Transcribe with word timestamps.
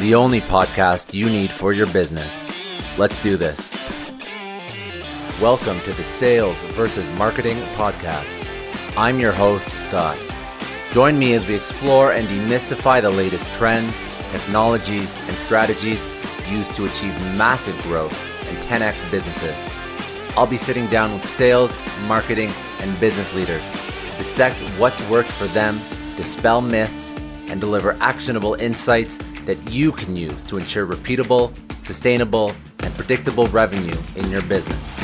the 0.00 0.14
only 0.14 0.40
podcast 0.40 1.12
you 1.12 1.26
need 1.26 1.52
for 1.52 1.74
your 1.74 1.86
business. 1.86 2.48
Let's 2.96 3.20
do 3.20 3.36
this. 3.36 3.70
Welcome 5.42 5.78
to 5.80 5.92
the 5.92 6.02
Sales 6.02 6.62
versus 6.62 7.06
Marketing 7.18 7.58
Podcast. 7.74 8.42
I'm 8.96 9.20
your 9.20 9.32
host, 9.32 9.78
Scott. 9.78 10.18
Join 10.92 11.18
me 11.18 11.34
as 11.34 11.46
we 11.46 11.54
explore 11.54 12.12
and 12.12 12.26
demystify 12.28 13.02
the 13.02 13.10
latest 13.10 13.52
trends, 13.52 14.02
technologies, 14.30 15.14
and 15.28 15.36
strategies 15.36 16.08
used 16.48 16.74
to 16.76 16.86
achieve 16.86 17.12
massive 17.36 17.78
growth 17.82 18.18
and 18.48 18.56
10x 18.68 19.08
businesses. 19.10 19.68
I'll 20.34 20.46
be 20.46 20.56
sitting 20.56 20.86
down 20.86 21.12
with 21.12 21.26
sales, 21.26 21.76
marketing, 22.06 22.50
and 22.78 22.98
business 23.00 23.34
leaders 23.34 23.70
to 23.70 23.76
dissect 24.16 24.56
what's 24.78 25.06
worked 25.10 25.30
for 25.30 25.46
them, 25.48 25.78
dispel 26.16 26.62
myths, 26.62 27.20
and 27.48 27.60
deliver 27.60 27.98
actionable 28.00 28.54
insights 28.54 29.18
that 29.46 29.72
you 29.72 29.92
can 29.92 30.16
use 30.16 30.42
to 30.44 30.56
ensure 30.56 30.86
repeatable, 30.86 31.54
sustainable, 31.84 32.52
and 32.82 32.94
predictable 32.94 33.46
revenue 33.46 33.96
in 34.16 34.30
your 34.30 34.42
business. 34.42 34.98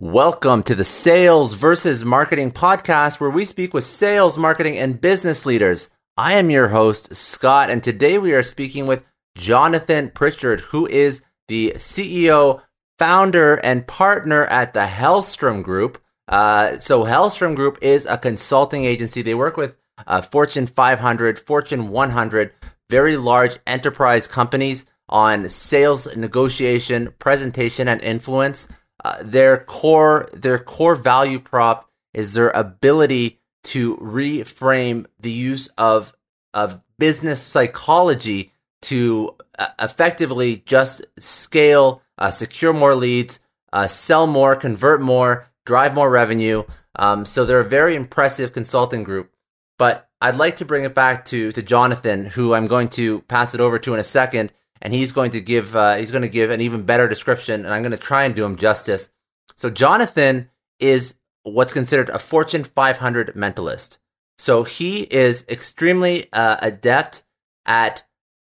Welcome 0.00 0.62
to 0.64 0.74
the 0.74 0.84
Sales 0.84 1.54
versus 1.54 2.04
Marketing 2.04 2.50
podcast, 2.50 3.20
where 3.20 3.30
we 3.30 3.44
speak 3.44 3.72
with 3.72 3.84
sales, 3.84 4.36
marketing, 4.36 4.76
and 4.76 5.00
business 5.00 5.46
leaders. 5.46 5.90
I 6.16 6.34
am 6.34 6.50
your 6.50 6.68
host, 6.68 7.14
Scott, 7.14 7.70
and 7.70 7.82
today 7.82 8.18
we 8.18 8.34
are 8.34 8.42
speaking 8.42 8.86
with 8.86 9.04
Jonathan 9.36 10.10
Pritchard, 10.10 10.60
who 10.60 10.86
is 10.86 11.22
the 11.48 11.72
CEO, 11.76 12.62
founder, 12.98 13.54
and 13.56 13.86
partner 13.86 14.44
at 14.46 14.74
the 14.74 14.80
Hellstrom 14.80 15.62
Group. 15.62 16.02
Uh, 16.28 16.78
so, 16.78 17.04
Hellstrom 17.04 17.54
Group 17.54 17.78
is 17.80 18.06
a 18.06 18.18
consulting 18.18 18.84
agency. 18.84 19.22
They 19.22 19.34
work 19.34 19.56
with 19.56 19.76
uh, 20.06 20.22
Fortune 20.22 20.66
500, 20.66 21.38
Fortune 21.38 21.88
100, 21.88 22.52
very 22.92 23.16
large 23.16 23.58
enterprise 23.66 24.28
companies 24.28 24.84
on 25.08 25.48
sales, 25.48 26.14
negotiation, 26.14 27.10
presentation, 27.18 27.88
and 27.88 28.02
influence. 28.02 28.68
Uh, 29.02 29.16
their 29.22 29.56
core, 29.64 30.28
their 30.34 30.58
core 30.58 30.94
value 30.94 31.38
prop 31.38 31.88
is 32.12 32.34
their 32.34 32.50
ability 32.50 33.40
to 33.64 33.96
reframe 33.96 35.06
the 35.18 35.30
use 35.30 35.68
of 35.78 36.12
of 36.52 36.82
business 36.98 37.42
psychology 37.42 38.52
to 38.82 39.34
uh, 39.58 39.68
effectively 39.80 40.62
just 40.66 41.00
scale, 41.18 42.02
uh, 42.18 42.30
secure 42.30 42.74
more 42.74 42.94
leads, 42.94 43.40
uh, 43.72 43.86
sell 43.86 44.26
more, 44.26 44.54
convert 44.54 45.00
more, 45.00 45.48
drive 45.64 45.94
more 45.94 46.10
revenue. 46.10 46.62
Um, 46.96 47.24
so 47.24 47.46
they're 47.46 47.60
a 47.60 47.78
very 47.80 47.96
impressive 47.96 48.52
consulting 48.52 49.02
group. 49.02 49.32
But 49.78 50.10
I'd 50.22 50.36
like 50.36 50.56
to 50.56 50.64
bring 50.64 50.84
it 50.84 50.94
back 50.94 51.24
to 51.26 51.50
to 51.52 51.62
Jonathan, 51.62 52.26
who 52.26 52.54
I'm 52.54 52.68
going 52.68 52.88
to 52.90 53.22
pass 53.22 53.54
it 53.54 53.60
over 53.60 53.78
to 53.80 53.94
in 53.94 54.00
a 54.00 54.04
second, 54.04 54.52
and 54.80 54.94
he's 54.94 55.10
going 55.10 55.32
to 55.32 55.40
give 55.40 55.74
uh, 55.74 55.96
he's 55.96 56.12
going 56.12 56.22
to 56.22 56.28
give 56.28 56.50
an 56.50 56.60
even 56.60 56.84
better 56.84 57.08
description, 57.08 57.64
and 57.64 57.74
I'm 57.74 57.82
going 57.82 57.92
to 57.92 57.98
try 57.98 58.24
and 58.24 58.34
do 58.34 58.44
him 58.44 58.56
justice. 58.56 59.10
So 59.56 59.68
Jonathan 59.68 60.48
is 60.78 61.16
what's 61.42 61.72
considered 61.72 62.08
a 62.08 62.20
Fortune 62.20 62.62
500 62.62 63.34
mentalist. 63.34 63.98
So 64.38 64.62
he 64.62 65.02
is 65.02 65.44
extremely 65.48 66.26
uh, 66.32 66.56
adept 66.62 67.24
at 67.66 68.04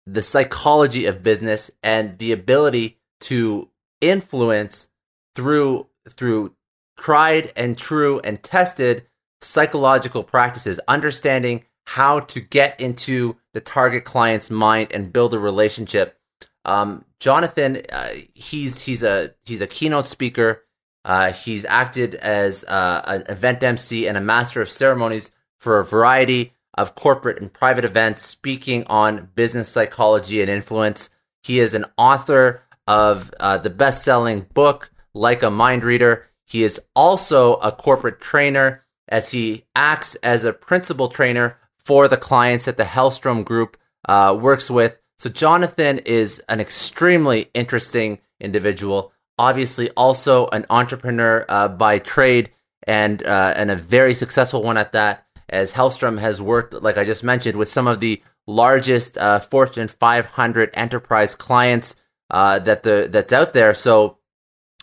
the 0.06 0.22
psychology 0.22 1.06
of 1.06 1.22
business 1.22 1.70
and 1.82 2.18
the 2.18 2.32
ability 2.32 2.98
to 3.20 3.70
influence 4.02 4.90
through 5.34 5.86
through 6.10 6.54
tried 6.98 7.52
and 7.56 7.76
true 7.76 8.20
and 8.22 8.42
tested 8.42 9.06
psychological 9.44 10.22
practices, 10.22 10.80
understanding 10.88 11.64
how 11.86 12.20
to 12.20 12.40
get 12.40 12.80
into 12.80 13.36
the 13.52 13.60
target 13.60 14.04
client's 14.04 14.50
mind 14.50 14.90
and 14.92 15.12
build 15.12 15.34
a 15.34 15.38
relationship. 15.38 16.18
Um, 16.64 17.04
Jonathan, 17.20 17.82
uh, 17.92 18.08
he's 18.34 18.82
he's 18.82 19.02
a 19.02 19.34
he's 19.44 19.60
a 19.60 19.66
keynote 19.66 20.06
speaker. 20.06 20.64
Uh, 21.04 21.32
he's 21.32 21.66
acted 21.66 22.14
as 22.14 22.64
uh, 22.64 23.02
an 23.06 23.24
event 23.28 23.62
MC 23.62 24.08
and 24.08 24.16
a 24.16 24.22
master 24.22 24.62
of 24.62 24.70
ceremonies 24.70 25.30
for 25.58 25.78
a 25.78 25.84
variety 25.84 26.54
of 26.76 26.94
corporate 26.94 27.40
and 27.40 27.52
private 27.52 27.84
events, 27.84 28.22
speaking 28.22 28.84
on 28.86 29.28
business 29.34 29.68
psychology 29.68 30.40
and 30.40 30.50
influence. 30.50 31.10
He 31.42 31.60
is 31.60 31.74
an 31.74 31.84
author 31.98 32.62
of 32.86 33.32
uh, 33.38 33.58
the 33.58 33.70
best-selling 33.70 34.46
book 34.54 34.90
like 35.12 35.42
a 35.42 35.50
mind 35.50 35.84
reader. 35.84 36.26
He 36.46 36.64
is 36.64 36.80
also 36.96 37.56
a 37.56 37.70
corporate 37.70 38.20
trainer 38.20 38.83
as 39.08 39.30
he 39.30 39.64
acts 39.74 40.14
as 40.16 40.44
a 40.44 40.52
principal 40.52 41.08
trainer 41.08 41.58
for 41.84 42.08
the 42.08 42.16
clients 42.16 42.64
that 42.64 42.76
the 42.76 42.84
Hellstrom 42.84 43.44
Group 43.44 43.76
uh, 44.08 44.36
works 44.38 44.70
with. 44.70 45.00
So 45.18 45.30
Jonathan 45.30 45.98
is 45.98 46.40
an 46.48 46.60
extremely 46.60 47.50
interesting 47.54 48.18
individual. 48.40 49.12
Obviously, 49.38 49.90
also 49.90 50.48
an 50.48 50.66
entrepreneur 50.70 51.44
uh, 51.48 51.68
by 51.68 51.98
trade 51.98 52.50
and 52.86 53.22
uh, 53.22 53.54
and 53.56 53.70
a 53.70 53.76
very 53.76 54.14
successful 54.14 54.62
one 54.62 54.76
at 54.76 54.92
that. 54.92 55.26
As 55.48 55.72
Hellstrom 55.72 56.18
has 56.18 56.40
worked, 56.40 56.72
like 56.74 56.96
I 56.96 57.04
just 57.04 57.22
mentioned, 57.22 57.56
with 57.58 57.68
some 57.68 57.86
of 57.86 58.00
the 58.00 58.22
largest 58.46 59.16
uh, 59.18 59.40
Fortune 59.40 59.88
500 59.88 60.70
enterprise 60.74 61.34
clients 61.34 61.96
uh, 62.30 62.58
that 62.60 62.82
the 62.82 63.08
that's 63.10 63.32
out 63.32 63.52
there. 63.52 63.74
So 63.74 64.18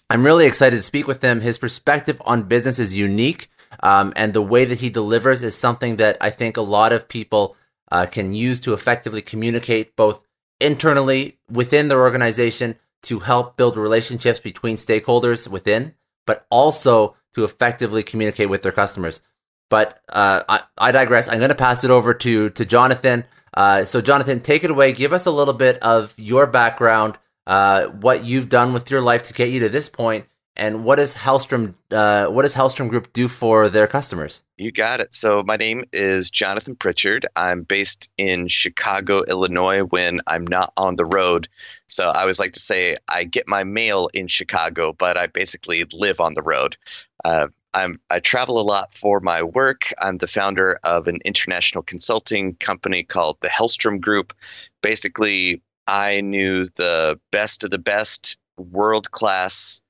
I'm 0.09 0.25
really 0.25 0.45
excited 0.45 0.75
to 0.75 0.81
speak 0.81 1.07
with 1.07 1.23
him. 1.23 1.41
His 1.41 1.57
perspective 1.57 2.21
on 2.25 2.43
business 2.43 2.79
is 2.79 2.93
unique. 2.93 3.49
Um, 3.79 4.13
and 4.15 4.33
the 4.33 4.41
way 4.41 4.65
that 4.65 4.79
he 4.79 4.89
delivers 4.89 5.41
is 5.41 5.57
something 5.57 5.97
that 5.97 6.17
I 6.21 6.29
think 6.29 6.57
a 6.57 6.61
lot 6.61 6.93
of 6.93 7.07
people 7.07 7.55
uh, 7.91 8.05
can 8.05 8.33
use 8.33 8.59
to 8.61 8.73
effectively 8.73 9.21
communicate 9.21 9.95
both 9.95 10.25
internally 10.59 11.39
within 11.49 11.87
their 11.87 12.01
organization 12.01 12.75
to 13.03 13.19
help 13.19 13.57
build 13.57 13.77
relationships 13.77 14.39
between 14.39 14.77
stakeholders 14.77 15.47
within, 15.47 15.95
but 16.27 16.45
also 16.49 17.15
to 17.33 17.43
effectively 17.43 18.03
communicate 18.03 18.49
with 18.49 18.61
their 18.61 18.71
customers. 18.71 19.21
But 19.69 19.99
uh, 20.09 20.43
I, 20.47 20.61
I, 20.77 20.91
digress. 20.91 21.27
I'm 21.27 21.39
going 21.39 21.49
to 21.49 21.55
pass 21.55 21.83
it 21.83 21.91
over 21.91 22.13
to 22.13 22.49
to 22.49 22.65
Jonathan. 22.65 23.23
Uh, 23.53 23.85
so, 23.85 24.01
Jonathan, 24.01 24.41
take 24.41 24.63
it 24.63 24.71
away. 24.71 24.93
Give 24.93 25.13
us 25.13 25.25
a 25.25 25.31
little 25.31 25.53
bit 25.53 25.77
of 25.79 26.13
your 26.17 26.45
background, 26.45 27.17
uh, 27.47 27.87
what 27.87 28.23
you've 28.23 28.49
done 28.49 28.73
with 28.73 28.91
your 28.91 29.01
life 29.01 29.23
to 29.23 29.33
get 29.33 29.49
you 29.49 29.61
to 29.61 29.69
this 29.69 29.89
point, 29.89 30.25
and 30.55 30.83
what 30.83 30.97
does 30.97 31.15
Hellstrom 31.15 31.75
uh, 31.91 32.27
what 32.27 32.43
does 32.43 32.55
Hellstrom 32.55 32.89
Group 32.89 33.13
do 33.13 33.27
for 33.27 33.69
their 33.69 33.87
customers? 33.87 34.43
You 34.57 34.71
got 34.71 34.99
it. 34.99 35.13
So 35.13 35.43
my 35.43 35.55
name 35.55 35.83
is 35.93 36.29
Jonathan 36.29 36.75
Pritchard. 36.75 37.25
I'm 37.35 37.63
based 37.63 38.11
in 38.17 38.47
Chicago, 38.47 39.23
Illinois 39.27 39.81
when 39.81 40.19
I'm 40.27 40.45
not 40.45 40.73
on 40.77 40.95
the 40.95 41.05
road. 41.05 41.47
So 41.87 42.09
I 42.09 42.21
always 42.21 42.39
like 42.39 42.53
to 42.53 42.59
say 42.59 42.97
I 43.07 43.23
get 43.23 43.47
my 43.47 43.63
mail 43.63 44.09
in 44.13 44.27
Chicago, 44.27 44.93
but 44.93 45.17
I 45.17 45.27
basically 45.27 45.85
live 45.93 46.19
on 46.19 46.33
the 46.33 46.43
road. 46.43 46.77
Uh, 47.23 47.47
I'm, 47.73 48.01
I 48.09 48.19
travel 48.19 48.59
a 48.59 48.63
lot 48.63 48.93
for 48.93 49.21
my 49.21 49.43
work. 49.43 49.93
I'm 49.97 50.17
the 50.17 50.27
founder 50.27 50.77
of 50.83 51.07
an 51.07 51.19
international 51.23 51.83
consulting 51.83 52.55
company 52.55 53.03
called 53.03 53.37
the 53.39 53.47
Hellstrom 53.47 54.01
Group. 54.01 54.33
Basically, 54.81 55.61
I 55.87 56.21
knew 56.21 56.65
the 56.65 57.19
best 57.31 57.63
of 57.63 57.69
the 57.69 57.79
best 57.79 58.37
world 58.57 59.09
class 59.11 59.81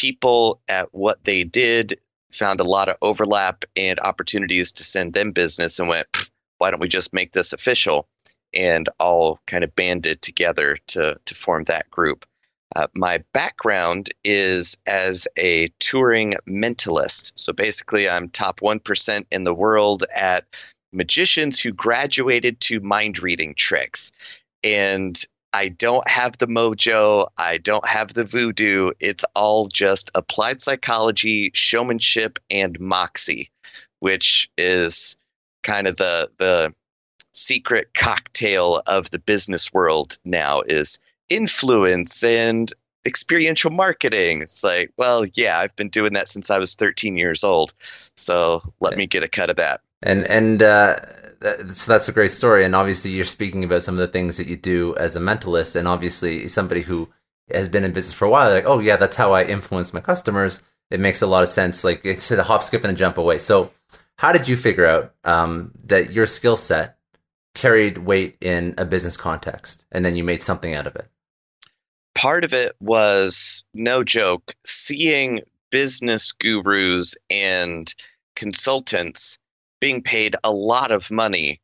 people 0.00 0.62
at 0.66 0.88
what 0.94 1.22
they 1.24 1.44
did, 1.44 2.00
found 2.32 2.60
a 2.60 2.64
lot 2.64 2.88
of 2.88 2.96
overlap 3.02 3.66
and 3.76 4.00
opportunities 4.00 4.72
to 4.72 4.84
send 4.84 5.12
them 5.12 5.32
business, 5.32 5.78
and 5.78 5.90
went, 5.90 6.06
why 6.56 6.70
don't 6.70 6.80
we 6.80 6.88
just 6.88 7.12
make 7.12 7.32
this 7.32 7.52
official? 7.52 8.08
And 8.54 8.88
all 8.98 9.38
kind 9.46 9.62
of 9.62 9.76
banded 9.76 10.22
together 10.22 10.78
to, 10.88 11.18
to 11.26 11.34
form 11.34 11.64
that 11.64 11.90
group. 11.90 12.24
Uh, 12.74 12.86
my 12.94 13.22
background 13.34 14.08
is 14.24 14.78
as 14.86 15.28
a 15.36 15.68
touring 15.78 16.34
mentalist. 16.48 17.32
So 17.36 17.52
basically, 17.52 18.08
I'm 18.08 18.30
top 18.30 18.60
1% 18.60 19.26
in 19.30 19.44
the 19.44 19.54
world 19.54 20.04
at 20.14 20.46
magicians 20.92 21.60
who 21.60 21.72
graduated 21.72 22.60
to 22.60 22.80
mind 22.80 23.22
reading 23.22 23.54
tricks. 23.54 24.12
And 24.64 25.20
I 25.52 25.68
don't 25.68 26.06
have 26.08 26.38
the 26.38 26.46
mojo. 26.46 27.28
I 27.36 27.58
don't 27.58 27.86
have 27.86 28.14
the 28.14 28.24
voodoo. 28.24 28.92
It's 29.00 29.24
all 29.34 29.66
just 29.66 30.10
applied 30.14 30.60
psychology, 30.60 31.50
showmanship, 31.54 32.38
and 32.50 32.78
moxie, 32.78 33.50
which 33.98 34.50
is 34.56 35.16
kind 35.62 35.86
of 35.86 35.96
the 35.96 36.30
the 36.38 36.74
secret 37.32 37.92
cocktail 37.94 38.82
of 38.86 39.10
the 39.10 39.18
business 39.18 39.72
world 39.72 40.18
now 40.24 40.62
is 40.62 40.98
influence 41.28 42.24
and 42.24 42.72
experiential 43.06 43.70
marketing. 43.70 44.42
It's 44.42 44.62
like, 44.62 44.92
well, 44.96 45.24
yeah, 45.34 45.58
I've 45.58 45.76
been 45.76 45.88
doing 45.88 46.14
that 46.14 46.28
since 46.28 46.50
I 46.50 46.58
was 46.58 46.74
13 46.74 47.16
years 47.16 47.44
old. 47.44 47.72
So 48.16 48.62
let 48.80 48.96
me 48.96 49.06
get 49.06 49.24
a 49.24 49.28
cut 49.28 49.50
of 49.50 49.56
that. 49.56 49.80
And 50.02 50.26
and 50.26 50.62
uh, 50.62 50.96
so 51.42 51.92
that's 51.92 52.08
a 52.08 52.12
great 52.12 52.30
story. 52.30 52.64
And 52.64 52.74
obviously, 52.74 53.10
you're 53.12 53.24
speaking 53.24 53.64
about 53.64 53.82
some 53.82 53.94
of 53.94 54.00
the 54.00 54.08
things 54.08 54.36
that 54.36 54.46
you 54.46 54.56
do 54.56 54.96
as 54.96 55.16
a 55.16 55.20
mentalist, 55.20 55.76
and 55.76 55.88
obviously, 55.88 56.48
somebody 56.48 56.82
who 56.82 57.08
has 57.52 57.68
been 57.68 57.84
in 57.84 57.92
business 57.92 58.14
for 58.14 58.26
a 58.26 58.30
while, 58.30 58.50
like, 58.50 58.66
oh 58.66 58.78
yeah, 58.78 58.96
that's 58.96 59.16
how 59.16 59.32
I 59.32 59.44
influence 59.44 59.94
my 59.94 60.00
customers. 60.00 60.62
It 60.90 61.00
makes 61.00 61.22
a 61.22 61.26
lot 61.26 61.42
of 61.42 61.48
sense. 61.48 61.84
Like 61.84 62.04
it's 62.04 62.30
a 62.30 62.42
hop, 62.42 62.62
skip, 62.62 62.84
and 62.84 62.92
a 62.92 62.98
jump 62.98 63.16
away. 63.16 63.38
So, 63.38 63.72
how 64.16 64.32
did 64.32 64.48
you 64.48 64.56
figure 64.56 64.86
out 64.86 65.14
um, 65.24 65.72
that 65.84 66.12
your 66.12 66.26
skill 66.26 66.56
set 66.56 66.98
carried 67.54 67.98
weight 67.98 68.36
in 68.40 68.74
a 68.76 68.84
business 68.84 69.16
context, 69.16 69.86
and 69.90 70.04
then 70.04 70.16
you 70.16 70.24
made 70.24 70.42
something 70.42 70.74
out 70.74 70.86
of 70.86 70.96
it? 70.96 71.08
Part 72.14 72.44
of 72.44 72.52
it 72.52 72.72
was 72.80 73.64
no 73.72 74.04
joke, 74.04 74.52
seeing 74.64 75.40
business 75.70 76.32
gurus 76.32 77.16
and 77.30 77.92
consultants 78.34 79.38
being 79.80 80.02
paid 80.02 80.36
a 80.44 80.50
lot 80.50 80.90
of 80.90 81.10
money 81.10 81.60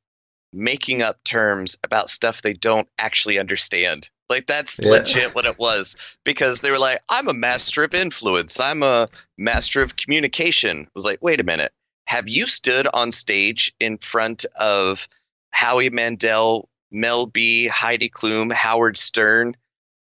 making 0.52 1.02
up 1.02 1.22
terms 1.22 1.76
about 1.84 2.08
stuff 2.08 2.40
they 2.40 2.54
don't 2.54 2.88
actually 2.98 3.38
understand. 3.38 4.08
Like 4.28 4.46
that's 4.46 4.80
yeah. 4.82 4.90
legit 4.90 5.34
what 5.34 5.44
it 5.44 5.58
was 5.58 5.96
because 6.24 6.60
they 6.60 6.70
were 6.70 6.78
like, 6.78 7.00
"I'm 7.08 7.28
a 7.28 7.34
master 7.34 7.84
of 7.84 7.94
influence. 7.94 8.58
I'm 8.58 8.82
a 8.82 9.08
master 9.36 9.82
of 9.82 9.96
communication." 9.96 10.84
I 10.84 10.90
was 10.94 11.04
like, 11.04 11.22
"Wait 11.22 11.40
a 11.40 11.44
minute. 11.44 11.72
Have 12.06 12.28
you 12.28 12.46
stood 12.46 12.88
on 12.92 13.12
stage 13.12 13.72
in 13.78 13.98
front 13.98 14.46
of 14.56 15.08
Howie 15.50 15.90
Mandel, 15.90 16.68
Mel 16.90 17.26
B, 17.26 17.66
Heidi 17.66 18.08
Klum, 18.08 18.52
Howard 18.52 18.96
Stern, 18.96 19.56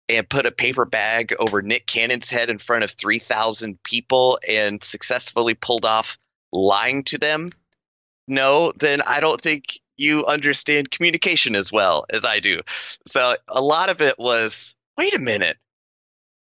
and 0.08 0.28
put 0.28 0.46
a 0.46 0.52
paper 0.52 0.84
bag 0.84 1.34
over 1.38 1.62
Nick 1.62 1.86
Cannon's 1.86 2.30
head 2.30 2.50
in 2.50 2.58
front 2.58 2.84
of 2.84 2.90
3,000 2.90 3.82
people 3.82 4.38
and 4.48 4.82
successfully 4.82 5.54
pulled 5.54 5.84
off 5.84 6.18
lying 6.52 7.04
to 7.04 7.18
them? 7.18 7.50
No, 8.32 8.72
then 8.74 9.02
I 9.02 9.20
don't 9.20 9.40
think 9.40 9.78
you 9.98 10.24
understand 10.24 10.90
communication 10.90 11.54
as 11.54 11.70
well 11.70 12.06
as 12.08 12.24
I 12.24 12.40
do. 12.40 12.62
So 13.06 13.36
a 13.46 13.60
lot 13.60 13.90
of 13.90 14.00
it 14.00 14.18
was 14.18 14.74
wait 14.96 15.14
a 15.14 15.18
minute. 15.18 15.58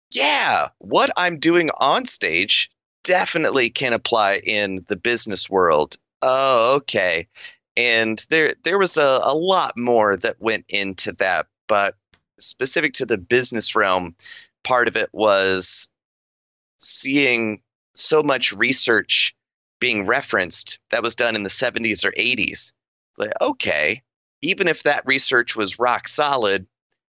Yeah, 0.10 0.70
what 0.80 1.12
I'm 1.18 1.40
doing 1.40 1.70
on 1.70 2.06
stage 2.06 2.72
definitely 3.04 3.72
can 3.72 3.92
apply 3.92 4.42
in 4.42 4.80
the 4.88 4.96
business 4.96 5.50
world. 5.50 5.98
Oh, 6.22 6.78
okay. 6.78 7.28
And 7.76 8.24
there 8.30 8.54
there 8.64 8.80
was 8.80 8.98
a, 8.98 9.20
a 9.24 9.36
lot 9.36 9.74
more 9.78 10.16
that 10.16 10.42
went 10.42 10.66
into 10.70 11.12
that, 11.20 11.48
but 11.68 11.96
specific 12.40 12.94
to 12.94 13.06
the 13.06 13.18
business 13.18 13.76
realm, 13.76 14.16
part 14.64 14.88
of 14.88 14.96
it 14.96 15.10
was 15.12 15.90
seeing 16.78 17.62
so 17.96 18.24
much 18.24 18.54
research 18.54 19.36
being 19.82 20.08
referenced 20.08 20.80
that 20.92 21.04
was 21.04 21.18
done 21.18 21.36
in 21.36 21.44
the 21.44 21.50
70s 21.50 22.06
or 22.06 22.12
80s 22.12 22.72
like, 23.18 23.34
okay, 23.42 24.02
even 24.42 24.68
if 24.68 24.84
that 24.84 25.04
research 25.06 25.56
was 25.56 25.80
rock 25.80 26.08
solid, 26.08 26.68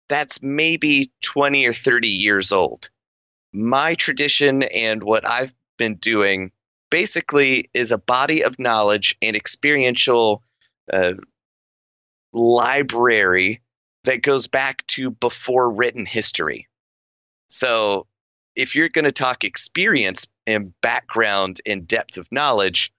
that's 0.08 0.43
maybe 0.43 1.12
20 1.22 1.66
or 1.66 1.72
30 1.72 2.08
years 2.08 2.52
old. 2.52 2.90
My 3.52 3.94
tradition 3.94 4.62
and 4.62 5.02
what 5.02 5.26
I've 5.26 5.55
been 5.78 5.94
doing 5.96 6.52
basically 6.90 7.70
is 7.72 7.93
a 7.93 7.99
body 7.99 8.44
of 8.44 8.58
knowledge 8.58 9.17
and 9.22 9.37
experiential 9.37 10.43
uh, 10.93 11.14
library 12.32 13.62
that 14.05 14.22
goes 14.22 14.49
back 14.49 14.87
to 14.88 15.10
before 15.10 15.76
written 15.76 16.05
history. 16.05 16.69
So, 17.49 18.06
if 18.56 18.74
you're 18.74 18.88
going 18.88 19.04
to 19.04 19.12
talk 19.12 19.44
experience 19.44 20.26
and 20.46 20.72
background 20.80 21.60
and 21.66 21.86
depth 21.86 22.18
of 22.18 22.30
knowledge, 22.30 22.92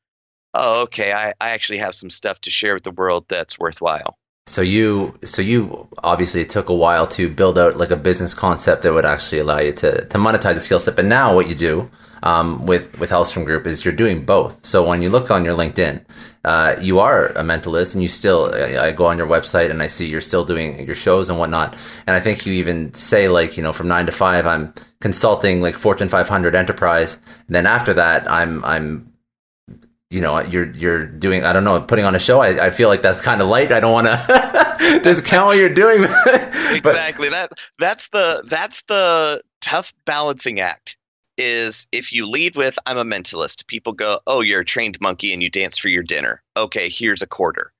oh, 0.53 0.83
okay, 0.83 1.13
I, 1.13 1.33
I 1.39 1.51
actually 1.51 1.79
have 1.79 1.95
some 1.95 2.09
stuff 2.09 2.41
to 2.41 2.49
share 2.49 2.73
with 2.73 2.83
the 2.83 2.91
world 2.91 3.25
that's 3.27 3.59
worthwhile. 3.59 4.17
So 4.47 4.61
you, 4.61 5.17
so 5.23 5.41
you 5.41 5.87
obviously 6.03 6.41
it 6.41 6.51
took 6.51 6.69
a 6.69 6.73
while 6.73 7.07
to 7.07 7.27
build 7.29 7.57
out 7.57 7.77
like 7.77 7.89
a 7.89 7.95
business 7.95 8.35
concept 8.35 8.83
that 8.83 8.93
would 8.93 9.05
actually 9.05 9.39
allow 9.39 9.59
you 9.59 9.73
to 9.73 10.05
to 10.05 10.17
monetize 10.19 10.55
a 10.55 10.59
skill 10.59 10.79
set. 10.79 10.95
But 10.95 11.05
now 11.05 11.33
what 11.33 11.49
you 11.49 11.55
do 11.55 11.89
um, 12.21 12.63
with 12.65 12.99
with 12.99 13.09
Hellstrom 13.09 13.45
Group 13.45 13.65
is 13.65 13.83
you're 13.83 13.93
doing 13.93 14.23
both. 14.23 14.63
So 14.63 14.87
when 14.87 15.01
you 15.01 15.09
look 15.09 15.31
on 15.31 15.45
your 15.45 15.55
LinkedIn, 15.55 16.05
uh, 16.45 16.77
you 16.79 16.99
are 16.99 17.27
a 17.27 17.41
mentalist, 17.41 17.95
and 17.95 18.03
you 18.03 18.07
still. 18.09 18.53
I, 18.53 18.87
I 18.87 18.91
go 18.91 19.05
on 19.05 19.17
your 19.17 19.27
website 19.27 19.71
and 19.71 19.81
I 19.81 19.87
see 19.87 20.05
you're 20.05 20.21
still 20.21 20.45
doing 20.45 20.85
your 20.85 20.95
shows 20.95 21.29
and 21.29 21.39
whatnot. 21.39 21.75
And 22.05 22.15
I 22.15 22.19
think 22.19 22.45
you 22.45 22.53
even 22.53 22.93
say 22.93 23.27
like 23.27 23.57
you 23.57 23.63
know 23.63 23.73
from 23.73 23.87
nine 23.87 24.05
to 24.05 24.11
five 24.11 24.45
I'm 24.45 24.73
consulting 25.01 25.61
like 25.61 25.75
Fortune 25.75 26.07
500 26.07 26.55
enterprise. 26.55 27.19
And 27.47 27.55
then 27.55 27.65
after 27.65 27.95
that 27.95 28.29
I'm 28.29 28.63
I'm 28.63 29.11
you 30.09 30.21
know 30.21 30.39
you're 30.39 30.71
you're 30.71 31.05
doing 31.05 31.43
I 31.43 31.51
don't 31.51 31.63
know 31.63 31.81
putting 31.81 32.05
on 32.05 32.15
a 32.15 32.19
show 32.19 32.39
I, 32.39 32.67
I 32.67 32.69
feel 32.69 32.89
like 32.89 33.01
that's 33.01 33.21
kind 33.21 33.41
of 33.41 33.47
light 33.47 33.71
I 33.71 33.79
don't 33.79 33.91
want 33.91 34.07
to 34.07 34.99
discount 35.03 35.47
what 35.47 35.57
you're 35.57 35.73
doing 35.73 36.03
exactly 36.03 37.29
that 37.29 37.49
that's 37.79 38.09
the 38.09 38.43
that's 38.47 38.83
the 38.83 39.41
tough 39.61 39.93
balancing 40.05 40.59
act 40.59 40.94
is 41.37 41.87
if 41.91 42.13
you 42.13 42.29
lead 42.29 42.55
with 42.55 42.77
I'm 42.85 42.97
a 42.97 43.03
mentalist 43.03 43.67
people 43.67 43.93
go 43.93 44.19
oh 44.25 44.41
you're 44.41 44.61
a 44.61 44.65
trained 44.65 44.99
monkey 45.01 45.33
and 45.33 45.43
you 45.43 45.49
dance 45.49 45.77
for 45.77 45.89
your 45.89 46.03
dinner 46.03 46.41
okay 46.55 46.89
here's 46.89 47.21
a 47.21 47.27
quarter 47.27 47.71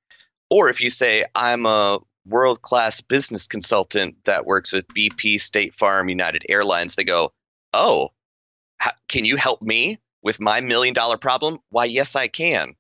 or 0.50 0.70
if 0.70 0.82
you 0.82 0.90
say 0.90 1.24
I'm 1.34 1.66
a 1.66 2.00
world 2.26 2.62
class 2.62 3.02
business 3.02 3.48
consultant 3.48 4.16
that 4.26 4.46
works 4.46 4.74
with 4.74 4.88
BP 4.88 5.40
State 5.40 5.74
Farm 5.74 6.10
United 6.10 6.46
Airlines 6.50 6.96
they 6.96 7.04
go 7.04 7.32
oh 7.74 8.10
how, 8.78 8.92
can 9.08 9.26
you 9.26 9.36
help 9.38 9.62
me 9.62 9.98
with 10.26 10.42
my 10.42 10.60
million 10.62 10.94
dollar 10.94 11.18
problem? 11.18 11.60
Why, 11.70 11.86
yes, 11.86 12.16
I 12.16 12.28
can. 12.28 12.74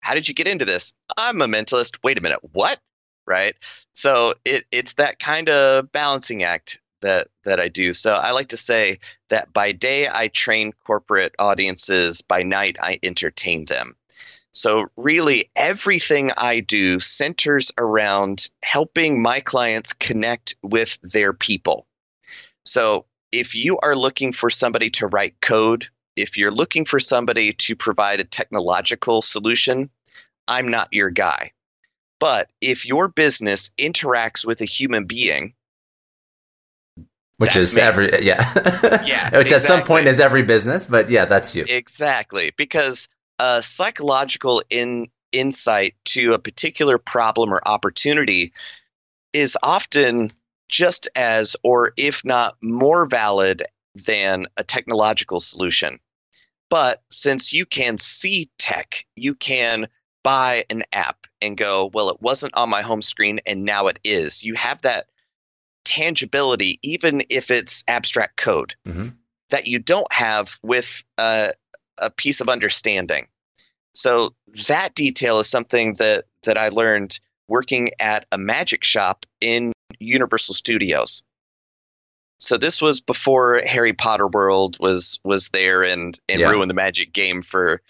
How 0.00 0.14
did 0.14 0.28
you 0.28 0.34
get 0.34 0.48
into 0.48 0.64
this? 0.64 0.94
I'm 1.16 1.40
a 1.42 1.46
mentalist. 1.46 1.98
Wait 2.04 2.18
a 2.18 2.20
minute. 2.20 2.40
What? 2.52 2.78
Right. 3.26 3.54
So 3.94 4.34
it, 4.44 4.64
it's 4.70 4.94
that 4.94 5.18
kind 5.18 5.48
of 5.48 5.90
balancing 5.92 6.42
act 6.42 6.80
that 7.00 7.28
that 7.44 7.60
I 7.60 7.68
do. 7.68 7.92
So 7.92 8.12
I 8.12 8.32
like 8.32 8.48
to 8.48 8.56
say 8.56 8.98
that 9.30 9.52
by 9.52 9.72
day 9.72 10.06
I 10.08 10.28
train 10.28 10.72
corporate 10.84 11.34
audiences, 11.38 12.22
by 12.22 12.42
night 12.42 12.76
I 12.80 12.98
entertain 13.02 13.64
them. 13.64 13.96
So 14.52 14.86
really 14.96 15.50
everything 15.56 16.30
I 16.36 16.60
do 16.60 17.00
centers 17.00 17.72
around 17.78 18.48
helping 18.62 19.22
my 19.22 19.40
clients 19.40 19.92
connect 19.92 20.54
with 20.62 20.98
their 21.02 21.32
people. 21.32 21.86
So 22.64 23.06
if 23.32 23.54
you 23.54 23.78
are 23.78 23.96
looking 23.96 24.32
for 24.32 24.50
somebody 24.50 24.90
to 24.90 25.06
write 25.06 25.40
code 25.40 25.88
if 26.16 26.36
you're 26.36 26.50
looking 26.50 26.84
for 26.84 27.00
somebody 27.00 27.52
to 27.52 27.76
provide 27.76 28.20
a 28.20 28.24
technological 28.24 29.22
solution, 29.22 29.90
I'm 30.46 30.68
not 30.68 30.92
your 30.92 31.10
guy. 31.10 31.52
But 32.18 32.50
if 32.60 32.84
your 32.84 33.08
business 33.08 33.70
interacts 33.78 34.44
with 34.44 34.60
a 34.60 34.66
human 34.66 35.06
being, 35.06 35.54
which 37.40 37.56
is 37.56 37.74
me. 37.74 37.82
every 37.82 38.22
yeah 38.22 38.52
yeah 39.04 39.30
which 39.36 39.46
exactly. 39.46 39.54
at 39.54 39.62
some 39.62 39.82
point 39.82 40.06
is 40.06 40.20
every 40.20 40.42
business 40.42 40.86
but 40.86 41.08
yeah 41.08 41.24
that's 41.24 41.54
you 41.54 41.64
exactly 41.68 42.50
because 42.56 43.08
a 43.38 43.62
psychological 43.62 44.62
in 44.70 45.06
insight 45.32 45.94
to 46.04 46.34
a 46.34 46.38
particular 46.38 46.98
problem 46.98 47.52
or 47.52 47.60
opportunity 47.64 48.52
is 49.32 49.56
often 49.62 50.32
just 50.68 51.08
as 51.16 51.56
or 51.62 51.92
if 51.96 52.24
not 52.24 52.56
more 52.62 53.06
valid 53.06 53.62
than 54.06 54.46
a 54.56 54.64
technological 54.64 55.40
solution 55.40 55.98
but 56.70 57.02
since 57.10 57.52
you 57.52 57.66
can 57.66 57.98
see 57.98 58.48
tech, 58.56 59.04
you 59.16 59.34
can 59.34 59.88
buy 60.22 60.64
an 60.70 60.84
app 60.92 61.26
and 61.42 61.56
go, 61.56 61.90
well, 61.92 62.10
it 62.10 62.22
wasn't 62.22 62.56
on 62.56 62.70
my 62.70 62.82
home 62.82 63.02
screen 63.02 63.40
and 63.44 63.64
now 63.64 63.88
it 63.88 63.98
is. 64.04 64.44
You 64.44 64.54
have 64.54 64.80
that 64.82 65.06
tangibility, 65.84 66.78
even 66.82 67.22
if 67.30 67.50
it's 67.50 67.84
abstract 67.88 68.36
code, 68.36 68.74
mm-hmm. 68.86 69.08
that 69.50 69.66
you 69.66 69.78
don't 69.78 70.12
have 70.12 70.58
with 70.62 71.04
a, 71.18 71.52
a 71.98 72.10
piece 72.10 72.40
of 72.40 72.48
understanding. 72.48 73.26
So 73.94 74.34
that 74.68 74.94
detail 74.94 75.38
is 75.40 75.48
something 75.48 75.94
that 75.94 76.24
that 76.44 76.56
I 76.56 76.68
learned 76.68 77.18
working 77.48 77.90
at 77.98 78.26
a 78.30 78.38
magic 78.38 78.84
shop 78.84 79.26
in 79.40 79.72
Universal 79.98 80.54
Studios 80.54 81.22
so 82.40 82.56
this 82.56 82.80
was 82.80 83.00
before 83.00 83.60
Harry 83.64 83.92
Potter 83.92 84.26
World 84.26 84.78
was 84.80 85.20
was 85.22 85.50
there 85.50 85.82
and 85.84 86.18
and 86.28 86.40
yeah. 86.40 86.50
ruined 86.50 86.70
the 86.70 86.74
magic 86.74 87.12
game 87.12 87.42
for 87.42 87.82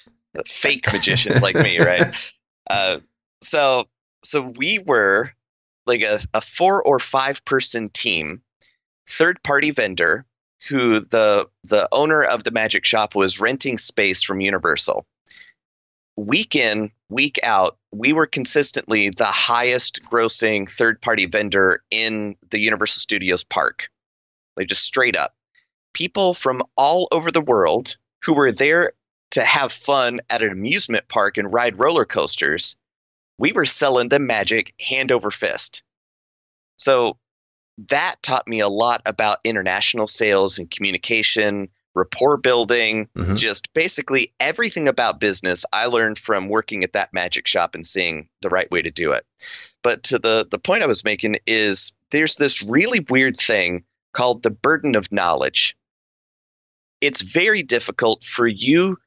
fake 0.46 0.92
magicians 0.92 1.42
like 1.42 1.56
me, 1.56 1.78
right? 1.78 2.14
Uh, 2.68 3.00
so 3.42 3.88
so 4.22 4.42
we 4.42 4.78
were 4.78 5.32
like 5.86 6.02
a, 6.02 6.20
a 6.34 6.40
four 6.40 6.82
or 6.82 6.98
five 6.98 7.44
person 7.44 7.88
team, 7.88 8.42
third 9.08 9.42
party 9.42 9.70
vendor 9.70 10.26
who 10.68 11.00
the 11.00 11.48
the 11.64 11.88
owner 11.90 12.22
of 12.22 12.44
the 12.44 12.50
magic 12.50 12.84
shop 12.84 13.14
was 13.14 13.40
renting 13.40 13.78
space 13.78 14.22
from 14.22 14.40
Universal. 14.40 15.06
Week 16.16 16.54
in, 16.54 16.90
week 17.08 17.40
out, 17.42 17.78
we 17.92 18.12
were 18.12 18.26
consistently 18.26 19.08
the 19.10 19.24
highest 19.24 20.02
grossing 20.02 20.68
third 20.68 21.00
party 21.00 21.26
vendor 21.26 21.82
in 21.90 22.36
the 22.50 22.60
Universal 22.60 23.00
Studios 23.00 23.44
park 23.44 23.88
like 24.60 24.68
just 24.68 24.84
straight 24.84 25.16
up. 25.16 25.34
People 25.94 26.34
from 26.34 26.62
all 26.76 27.08
over 27.10 27.30
the 27.30 27.40
world 27.40 27.96
who 28.24 28.34
were 28.34 28.52
there 28.52 28.92
to 29.32 29.42
have 29.42 29.72
fun 29.72 30.20
at 30.28 30.42
an 30.42 30.52
amusement 30.52 31.08
park 31.08 31.38
and 31.38 31.52
ride 31.52 31.78
roller 31.78 32.04
coasters, 32.04 32.76
we 33.40 33.52
were 33.52 33.64
selling 33.64 34.10
them 34.10 34.26
magic 34.26 34.74
hand 34.78 35.10
over 35.10 35.30
fist. 35.30 35.82
So 36.76 37.18
that 37.88 38.16
taught 38.22 38.46
me 38.46 38.60
a 38.60 38.68
lot 38.68 39.00
about 39.06 39.38
international 39.44 40.06
sales 40.06 40.58
and 40.58 40.70
communication, 40.70 41.70
rapport 41.94 42.36
building, 42.36 43.08
mm-hmm. 43.16 43.36
just 43.36 43.72
basically 43.72 44.34
everything 44.38 44.88
about 44.88 45.20
business 45.20 45.64
I 45.72 45.86
learned 45.86 46.18
from 46.18 46.50
working 46.50 46.84
at 46.84 46.92
that 46.92 47.14
magic 47.14 47.46
shop 47.46 47.74
and 47.74 47.84
seeing 47.84 48.28
the 48.42 48.50
right 48.50 48.70
way 48.70 48.82
to 48.82 48.90
do 48.90 49.12
it. 49.12 49.24
But 49.82 50.02
to 50.04 50.18
the 50.18 50.46
the 50.48 50.58
point 50.58 50.82
I 50.82 50.86
was 50.86 51.02
making 51.02 51.36
is 51.46 51.94
there's 52.10 52.36
this 52.36 52.62
really 52.62 53.00
weird 53.00 53.38
thing 53.38 53.84
called 54.12 54.42
the 54.42 54.50
burden 54.50 54.96
of 54.96 55.10
knowledge. 55.10 55.78
It's 57.00 57.22
very 57.22 57.62
difficult 57.62 58.22
for 58.22 58.46
you 58.46 58.98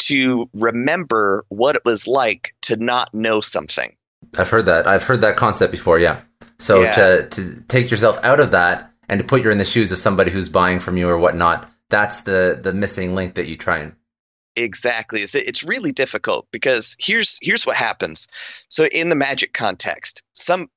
to 0.00 0.48
remember 0.54 1.44
what 1.48 1.76
it 1.76 1.82
was 1.84 2.06
like 2.06 2.54
to 2.62 2.76
not 2.76 3.14
know 3.14 3.40
something. 3.40 3.96
I've 4.36 4.48
heard 4.48 4.66
that. 4.66 4.86
I've 4.86 5.04
heard 5.04 5.20
that 5.20 5.36
concept 5.36 5.70
before, 5.70 5.98
yeah. 5.98 6.20
So 6.58 6.82
yeah. 6.82 6.94
to 6.94 7.28
to 7.28 7.60
take 7.68 7.90
yourself 7.90 8.18
out 8.22 8.40
of 8.40 8.52
that 8.52 8.92
and 9.08 9.20
to 9.20 9.26
put 9.26 9.42
you 9.42 9.50
in 9.50 9.58
the 9.58 9.64
shoes 9.64 9.92
of 9.92 9.98
somebody 9.98 10.30
who's 10.30 10.48
buying 10.48 10.80
from 10.80 10.96
you 10.96 11.08
or 11.08 11.18
whatnot, 11.18 11.70
that's 11.90 12.22
the 12.22 12.58
the 12.60 12.72
missing 12.72 13.14
link 13.14 13.34
that 13.34 13.46
you 13.46 13.56
try 13.56 13.78
and 13.78 13.94
exactly 14.56 15.20
it's, 15.20 15.34
it's 15.34 15.64
really 15.64 15.92
difficult 15.92 16.46
because 16.52 16.96
here's 17.00 17.38
here's 17.42 17.66
what 17.66 17.76
happens 17.76 18.28
so 18.68 18.84
in 18.84 19.08
the 19.08 19.16
magic 19.16 19.52
context 19.52 20.22
some 20.32 20.68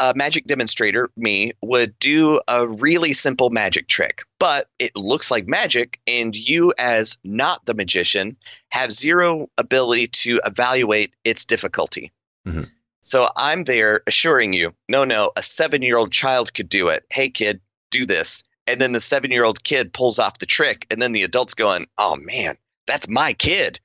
a 0.00 0.14
magic 0.16 0.46
demonstrator 0.46 1.10
me 1.16 1.52
would 1.62 1.98
do 1.98 2.40
a 2.48 2.66
really 2.66 3.12
simple 3.12 3.50
magic 3.50 3.86
trick. 3.86 4.22
But 4.38 4.68
it 4.78 4.96
looks 4.96 5.30
like 5.30 5.46
magic 5.46 6.00
and 6.06 6.34
you 6.34 6.72
as 6.76 7.18
not 7.22 7.64
the 7.64 7.74
magician 7.74 8.36
have 8.68 8.90
zero 8.92 9.48
ability 9.56 10.08
to 10.08 10.40
evaluate 10.44 11.14
its 11.24 11.44
difficulty. 11.44 12.10
Mm-hmm. 12.44 12.62
so 13.02 13.28
i'm 13.36 13.62
there 13.62 14.00
assuring 14.04 14.52
you 14.52 14.72
no 14.88 15.04
no 15.04 15.30
a 15.36 15.42
seven 15.42 15.80
year 15.80 15.96
old 15.96 16.10
child 16.10 16.52
could 16.52 16.68
do 16.68 16.88
it. 16.88 17.04
Hey 17.08 17.28
kid 17.28 17.60
do 17.92 18.04
this. 18.04 18.42
And 18.66 18.80
then 18.80 18.90
the 18.90 18.98
seven 18.98 19.30
year 19.30 19.44
old 19.44 19.62
kid 19.62 19.92
pulls 19.92 20.18
off 20.18 20.38
the 20.38 20.46
trick 20.46 20.86
and 20.90 21.00
then 21.00 21.12
the 21.12 21.22
adult's 21.22 21.54
going 21.54 21.86
oh 21.96 22.16
man 22.16 22.56
that's 22.88 23.08
my 23.08 23.32
kid. 23.32 23.78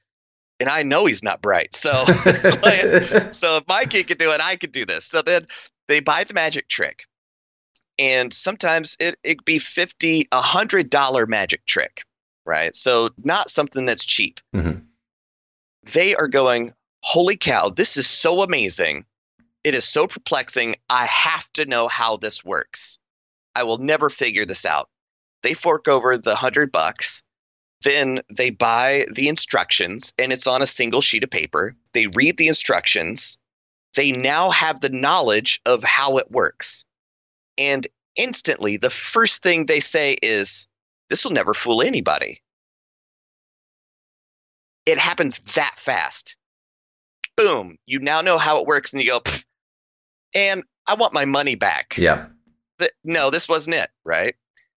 And 0.60 0.70
i 0.70 0.82
know 0.82 1.06
he's 1.06 1.22
not 1.22 1.40
bright 1.40 1.76
so 1.76 1.92
so 3.32 3.58
if 3.58 3.68
my 3.68 3.86
kid 3.86 4.08
could 4.08 4.18
do 4.18 4.32
it 4.32 4.42
i 4.42 4.56
could 4.56 4.72
do 4.72 4.88
this. 4.88 5.06
So 5.06 5.22
then 5.22 5.46
they 5.88 6.00
buy 6.00 6.24
the 6.24 6.34
magic 6.34 6.68
trick 6.68 7.06
and 8.00 8.34
sometimes 8.34 8.98
it 9.00 9.18
it 9.24 9.46
be 9.46 9.60
50 9.60 10.28
a 10.32 10.42
hundred 10.42 10.90
dollar 10.90 11.26
magic 11.26 11.66
trick 11.66 12.04
right 12.46 12.76
so 12.76 13.10
not 13.18 13.50
something 13.50 13.86
that's 13.86 14.06
cheap 14.06 14.40
mm-hmm. 14.56 14.80
they 15.94 16.16
are 16.16 16.28
going 16.28 16.72
holy 17.02 17.38
cow 17.38 17.70
this 17.70 17.98
is 17.98 18.08
so 18.08 18.42
amazing 18.44 19.06
it 19.64 19.76
is 19.76 19.86
so 19.86 20.08
perplexing 20.08 20.76
i 20.90 21.06
have 21.06 21.52
to 21.54 21.66
know 21.66 21.88
how 21.88 22.18
this 22.18 22.44
works 22.44 23.00
I 23.58 23.64
will 23.64 23.80
never 23.80 24.12
figure 24.12 24.46
this 24.46 24.68
out. 24.68 24.88
They 25.42 25.56
fork 25.56 25.88
over 25.88 26.16
the 26.16 26.36
hundred 26.36 26.72
bucks. 26.72 27.24
Then 27.82 28.22
they 28.30 28.52
buy 28.52 29.08
the 29.12 29.30
instructions, 29.30 30.14
and 30.20 30.32
it's 30.32 30.46
on 30.46 30.62
a 30.62 30.68
single 30.68 31.02
sheet 31.02 31.24
of 31.24 31.32
paper. 31.32 31.76
They 31.92 32.06
read 32.06 32.38
the 32.38 32.50
instructions. 32.50 33.40
They 33.98 34.14
now 34.14 34.52
have 34.52 34.80
the 34.80 34.90
knowledge 34.90 35.60
of 35.66 35.84
how 35.84 36.18
it 36.18 36.32
works. 36.32 36.86
And 37.58 37.86
instantly, 38.16 38.78
the 38.78 38.90
first 38.90 39.44
thing 39.44 39.66
they 39.66 39.82
say 39.82 40.14
is, 40.22 40.68
This 41.10 41.26
will 41.26 41.34
never 41.34 41.54
fool 41.54 41.82
anybody. 41.82 42.42
It 44.86 44.98
happens 44.98 45.40
that 45.56 45.74
fast. 45.76 46.38
Boom. 47.36 47.78
You 47.86 48.00
now 48.00 48.22
know 48.22 48.38
how 48.38 48.62
it 48.62 48.68
works, 48.68 48.94
and 48.94 49.02
you 49.02 49.10
go, 49.10 49.22
and 50.34 50.64
I 50.88 50.96
want 50.96 51.14
my 51.14 51.26
money 51.26 51.56
back. 51.56 51.96
Yeah 51.98 52.28
that 52.80 52.92
no, 53.04 53.30
this 53.30 53.50
wasn't 53.50 53.76
it, 53.76 53.90
right? 54.06 54.36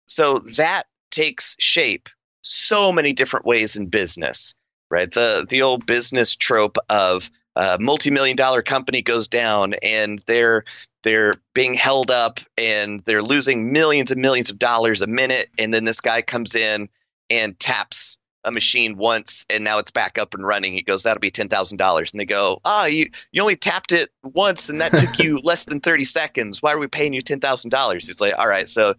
So 0.07 0.39
that 0.57 0.85
takes 1.11 1.57
shape 1.59 2.09
so 2.43 2.93
many 2.93 3.13
different 3.13 3.47
ways 3.47 3.77
in 3.77 3.89
business, 3.89 4.55
right? 4.91 5.11
The 5.11 5.47
the 5.49 5.63
old 5.63 5.87
business 5.87 6.37
trope 6.37 6.79
of 6.89 7.31
a 7.59 7.77
multi-million 7.81 8.37
dollar 8.37 8.63
company 8.63 9.03
goes 9.03 9.29
down 9.29 9.75
and 9.83 10.21
they're 10.27 10.65
they're 11.03 11.35
being 11.55 11.75
held 11.75 12.11
up 12.11 12.39
and 12.57 13.01
they're 13.01 13.23
losing 13.23 13.73
millions 13.73 14.13
and 14.13 14.23
millions 14.23 14.51
of 14.51 14.59
dollars 14.59 15.03
a 15.03 15.09
minute 15.09 15.49
and 15.59 15.75
then 15.75 15.85
this 15.85 16.01
guy 16.01 16.23
comes 16.23 16.55
in 16.55 16.89
and 17.29 17.59
taps 17.59 18.19
a 18.45 18.53
machine 18.53 18.97
once 18.97 19.45
and 19.51 19.65
now 19.65 19.79
it's 19.79 19.91
back 19.91 20.19
up 20.19 20.35
and 20.35 20.47
running. 20.47 20.73
He 20.73 20.83
goes, 20.83 21.03
that'll 21.03 21.21
be 21.21 21.33
ten 21.33 21.49
thousand 21.49 21.79
dollars. 21.79 22.13
And 22.13 22.21
they 22.21 22.25
go, 22.25 22.61
ah, 22.65 22.85
oh, 22.85 22.87
you 22.87 23.07
you 23.33 23.43
only 23.43 23.57
tapped 23.57 23.93
it 23.93 24.09
once 24.23 24.71
and 24.71 24.81
that 24.81 24.97
took 24.97 25.19
you 25.19 25.39
less 25.43 25.65
than 25.65 25.81
thirty 25.81 26.05
seconds. 26.05 26.63
Why 26.63 26.73
are 26.73 26.79
we 26.79 26.87
paying 26.87 27.13
you 27.13 27.21
ten 27.21 27.41
thousand 27.41 27.71
dollars? 27.71 28.07
He's 28.07 28.21
like, 28.21 28.39
all 28.39 28.49
right, 28.49 28.69
so 28.69 28.95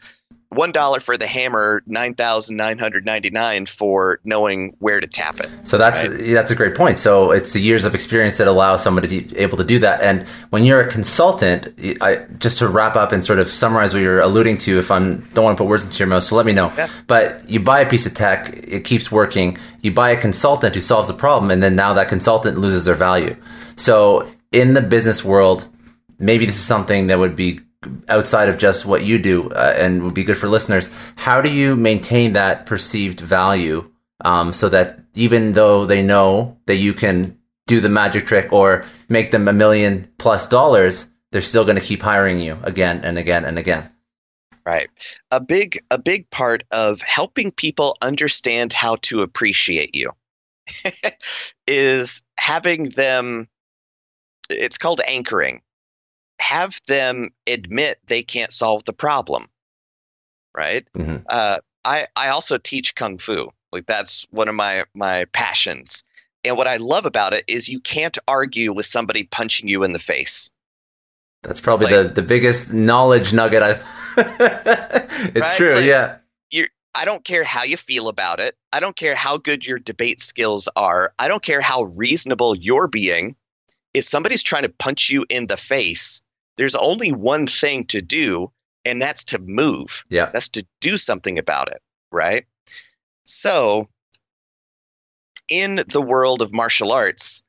one 0.50 0.72
dollar 0.72 1.00
for 1.00 1.16
the 1.16 1.28
hammer, 1.28 1.84
nine 1.86 2.16
thousand 2.16 2.58
nine 2.58 2.80
hundred 2.80 3.06
ninety 3.06 3.30
nine 3.30 3.66
for 3.66 4.20
knowing 4.24 4.76
where 4.80 5.00
to 5.00 5.08
tap 5.08 5.40
it. 5.40 5.50
So 5.64 5.78
that's 5.78 6.08
right? 6.08 6.34
that's 6.34 6.52
a 6.52 6.56
great 6.56 6.76
point. 6.76 6.98
So 6.98 7.32
it's 7.32 7.54
the 7.54 7.60
years 7.60 7.86
of 7.86 7.94
experience 7.94 8.38
that 8.38 8.48
allow 8.48 8.78
somebody 8.78 9.22
to 9.22 9.36
be 9.36 9.38
able 9.38 9.58
to 9.58 9.64
do 9.64 9.80
that. 9.80 10.02
And 10.02 10.28
when 10.50 10.66
you're 10.66 10.82
a 10.82 10.90
consultant, 10.90 11.68
I, 12.02 12.26
just 12.40 12.58
to 12.60 12.68
wrap 12.68 12.96
up 12.96 13.12
and 13.12 13.24
sort 13.24 13.38
of 13.40 13.48
summarize 13.48 13.94
what 13.94 14.02
you're 14.02 14.22
alluding 14.22 14.58
to, 14.60 14.80
if 14.80 14.90
I'm 14.90 15.20
don't 15.34 15.46
want 15.46 15.58
to 15.58 15.64
put 15.64 15.70
words 15.70 15.84
into 15.84 16.00
your 16.00 16.08
mouth, 16.08 16.24
so 16.24 16.36
let 16.36 16.48
me 16.48 16.54
know. 16.54 16.74
Yeah. 16.76 16.90
But 17.06 17.48
you 17.48 17.60
buy 17.60 17.82
a 17.82 17.90
piece 17.90 18.08
of 18.08 18.16
tech, 18.16 18.50
it 18.50 18.86
keeps 18.86 19.12
working. 19.12 19.58
You 19.82 19.94
buy 19.94 20.12
a 20.12 20.20
consultant 20.20 20.74
who 20.74 20.82
solves 20.82 21.08
the 21.08 21.14
problem, 21.14 21.52
and 21.52 21.62
then 21.62 21.76
now 21.76 21.94
that 21.94 22.10
consultant 22.10 22.58
loses 22.58 22.86
their 22.86 22.96
value. 22.96 23.36
So 23.76 24.28
in 24.52 24.74
the 24.74 24.82
business 24.82 25.24
world, 25.24 25.66
maybe 26.18 26.46
this 26.48 26.56
is 26.56 26.66
something 26.66 27.08
that 27.08 27.20
would 27.20 27.36
be 27.36 27.62
outside 28.08 28.50
of 28.50 28.58
just 28.58 28.86
what 28.86 29.04
you 29.04 29.20
do 29.20 29.50
uh, 29.50 29.74
and 29.78 30.04
would 30.04 30.14
be 30.14 30.26
good 30.26 30.38
for 30.38 30.50
listeners 30.50 30.90
how 31.16 31.40
do 31.40 31.50
you 31.50 31.78
maintain 31.78 32.34
that 32.34 32.66
perceived 32.66 33.22
value 33.22 33.90
um, 34.26 34.52
so 34.52 34.68
that 34.68 35.00
even 35.14 35.54
though 35.54 35.86
they 35.86 36.02
know 36.02 36.58
that 36.66 36.76
you 36.76 36.94
can 36.94 37.40
do 37.68 37.80
the 37.80 37.88
magic 37.88 38.26
trick 38.26 38.52
or 38.52 38.84
make 39.08 39.32
them 39.32 39.48
a 39.48 39.54
million 39.54 40.12
plus 40.18 40.50
dollars 40.50 41.08
they're 41.32 41.42
still 41.42 41.66
going 41.66 41.78
to 41.78 41.84
keep 41.84 42.02
hiring 42.02 42.40
you 42.40 42.58
again 42.64 43.02
and 43.04 43.18
again 43.18 43.46
and 43.46 43.58
again? 43.58 43.90
Right. 44.66 44.90
A 45.32 45.40
big 45.40 45.80
a 45.90 45.98
big 45.98 46.30
part 46.30 46.64
of 46.72 47.02
helping 47.02 47.52
people 47.52 47.98
understand 48.02 48.74
how 48.74 48.98
to 49.04 49.22
appreciate 49.22 49.96
you 49.96 50.12
is 51.68 52.24
having 52.40 52.90
them 52.90 53.48
it's 54.50 54.78
called 54.78 55.02
anchoring 55.08 55.62
have 56.40 56.80
them 56.88 57.30
admit 57.48 58.00
they 58.08 58.24
can't 58.24 58.52
solve 58.52 58.84
the 58.86 58.94
problem 58.94 59.46
right 60.56 60.88
mm-hmm. 60.94 61.18
uh, 61.28 61.58
i 61.84 62.08
i 62.16 62.30
also 62.30 62.58
teach 62.58 62.96
kung 62.96 63.18
fu 63.18 63.50
like 63.72 63.86
that's 63.86 64.26
one 64.32 64.48
of 64.48 64.56
my 64.56 64.84
my 64.94 65.26
passions 65.26 66.04
and 66.44 66.58
what 66.58 66.68
i 66.68 66.78
love 66.78 67.06
about 67.06 67.34
it 67.34 67.44
is 67.48 67.70
you 67.70 67.80
can't 67.80 68.18
argue 68.28 68.74
with 68.74 68.86
somebody 68.86 69.24
punching 69.24 69.68
you 69.68 69.84
in 69.84 69.92
the 69.92 70.00
face 70.00 70.52
that's 71.44 71.62
probably 71.62 71.86
like, 71.86 72.08
the 72.08 72.22
the 72.22 72.28
biggest 72.28 72.74
knowledge 72.74 73.34
nugget 73.34 73.62
i've 73.62 73.86
it's 74.18 74.40
right? 74.40 75.58
true 75.58 75.68
it's 75.68 75.76
like, 75.76 75.86
yeah 75.86 76.18
you 76.50 76.66
I 76.96 77.06
don't 77.06 77.24
care 77.24 77.44
how 77.44 77.64
you 77.64 77.78
feel 77.78 78.08
about 78.08 78.40
it. 78.40 78.56
I 78.74 78.80
don't 78.80 78.96
care 78.96 79.16
how 79.16 79.38
good 79.38 79.66
your 79.66 79.80
debate 79.80 80.20
skills 80.20 80.68
are. 80.76 81.14
I 81.18 81.28
don't 81.28 81.42
care 81.42 81.62
how 81.62 81.84
reasonable 81.84 82.56
you're 82.56 82.88
being. 82.88 83.36
If 83.94 84.04
somebody's 84.04 84.44
trying 84.44 84.64
to 84.64 84.70
punch 84.70 85.10
you 85.10 85.26
in 85.30 85.48
the 85.48 85.58
face, 85.58 86.24
there's 86.60 86.76
only 86.76 87.14
one 87.14 87.48
thing 87.48 87.86
to 87.86 88.02
do, 88.02 88.52
and 88.84 89.02
that's 89.02 89.24
to 89.26 89.40
move. 89.40 90.04
Yeah. 90.10 90.30
That's 90.32 90.50
to 90.50 90.68
do 90.82 90.98
something 90.98 91.40
about 91.40 91.70
it, 91.70 91.82
right? 92.12 92.46
So, 93.24 93.88
in 95.48 95.78
the 95.88 96.02
world 96.02 96.42
of 96.42 96.54
martial 96.54 96.92
arts, 96.92 97.46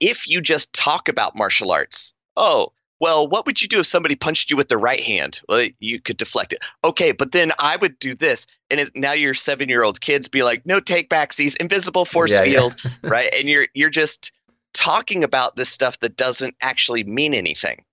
if 0.00 0.26
you 0.26 0.40
just 0.40 0.72
talk 0.72 1.08
about 1.08 1.36
martial 1.36 1.70
arts, 1.70 2.12
oh, 2.36 2.72
well, 2.98 3.28
what 3.28 3.46
would 3.46 3.62
you 3.62 3.68
do 3.68 3.78
if 3.78 3.86
somebody 3.86 4.16
punched 4.16 4.50
you 4.50 4.56
with 4.56 4.68
the 4.68 4.76
right 4.76 5.00
hand? 5.00 5.40
Well, 5.48 5.68
you 5.78 6.00
could 6.00 6.16
deflect 6.16 6.52
it. 6.52 6.58
Okay, 6.82 7.12
but 7.12 7.30
then 7.30 7.52
I 7.56 7.76
would 7.76 8.00
do 8.00 8.16
this. 8.16 8.48
And 8.68 8.80
it, 8.80 8.90
now 8.96 9.12
your 9.12 9.32
seven 9.32 9.68
year 9.68 9.84
old 9.84 10.00
kids 10.00 10.26
be 10.26 10.42
like, 10.42 10.66
no 10.66 10.80
take 10.80 11.08
backsies, 11.08 11.56
invisible 11.56 12.04
force 12.04 12.32
yeah, 12.32 12.42
field, 12.42 12.74
yeah. 12.84 12.90
right? 13.10 13.32
And 13.32 13.48
you're 13.48 13.68
you're 13.74 13.90
just 13.90 14.32
talking 14.74 15.22
about 15.22 15.54
this 15.54 15.68
stuff 15.68 16.00
that 16.00 16.16
doesn't 16.16 16.56
actually 16.60 17.04
mean 17.04 17.32
anything. 17.32 17.84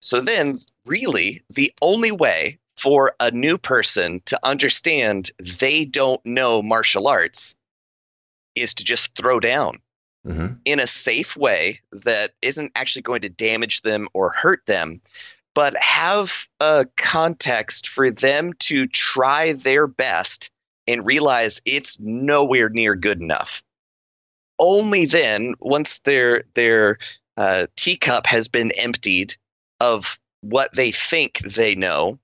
So 0.00 0.20
then, 0.20 0.60
really, 0.84 1.40
the 1.50 1.72
only 1.82 2.12
way 2.12 2.58
for 2.76 3.14
a 3.18 3.30
new 3.30 3.58
person 3.58 4.20
to 4.26 4.38
understand 4.42 5.30
they 5.60 5.84
don't 5.84 6.24
know 6.26 6.62
martial 6.62 7.08
arts 7.08 7.56
is 8.54 8.74
to 8.74 8.84
just 8.84 9.16
throw 9.16 9.40
down 9.40 9.78
mm-hmm. 10.26 10.54
in 10.64 10.80
a 10.80 10.86
safe 10.86 11.36
way 11.36 11.80
that 11.92 12.32
isn't 12.42 12.72
actually 12.74 13.02
going 13.02 13.22
to 13.22 13.28
damage 13.28 13.82
them 13.82 14.08
or 14.12 14.30
hurt 14.30 14.64
them, 14.66 15.00
but 15.54 15.76
have 15.76 16.48
a 16.60 16.86
context 16.96 17.88
for 17.88 18.10
them 18.10 18.52
to 18.58 18.86
try 18.86 19.52
their 19.52 19.86
best 19.86 20.50
and 20.86 21.06
realize 21.06 21.62
it's 21.64 21.98
nowhere 22.00 22.68
near 22.68 22.94
good 22.94 23.20
enough. 23.20 23.62
Only 24.58 25.06
then, 25.06 25.54
once 25.60 26.00
their 26.00 26.44
their 26.54 26.98
uh, 27.36 27.66
teacup 27.76 28.26
has 28.26 28.48
been 28.48 28.70
emptied 28.70 29.36
of 29.80 30.18
what 30.40 30.74
they 30.74 30.92
think 30.92 31.38
they 31.38 31.74
know, 31.74 32.18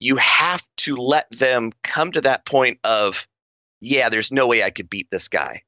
you 0.00 0.16
have 0.16 0.62
to 0.78 0.96
let 0.96 1.28
them 1.30 1.72
come 1.82 2.12
to 2.12 2.20
that 2.22 2.44
point 2.44 2.78
of 2.84 3.26
yeah, 3.80 4.08
there's 4.08 4.32
no 4.32 4.46
way 4.46 4.62
I 4.62 4.70
could 4.70 4.90
beat 4.90 5.08
this 5.10 5.28
guy. 5.28 5.62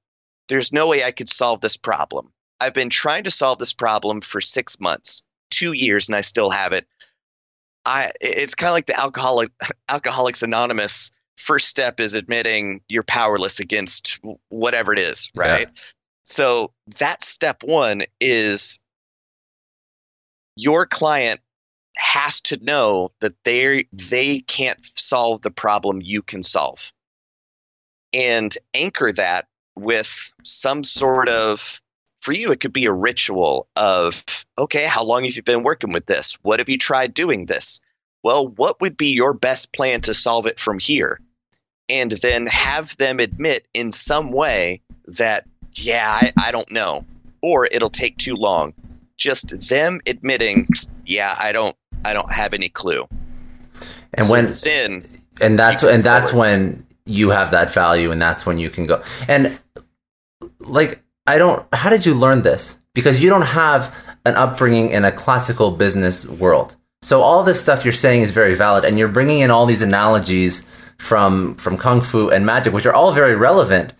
There's 0.49 0.73
no 0.73 0.89
way 0.89 1.05
I 1.05 1.13
could 1.13 1.31
solve 1.31 1.61
this 1.61 1.77
problem. 1.77 2.33
I've 2.59 2.75
been 2.75 2.91
trying 2.91 3.25
to 3.25 3.31
solve 3.31 3.59
this 3.59 3.73
problem 3.73 4.21
for 4.21 4.41
six 4.41 4.81
months, 4.81 5.25
two 5.51 5.73
years, 5.73 6.09
and 6.09 6.17
I 6.17 6.23
still 6.23 6.51
have 6.51 6.73
it. 6.73 6.87
I 7.85 8.11
it's 8.21 8.55
kind 8.55 8.69
of 8.69 8.75
like 8.75 8.87
the 8.87 8.99
alcoholic 8.99 9.51
Alcoholics 9.89 10.43
Anonymous. 10.43 11.13
First 11.37 11.69
step 11.69 12.01
is 12.01 12.15
admitting 12.15 12.83
you're 12.89 13.03
powerless 13.03 13.61
against 13.61 14.21
whatever 14.49 14.93
it 14.93 14.99
is, 14.99 15.31
right? 15.35 15.69
Yeah. 15.69 15.83
So 16.25 16.73
that 16.99 17.23
step 17.23 17.63
one 17.63 18.03
is 18.21 18.81
your 20.61 20.87
client 20.87 21.41
has 21.97 22.43
to 22.43 22.63
know 22.63 23.11
that 23.21 23.33
they 23.45 23.87
they 23.93 24.41
can't 24.41 24.79
solve 24.95 25.41
the 25.43 25.51
problem 25.51 26.01
you 26.03 26.23
can 26.23 26.43
solve 26.43 26.93
and 28.13 28.57
anchor 28.75 29.13
that 29.13 29.47
with 29.77 30.33
some 30.45 30.85
sort 30.85 31.29
of 31.29 31.81
for 32.21 32.33
you 32.33 32.53
it 32.53 32.61
could 32.61 32.73
be 32.73 32.87
a 32.87 32.93
ritual 32.93 33.69
of 33.75 34.25
okay 34.59 34.85
how 34.85 35.05
long 35.05 35.25
have 35.25 35.35
you 35.35 35.43
been 35.43 35.63
working 35.63 35.93
with 35.93 36.07
this? 36.07 36.39
What 36.43 36.61
have 36.61 36.69
you 36.69 36.79
tried 36.79 37.15
doing 37.15 37.47
this? 37.47 37.81
Well 38.23 38.47
what 38.47 38.81
would 38.81 38.97
be 38.97 39.15
your 39.15 39.35
best 39.35 39.73
plan 39.73 40.03
to 40.03 40.15
solve 40.15 40.47
it 40.47 40.59
from 40.59 40.79
here? 40.79 41.21
And 41.89 42.11
then 42.11 42.47
have 42.47 42.97
them 42.99 43.19
admit 43.19 43.67
in 43.75 43.93
some 43.93 44.31
way 44.31 44.83
that 45.07 45.47
yeah 45.73 46.07
I, 46.09 46.33
I 46.37 46.51
don't 46.53 46.71
know 46.71 47.05
or 47.41 47.67
it'll 47.67 47.91
take 47.91 48.17
too 48.17 48.37
long 48.37 48.75
just 49.21 49.69
them 49.69 50.01
admitting 50.07 50.67
yeah 51.07 51.37
i 51.39 51.53
don't 51.53 51.77
i 52.05 52.13
don't 52.13 52.33
have 52.33 52.55
any 52.55 52.69
clue. 52.69 53.07
And 54.15 54.27
so 54.27 54.33
when 54.33 54.47
then 54.65 55.03
and 55.41 55.59
that's 55.59 55.83
and 55.83 56.03
that's 56.03 56.33
forward. 56.33 56.49
when 56.49 56.87
you 57.07 57.31
have 57.31 57.53
that 57.53 57.73
value 57.73 58.11
and 58.11 58.21
that's 58.21 58.45
when 58.45 58.59
you 58.59 58.71
can 58.71 58.87
go. 58.87 59.03
And 59.29 59.59
like 60.59 61.03
i 61.27 61.39
don't 61.39 61.65
how 61.73 61.91
did 61.91 62.07
you 62.07 62.15
learn 62.15 62.43
this? 62.43 62.79
Because 62.95 63.23
you 63.23 63.31
don't 63.31 63.43
have 63.43 63.95
an 64.27 64.35
upbringing 64.35 64.91
in 64.91 65.05
a 65.05 65.13
classical 65.13 65.71
business 65.71 66.27
world. 66.27 66.77
So 67.03 67.23
all 67.23 67.45
this 67.45 67.61
stuff 67.61 67.85
you're 67.85 67.93
saying 67.93 68.23
is 68.23 68.31
very 68.31 68.55
valid 68.55 68.85
and 68.85 68.99
you're 68.99 69.09
bringing 69.09 69.41
in 69.41 69.51
all 69.51 69.67
these 69.67 69.83
analogies 69.83 70.67
from 70.99 71.55
from 71.55 71.79
kung 71.79 72.03
fu 72.03 72.29
and 72.29 72.45
magic 72.45 72.75
which 72.75 72.85
are 72.85 72.93
all 72.93 73.13
very 73.13 73.35
relevant 73.35 73.93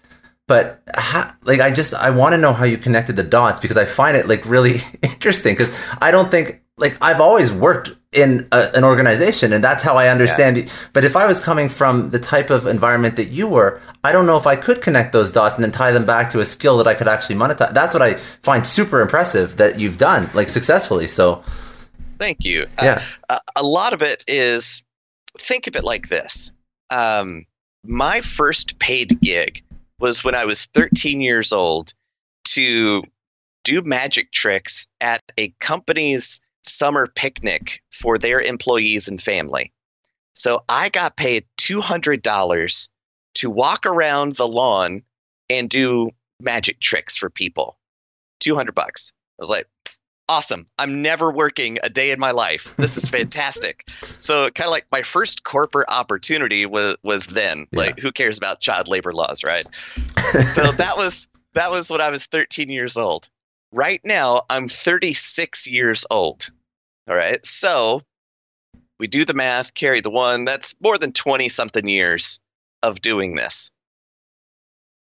but 0.51 0.83
how, 0.97 1.33
like 1.45 1.61
i 1.61 1.71
just 1.71 1.95
i 1.95 2.11
want 2.11 2.33
to 2.33 2.37
know 2.37 2.53
how 2.53 2.65
you 2.65 2.77
connected 2.77 3.15
the 3.15 3.23
dots 3.23 3.61
because 3.61 3.77
i 3.77 3.85
find 3.85 4.17
it 4.17 4.27
like 4.27 4.45
really 4.47 4.81
interesting 5.03 5.55
because 5.55 5.73
i 6.01 6.11
don't 6.11 6.29
think 6.29 6.61
like 6.81 6.97
I've 7.03 7.21
always 7.21 7.53
worked 7.53 7.91
in 8.11 8.49
a, 8.51 8.71
an 8.75 8.85
organization 8.85 9.53
and 9.53 9.63
that's 9.63 9.83
how 9.83 9.97
I 9.97 10.09
understand 10.09 10.57
yeah. 10.57 10.63
it. 10.65 10.89
But 10.95 11.05
if 11.05 11.15
I 11.15 11.27
was 11.27 11.39
coming 11.39 11.69
from 11.69 12.09
the 12.09 12.19
type 12.19 12.49
of 12.49 12.67
environment 12.67 13.17
that 13.17 13.27
you 13.27 13.47
were, 13.47 13.81
I 14.03 14.13
don't 14.13 14.27
know 14.27 14.39
if 14.39 14.47
I 14.47 14.57
could 14.57 14.81
connect 14.81 15.13
those 15.13 15.31
dots 15.31 15.55
and 15.55 15.63
then 15.63 15.71
tie 15.73 15.93
them 15.93 16.07
back 16.07 16.31
to 16.31 16.41
a 16.41 16.47
skill 16.47 16.79
that 16.79 16.89
I 16.89 16.95
could 16.95 17.07
actually 17.07 17.37
monetize. 17.37 17.75
That's 17.75 17.95
what 17.95 18.03
I 18.03 18.15
find 18.15 18.67
super 18.67 19.01
impressive 19.03 19.59
that 19.59 19.79
you've 19.79 19.99
done 19.99 20.31
like 20.33 20.49
successfully. 20.49 21.07
So 21.07 21.45
thank 22.19 22.45
you. 22.45 22.63
Uh, 22.79 22.85
yeah. 22.85 23.03
Uh, 23.29 23.39
a 23.57 23.63
lot 23.63 23.93
of 23.93 24.01
it 24.01 24.25
is 24.27 24.83
think 25.39 25.67
of 25.67 25.77
it 25.77 25.85
like 25.85 26.09
this. 26.09 26.53
Um, 26.89 27.45
my 27.85 28.23
first 28.23 28.79
paid 28.79 29.21
gig 29.21 29.63
was 30.01 30.25
when 30.25 30.35
I 30.35 30.47
was 30.47 30.67
13 30.67 31.21
years 31.21 31.53
old 31.53 31.93
to 32.47 33.03
do 33.65 33.83
magic 33.83 34.33
tricks 34.33 34.91
at 35.01 35.23
a 35.39 35.55
company's 35.61 36.41
summer 36.63 37.07
picnic 37.07 37.83
for 37.93 38.19
their 38.19 38.41
employees 38.41 39.09
and 39.09 39.21
family. 39.21 39.73
So 40.35 40.65
I 40.69 40.89
got 40.89 41.17
paid 41.17 41.45
$200 41.59 42.89
to 43.37 43.51
walk 43.51 43.87
around 43.87 44.33
the 44.35 44.49
lawn 44.49 45.03
and 45.49 45.69
do 45.69 46.11
magic 46.41 46.81
tricks 46.81 47.17
for 47.17 47.29
people. 47.29 47.79
200 48.41 48.75
bucks. 48.75 49.13
I 49.39 49.43
was 49.43 49.51
like, 49.51 49.67
awesome. 50.31 50.65
I'm 50.79 51.03
never 51.03 51.33
working 51.33 51.79
a 51.83 51.91
day 51.91 52.13
in 52.13 52.21
my 52.21 52.31
life. 52.31 52.77
This 52.77 52.97
is 52.97 53.09
fantastic. 53.19 53.83
so 54.21 54.49
kind 54.51 54.69
of 54.69 54.71
like 54.71 54.87
my 54.93 55.03
first 55.03 55.43
corporate 55.43 55.89
opportunity 55.91 56.67
was 56.67 56.95
was 57.03 57.27
then. 57.27 57.67
Yeah. 57.73 57.81
Like 57.81 57.99
who 57.99 58.13
cares 58.13 58.39
about 58.39 58.61
child 58.61 58.87
labor 58.87 59.11
laws, 59.11 59.43
right? 59.43 59.67
so 60.49 60.71
that 60.71 60.95
was 60.97 61.29
that 61.55 61.73
was 61.73 61.91
when 61.91 62.01
I 62.01 62.11
was 62.11 62.27
13 62.27 62.71
years 62.71 62.97
old. 62.97 63.29
Right 63.73 64.01
now, 64.05 64.43
I'm 64.49 64.69
36 64.69 65.67
years 65.69 66.07
old. 66.09 66.49
All 67.09 67.17
right. 67.17 67.45
So 67.45 68.03
we 69.01 69.09
do 69.09 69.25
the 69.25 69.35
math, 69.35 69.75
carry 69.75 70.01
the 70.01 70.11
one. 70.11 70.45
That's 70.45 70.81
more 70.81 70.97
than 70.97 71.13
20 71.13 71.49
something 71.49 71.89
years 71.89 72.41
of 72.85 73.01
doing 73.01 73.35
this. 73.35 73.73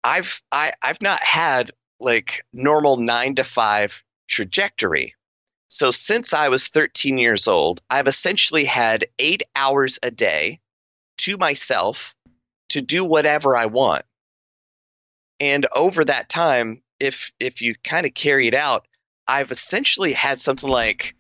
I've 0.03 0.41
I, 0.51 0.73
I've 0.81 1.01
not 1.01 1.21
had 1.21 1.71
like 2.01 2.45
normal 2.51 2.97
nine 2.97 3.35
to 3.35 3.45
five 3.45 4.03
trajectory. 4.27 5.13
So 5.69 5.91
since 5.91 6.33
I 6.33 6.49
was 6.49 6.67
13 6.67 7.17
years 7.17 7.47
old, 7.47 7.81
I've 7.89 8.07
essentially 8.07 8.65
had 8.65 9.07
eight 9.17 9.43
hours 9.55 9.99
a 10.03 10.11
day 10.11 10.59
to 11.19 11.37
myself 11.37 12.15
to 12.69 12.81
do 12.81 13.05
whatever 13.05 13.55
I 13.55 13.67
want. 13.67 14.03
And 15.39 15.65
over 15.75 16.05
that 16.05 16.29
time, 16.29 16.81
if 16.99 17.31
if 17.39 17.61
you 17.61 17.75
kind 17.83 18.05
of 18.05 18.13
carry 18.13 18.47
it 18.47 18.53
out, 18.53 18.87
I've 19.27 19.51
essentially 19.51 20.13
had 20.13 20.39
something 20.39 20.69
like 20.69 21.15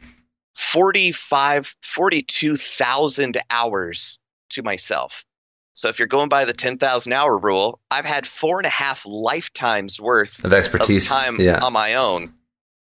45 0.55 1.75
42,000 1.81 3.37
hours 3.49 4.19
to 4.51 4.63
myself. 4.63 5.25
So 5.73 5.89
if 5.89 5.97
you're 5.97 6.07
going 6.07 6.29
by 6.29 6.45
the 6.45 6.53
10,000 6.53 7.11
hour 7.11 7.37
rule, 7.37 7.79
I've 7.89 8.05
had 8.05 8.27
four 8.27 8.59
and 8.59 8.67
a 8.67 8.69
half 8.69 9.03
lifetimes 9.05 9.99
worth 9.99 10.45
of 10.45 10.53
expertise 10.53 11.05
of 11.05 11.17
time 11.17 11.41
yeah. 11.41 11.59
on 11.63 11.73
my 11.73 11.95
own 11.95 12.33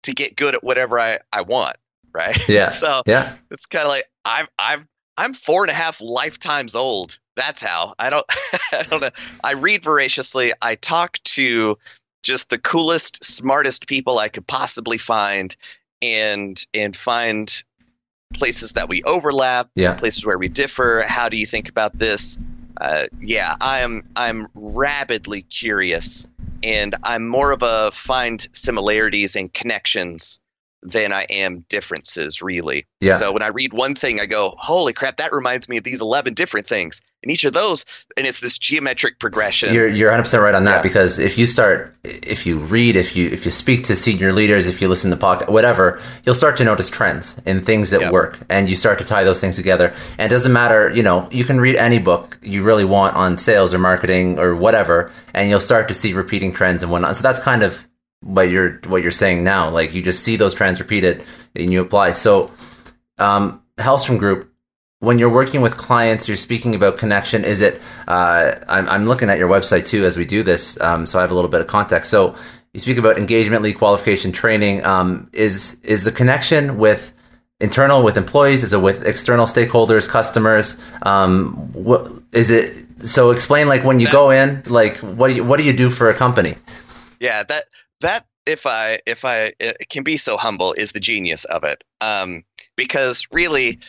to 0.03 0.13
get 0.13 0.35
good 0.35 0.55
at 0.55 0.63
whatever 0.63 0.99
I, 0.99 1.19
I 1.31 1.41
want. 1.41 1.77
Right. 2.13 2.49
Yeah. 2.49 2.67
so 2.67 3.03
yeah, 3.05 3.37
it's 3.51 3.67
kind 3.67 3.85
of 3.85 3.87
like 3.87 4.03
I'm, 4.25 4.45
I'm, 4.59 4.89
I'm 5.15 5.33
four 5.33 5.63
and 5.63 5.71
a 5.71 5.73
half 5.73 6.01
lifetimes 6.01 6.75
old. 6.75 7.17
That's 7.37 7.61
how 7.61 7.93
I 7.97 8.09
don't, 8.09 8.25
I 8.73 8.83
don't 8.83 9.01
know. 9.01 9.09
I 9.41 9.53
read 9.53 9.81
voraciously. 9.81 10.51
I 10.61 10.75
talk 10.75 11.19
to 11.23 11.77
just 12.21 12.49
the 12.49 12.57
coolest, 12.57 13.23
smartest 13.23 13.87
people 13.87 14.19
I 14.19 14.27
could 14.27 14.45
possibly 14.45 14.97
find, 14.97 15.55
and 16.01 16.61
and 16.73 16.93
find 16.93 17.63
places 18.33 18.73
that 18.73 18.89
we 18.89 19.03
overlap, 19.03 19.69
yeah. 19.75 19.95
places 19.95 20.25
where 20.25 20.37
we 20.37 20.47
differ. 20.47 21.03
How 21.07 21.29
do 21.29 21.37
you 21.37 21.45
think 21.45 21.69
about 21.69 21.97
this? 21.97 22.43
Uh, 22.79 23.05
yeah, 23.19 23.55
I'm 23.59 24.03
I'm 24.15 24.47
rabidly 24.53 25.43
curious, 25.43 26.27
and 26.63 26.95
I'm 27.03 27.27
more 27.27 27.51
of 27.51 27.63
a 27.63 27.91
find 27.91 28.45
similarities 28.53 29.35
and 29.35 29.53
connections 29.53 30.39
than 30.83 31.13
I 31.13 31.25
am 31.29 31.65
differences, 31.69 32.41
really. 32.41 32.85
Yeah. 32.99 33.15
So 33.15 33.31
when 33.31 33.43
I 33.43 33.47
read 33.47 33.73
one 33.73 33.95
thing, 33.95 34.19
I 34.19 34.25
go, 34.25 34.53
"Holy 34.57 34.93
crap! 34.93 35.17
That 35.17 35.33
reminds 35.33 35.69
me 35.69 35.77
of 35.77 35.83
these 35.83 36.01
eleven 36.01 36.33
different 36.33 36.67
things." 36.67 37.01
And 37.23 37.31
each 37.31 37.43
of 37.43 37.53
those, 37.53 37.85
and 38.17 38.25
it's 38.25 38.39
this 38.39 38.57
geometric 38.57 39.19
progression. 39.19 39.73
You're 39.73 39.87
you're 39.87 40.09
100 40.09 40.23
percent 40.23 40.43
right 40.43 40.55
on 40.55 40.63
that 40.63 40.77
yeah. 40.77 40.81
because 40.81 41.19
if 41.19 41.37
you 41.37 41.45
start, 41.45 41.95
if 42.03 42.47
you 42.47 42.57
read, 42.57 42.95
if 42.95 43.15
you 43.15 43.29
if 43.29 43.45
you 43.45 43.51
speak 43.51 43.83
to 43.85 43.95
senior 43.95 44.33
leaders, 44.33 44.65
if 44.65 44.81
you 44.81 44.87
listen 44.87 45.11
to 45.11 45.17
podcast, 45.17 45.49
whatever, 45.49 46.01
you'll 46.25 46.33
start 46.33 46.57
to 46.57 46.63
notice 46.63 46.89
trends 46.89 47.39
in 47.45 47.61
things 47.61 47.91
that 47.91 48.01
yep. 48.01 48.11
work, 48.11 48.39
and 48.49 48.67
you 48.67 48.75
start 48.75 48.97
to 48.99 49.05
tie 49.05 49.23
those 49.23 49.39
things 49.39 49.55
together. 49.55 49.93
And 50.17 50.31
it 50.31 50.33
doesn't 50.33 50.51
matter, 50.51 50.89
you 50.89 51.03
know, 51.03 51.29
you 51.31 51.43
can 51.43 51.59
read 51.59 51.75
any 51.75 51.99
book 51.99 52.39
you 52.41 52.63
really 52.63 52.85
want 52.85 53.15
on 53.15 53.37
sales 53.37 53.71
or 53.73 53.77
marketing 53.77 54.39
or 54.39 54.55
whatever, 54.55 55.11
and 55.33 55.47
you'll 55.47 55.59
start 55.59 55.87
to 55.89 55.93
see 55.93 56.13
repeating 56.13 56.53
trends 56.53 56.81
and 56.81 56.91
whatnot. 56.91 57.15
So 57.15 57.23
that's 57.23 57.39
kind 57.39 57.61
of 57.61 57.87
what 58.21 58.43
you're 58.43 58.79
what 58.87 59.03
you're 59.03 59.11
saying 59.11 59.43
now. 59.43 59.69
Like 59.69 59.93
you 59.93 60.01
just 60.01 60.23
see 60.23 60.37
those 60.37 60.53
trends 60.53 60.79
repeated 60.79 61.23
and 61.55 61.71
you 61.71 61.81
apply. 61.81 62.13
So, 62.13 62.51
um, 63.17 63.61
Hellstrom 63.77 64.17
Group 64.17 64.50
when 65.01 65.17
you're 65.17 65.33
working 65.33 65.61
with 65.61 65.77
clients, 65.77 66.27
you're 66.27 66.37
speaking 66.37 66.75
about 66.75 66.97
connection. 66.97 67.43
Is 67.43 67.61
it? 67.61 67.81
Uh, 68.07 68.53
I'm, 68.67 68.87
I'm, 68.87 69.05
looking 69.05 69.29
at 69.29 69.39
your 69.39 69.49
website 69.49 69.87
too 69.87 70.05
as 70.05 70.15
we 70.15 70.25
do 70.25 70.43
this, 70.43 70.79
um, 70.79 71.07
so 71.07 71.17
I 71.17 71.23
have 71.23 71.31
a 71.31 71.33
little 71.33 71.49
bit 71.49 71.59
of 71.59 71.67
context. 71.67 72.11
So 72.11 72.35
you 72.71 72.79
speak 72.79 72.97
about 72.97 73.17
engagement, 73.17 73.63
lead 73.63 73.77
qualification, 73.79 74.31
training. 74.31 74.85
Um, 74.85 75.29
is 75.33 75.79
is 75.81 76.03
the 76.03 76.11
connection 76.11 76.77
with 76.77 77.13
internal 77.59 78.03
with 78.03 78.15
employees? 78.15 78.63
Is 78.63 78.73
it 78.73 78.81
with 78.81 79.05
external 79.05 79.47
stakeholders, 79.47 80.07
customers? 80.07 80.79
Um, 81.01 81.73
what 81.73 82.11
is 82.31 82.51
it? 82.51 82.85
So 83.01 83.31
explain 83.31 83.67
like 83.67 83.83
when 83.83 83.99
you 83.99 84.05
that, 84.05 84.13
go 84.13 84.29
in, 84.29 84.61
like 84.67 84.97
what 84.97 85.29
do 85.29 85.33
you 85.33 85.43
what 85.43 85.57
do 85.57 85.63
you 85.63 85.73
do 85.73 85.89
for 85.89 86.11
a 86.11 86.13
company? 86.13 86.55
Yeah, 87.19 87.41
that 87.41 87.63
that 88.01 88.23
if 88.45 88.67
I 88.67 88.99
if 89.07 89.25
I 89.25 89.53
can 89.89 90.03
be 90.03 90.17
so 90.17 90.37
humble 90.37 90.73
is 90.73 90.91
the 90.91 90.99
genius 90.99 91.45
of 91.45 91.63
it. 91.63 91.83
Um, 92.01 92.43
because 92.77 93.27
really 93.31 93.79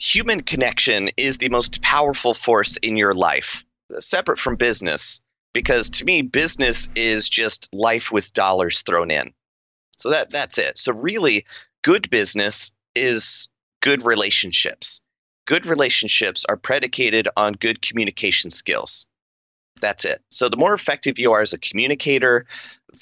human 0.00 0.40
connection 0.40 1.10
is 1.16 1.38
the 1.38 1.50
most 1.50 1.82
powerful 1.82 2.34
force 2.34 2.76
in 2.78 2.96
your 2.96 3.14
life, 3.14 3.64
separate 3.98 4.38
from 4.38 4.56
business. 4.56 5.22
Because 5.52 5.90
to 5.90 6.04
me, 6.04 6.22
business 6.22 6.88
is 6.94 7.28
just 7.28 7.74
life 7.74 8.12
with 8.12 8.32
dollars 8.32 8.82
thrown 8.82 9.10
in. 9.10 9.34
So 9.98 10.10
that 10.10 10.30
that's 10.30 10.58
it. 10.58 10.78
So 10.78 10.92
really, 10.92 11.44
good 11.82 12.08
business 12.08 12.72
is 12.94 13.48
good 13.82 14.06
relationships. 14.06 15.02
Good 15.46 15.66
relationships 15.66 16.44
are 16.44 16.56
predicated 16.56 17.28
on 17.36 17.54
good 17.54 17.82
communication 17.82 18.50
skills. 18.50 19.08
That's 19.80 20.04
it. 20.04 20.20
So 20.30 20.48
the 20.48 20.56
more 20.56 20.72
effective 20.72 21.18
you 21.18 21.32
are 21.32 21.42
as 21.42 21.52
a 21.52 21.58
communicator, 21.58 22.46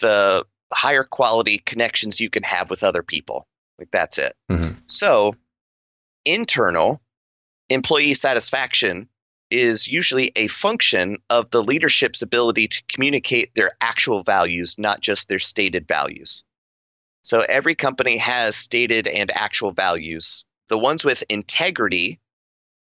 the 0.01 0.47
higher 0.73 1.05
quality 1.05 1.59
connections 1.59 2.21
you 2.21 2.31
can 2.31 2.45
have 2.45 2.71
with 2.71 2.83
other 2.83 3.03
people. 3.03 3.47
Like 3.79 3.91
that's 3.91 4.17
it. 4.17 4.35
Mhm. 4.51 4.77
So 4.87 5.37
internal 6.35 7.01
employee 7.69 8.15
satisfaction 8.15 9.09
is 9.51 9.89
usually 9.89 10.31
a 10.37 10.47
function 10.47 11.17
of 11.31 11.51
the 11.51 11.63
leadership's 11.63 12.23
ability 12.23 12.69
to 12.69 12.83
communicate 12.89 13.55
their 13.55 13.71
actual 13.81 14.23
values, 14.23 14.77
not 14.79 15.01
just 15.01 15.29
their 15.29 15.39
stated 15.39 15.89
values. 15.89 16.45
So 17.23 17.41
every 17.41 17.75
company 17.75 18.19
has 18.19 18.57
stated 18.57 19.07
and 19.07 19.31
actual 19.31 19.71
values. 19.71 20.45
The 20.69 20.79
ones 20.79 21.05
with 21.05 21.25
integrity, 21.29 22.21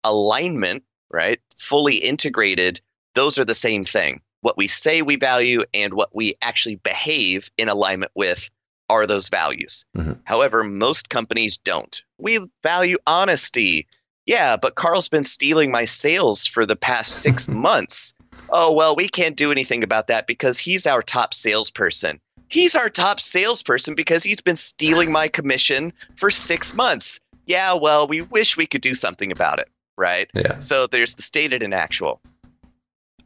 alignment, 0.04 0.84
right, 1.12 1.40
fully 1.56 1.98
integrated, 1.98 2.82
those 3.16 3.40
are 3.40 3.46
the 3.46 3.56
same 3.56 3.86
thing. 3.86 4.22
What 4.42 4.58
we 4.58 4.68
say 4.68 5.02
we 5.02 5.16
value 5.16 5.64
and 5.74 5.94
what 5.94 6.14
we 6.14 6.36
actually 6.42 6.76
behave 6.76 7.50
in 7.58 7.70
alignment 7.70 8.12
with 8.14 8.50
are 8.90 9.06
those 9.08 9.30
values. 9.30 9.86
Mhm. 9.96 10.20
However, 10.24 10.64
most 10.64 11.10
companies 11.10 11.58
don't. 11.58 12.04
We 12.18 12.40
value 12.64 12.98
honesty. 13.06 13.88
Yeah, 14.26 14.58
but 14.58 14.76
Carl's 14.76 15.10
been 15.10 15.24
stealing 15.24 15.72
my 15.72 15.86
sales 15.86 16.46
for 16.46 16.66
the 16.66 16.76
past 16.76 17.22
six 17.22 17.48
months. 17.48 18.16
Oh, 18.50 18.74
well, 18.74 18.96
we 18.96 19.08
can't 19.10 19.36
do 19.36 19.52
anything 19.52 19.84
about 19.84 20.08
that 20.08 20.28
because 20.28 20.58
he's 20.60 20.86
our 20.88 21.02
top 21.02 21.34
salesperson. 21.34 22.20
He's 22.50 22.76
our 22.78 22.90
top 22.90 23.20
salesperson 23.20 23.96
because 23.96 24.24
he's 24.24 24.40
been 24.42 24.56
stealing 24.56 25.12
my 25.12 25.28
commission 25.28 25.92
for 26.16 26.30
six 26.30 26.74
months. 26.74 27.20
Yeah, 27.46 27.74
well, 27.74 28.08
we 28.08 28.22
wish 28.22 28.56
we 28.58 28.68
could 28.68 28.82
do 28.82 28.96
something 28.96 29.32
about 29.34 29.60
it, 29.60 29.70
right? 29.98 30.30
Yeah. 30.34 30.60
So 30.60 30.88
there's 30.88 31.16
the 31.16 31.24
stated 31.24 31.64
and 31.64 31.74
actual. 31.74 32.22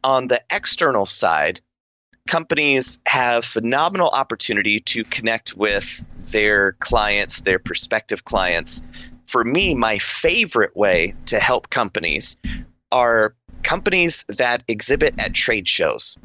On 0.04 0.26
the 0.26 0.40
external 0.50 1.06
side, 1.06 1.60
companies 2.28 3.00
have 3.06 3.44
phenomenal 3.44 4.08
opportunity 4.08 4.80
to 4.80 5.04
connect 5.04 5.56
with 5.56 6.04
their 6.30 6.72
clients, 6.72 7.40
their 7.40 7.58
prospective 7.58 8.24
clients. 8.24 8.86
For 9.26 9.42
me, 9.42 9.74
my 9.74 9.98
favorite 9.98 10.76
way 10.76 11.14
to 11.26 11.38
help 11.38 11.70
companies 11.70 12.36
are 12.90 13.34
companies 13.62 14.24
that 14.28 14.62
exhibit 14.68 15.18
at 15.18 15.34
trade 15.34 15.68
shows. 15.68 16.18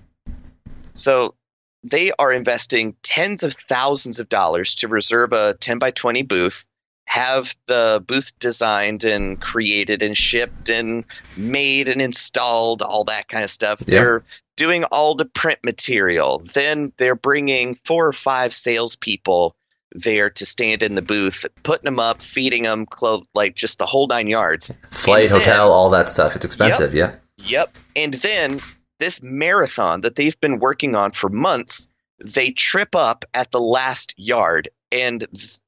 So 0.93 1.35
they 1.83 2.11
are 2.17 2.33
investing 2.33 2.95
tens 3.03 3.43
of 3.43 3.53
thousands 3.53 4.19
of 4.19 4.29
dollars 4.29 4.75
to 4.75 4.87
reserve 4.87 5.31
a 5.33 5.53
10 5.53 5.79
by 5.79 5.91
20 5.91 6.23
booth, 6.23 6.67
have 7.05 7.55
the 7.67 8.03
booth 8.05 8.37
designed 8.39 9.05
and 9.05 9.39
created 9.39 10.01
and 10.01 10.17
shipped 10.17 10.69
and 10.69 11.05
made 11.37 11.87
and 11.87 12.01
installed, 12.01 12.81
all 12.81 13.05
that 13.05 13.27
kind 13.27 13.43
of 13.43 13.49
stuff. 13.49 13.79
Yeah. 13.87 13.99
They're 13.99 14.23
doing 14.57 14.83
all 14.85 15.15
the 15.15 15.25
print 15.25 15.59
material. 15.63 16.39
Then 16.39 16.91
they're 16.97 17.15
bringing 17.15 17.75
four 17.75 18.07
or 18.07 18.13
five 18.13 18.53
salespeople 18.53 19.55
there 19.93 20.29
to 20.31 20.45
stand 20.45 20.83
in 20.83 20.95
the 20.95 21.01
booth, 21.01 21.45
putting 21.63 21.85
them 21.85 21.99
up, 21.99 22.21
feeding 22.21 22.63
them, 22.63 22.85
clothes, 22.85 23.25
like 23.33 23.55
just 23.55 23.79
the 23.79 23.85
whole 23.85 24.07
nine 24.07 24.27
yards. 24.27 24.73
Flight, 24.91 25.29
then- 25.29 25.39
hotel, 25.39 25.71
all 25.71 25.91
that 25.91 26.09
stuff. 26.09 26.35
It's 26.35 26.43
expensive. 26.43 26.93
Yeah. 26.93 27.15
Yep. 27.37 27.77
And 27.95 28.13
then 28.15 28.59
this 28.99 29.23
marathon 29.23 30.01
that 30.01 30.15
they've 30.15 30.39
been 30.41 30.59
working 30.59 30.95
on 30.95 31.11
for 31.11 31.29
months, 31.29 31.93
they 32.19 32.51
trip 32.51 32.95
up 32.95 33.23
at 33.33 33.51
the 33.51 33.61
last 33.61 34.15
yard 34.17 34.69
and 34.91 35.25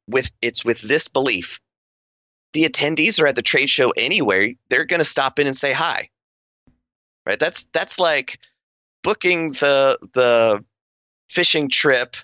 with 0.08 0.32
it's 0.42 0.66
with 0.66 0.82
this 0.82 1.08
belief 1.08 1.62
the 2.54 2.66
attendees 2.66 3.22
are 3.22 3.28
at 3.28 3.36
the 3.36 3.42
trade 3.42 3.70
show 3.70 3.92
anyway, 3.92 4.58
they're 4.70 4.86
going 4.86 5.00
to 5.00 5.06
stop 5.06 5.40
in 5.40 5.48
and 5.48 5.56
say 5.56 5.74
hi. 5.74 6.10
Right? 7.26 7.40
That's 7.40 7.66
that's 7.66 8.00
like 8.00 8.40
booking 9.04 9.52
the 9.52 9.98
the 10.14 10.64
fishing 11.30 11.70
trip, 11.70 12.16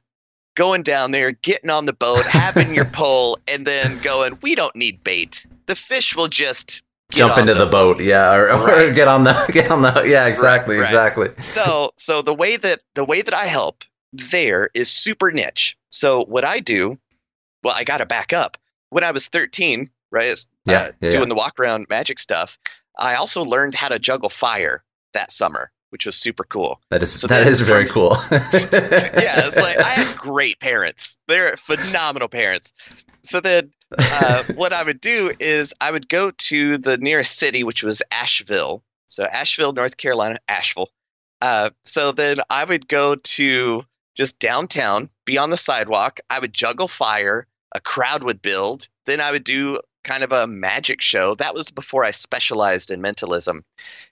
going 0.55 0.83
down 0.83 1.11
there, 1.11 1.31
getting 1.31 1.69
on 1.69 1.85
the 1.85 1.93
boat, 1.93 2.25
having 2.25 2.73
your 2.73 2.85
pole 2.93 3.37
and 3.47 3.65
then 3.65 3.99
going, 3.99 4.37
"We 4.41 4.55
don't 4.55 4.75
need 4.75 5.03
bait. 5.03 5.45
The 5.67 5.75
fish 5.75 6.15
will 6.15 6.27
just 6.27 6.83
Jump 7.11 7.37
into 7.37 7.53
the 7.53 7.67
boat. 7.67 8.01
Yeah. 8.01 8.33
Or, 8.33 8.49
or 8.51 8.65
Right. 8.65 8.93
get 8.95 9.07
on 9.07 9.23
the 9.25 9.33
get 9.53 9.69
on 9.69 9.83
the. 9.83 10.03
Yeah. 10.07 10.25
Exactly. 10.25 10.77
right. 10.77 10.85
Exactly. 10.85 11.29
so 11.39 11.91
so 11.95 12.21
the 12.23 12.33
way 12.33 12.57
that 12.57 12.81
the 12.95 13.05
way 13.05 13.21
that 13.21 13.33
I 13.33 13.45
help 13.45 13.83
there 14.11 14.69
is 14.73 14.89
super 14.89 15.31
niche. 15.31 15.77
So 15.89 16.23
what 16.25 16.43
I 16.45 16.59
do, 16.61 16.97
well, 17.63 17.75
I 17.77 17.83
got 17.83 17.97
to 17.97 18.05
back 18.07 18.33
up. 18.33 18.57
When 18.89 19.03
I 19.03 19.11
was 19.11 19.27
13, 19.27 19.89
right, 20.11 20.31
uh, 20.31 20.35
Yeah, 20.65 20.91
yeah, 21.01 21.09
doing 21.11 21.23
yeah. 21.23 21.29
the 21.29 21.35
walk 21.35 21.59
around 21.59 21.87
magic 21.89 22.17
stuff, 22.17 22.57
I 22.97 23.15
also 23.15 23.43
learned 23.43 23.75
how 23.75 23.89
to 23.89 23.99
juggle 23.99 24.29
fire 24.29 24.83
that 25.13 25.31
summer, 25.31 25.69
which 25.95 26.05
was 26.05 26.17
super 26.17 26.43
cool. 26.43 26.81
That 26.89 27.01
is 27.01 27.21
So 27.21 27.27
that 27.27 27.47
is 27.47 27.61
very 27.61 27.85
cool. 27.85 28.17
yeah, 28.31 28.39
it's 28.41 29.55
like 29.55 29.77
I 29.77 29.91
had 29.91 30.17
great 30.17 30.59
parents. 30.59 31.17
They're 31.29 31.55
phenomenal 31.55 32.27
parents. 32.27 32.73
So 33.23 33.39
then, 33.39 33.71
uh, 33.97 34.43
what 34.55 34.73
I 34.73 34.83
would 34.83 34.99
do 34.99 35.31
is 35.39 35.73
I 35.79 35.89
would 35.89 36.09
go 36.09 36.31
to 36.31 36.77
the 36.77 36.97
nearest 36.97 37.37
city, 37.37 37.63
which 37.63 37.81
was 37.81 38.03
Asheville. 38.11 38.83
So 39.07 39.23
Asheville, 39.23 39.71
North 39.71 39.95
Carolina, 39.95 40.39
Asheville. 40.49 40.89
Uh, 41.39 41.69
so 41.85 42.11
then 42.11 42.39
I 42.49 42.65
would 42.65 42.89
go 42.89 43.15
to 43.15 43.85
just 44.17 44.39
downtown, 44.39 45.09
be 45.23 45.37
on 45.37 45.49
the 45.49 45.55
sidewalk. 45.55 46.19
I 46.29 46.39
would 46.39 46.51
juggle 46.51 46.89
fire. 46.89 47.47
A 47.71 47.79
crowd 47.79 48.21
would 48.21 48.41
build. 48.41 48.89
Then 49.05 49.21
I 49.21 49.31
would 49.31 49.45
do 49.45 49.79
kind 50.03 50.23
of 50.23 50.33
a 50.33 50.45
magic 50.45 51.01
show. 51.01 51.35
That 51.35 51.55
was 51.55 51.71
before 51.71 52.03
I 52.03 52.11
specialized 52.11 52.91
in 52.91 53.01
mentalism. 53.01 53.63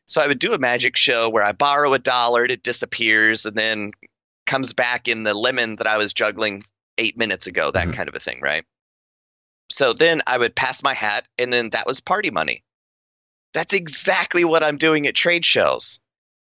So 0.06 0.22
I 0.22 0.28
would 0.28 0.40
do 0.40 0.54
a 0.54 0.60
magic 0.60 0.98
show 0.98 1.30
where 1.30 1.44
I 1.44 1.54
borrow 1.54 1.94
a 1.94 2.00
dollar, 2.00 2.46
it 2.46 2.64
disappears, 2.64 3.46
and 3.46 3.56
then 3.56 3.92
comes 4.46 4.74
back 4.74 5.08
in 5.08 5.24
the 5.24 5.34
lemon 5.34 5.78
that 5.78 5.88
I 5.88 5.98
was 5.98 6.14
juggling 6.14 6.64
eight 6.98 7.18
minutes 7.18 7.48
ago, 7.48 7.72
that 7.72 7.88
Mhm. 7.88 7.94
kind 7.96 8.10
of 8.10 8.16
a 8.16 8.20
thing, 8.20 8.42
right? 8.42 8.66
So 9.70 9.94
then 9.94 10.22
I 10.28 10.38
would 10.38 10.56
pass 10.56 10.84
my 10.84 10.94
hat, 10.94 11.26
and 11.38 11.52
then 11.52 11.70
that 11.72 11.88
was 11.88 12.00
party 12.02 12.30
money. 12.30 12.64
That's 13.54 13.74
exactly 13.74 14.44
what 14.44 14.64
I'm 14.64 14.78
doing 14.78 15.08
at 15.08 15.16
trade 15.16 15.46
shows. 15.46 16.00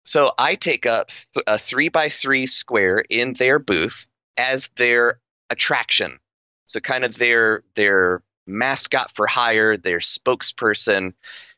So 0.05 0.31
I 0.37 0.55
take 0.55 0.85
a, 0.85 1.05
th- 1.07 1.43
a 1.47 1.57
three 1.57 1.89
by 1.89 2.09
three 2.09 2.45
square 2.47 3.03
in 3.09 3.33
their 3.33 3.59
booth 3.59 4.07
as 4.37 4.69
their 4.69 5.19
attraction. 5.49 6.19
So 6.65 6.79
kind 6.79 7.03
of 7.05 7.15
their 7.17 7.63
their 7.75 8.23
mascot 8.47 9.11
for 9.11 9.27
hire, 9.27 9.77
their 9.77 9.99
spokesperson. 9.99 11.13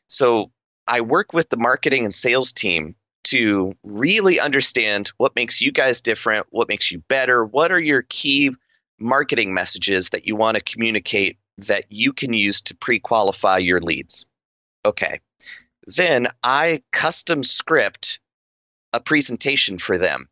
So 0.08 0.50
I 0.88 1.02
work 1.02 1.32
with 1.32 1.50
the 1.50 1.58
marketing 1.58 2.04
and 2.04 2.14
sales 2.14 2.52
team 2.52 2.96
to 3.24 3.74
really 3.82 4.40
understand 4.40 5.12
what 5.18 5.36
makes 5.36 5.60
you 5.60 5.70
guys 5.70 6.00
different, 6.00 6.46
what 6.50 6.68
makes 6.68 6.90
you 6.90 7.00
better, 7.08 7.44
what 7.44 7.72
are 7.72 7.80
your 7.80 8.02
key 8.02 8.52
marketing 8.98 9.52
messages 9.54 10.10
that 10.10 10.26
you 10.26 10.34
want 10.34 10.56
to 10.56 10.62
communicate 10.62 11.38
that 11.58 11.84
you 11.90 12.12
can 12.12 12.32
use 12.32 12.62
to 12.62 12.76
pre-qualify 12.76 13.58
your 13.58 13.80
leads. 13.80 14.26
Okay. 14.84 15.20
Then 15.86 16.28
I 16.42 16.82
custom 16.92 17.42
script 17.44 18.20
a 18.92 19.00
presentation 19.00 19.78
for 19.78 19.98
them. 19.98 20.28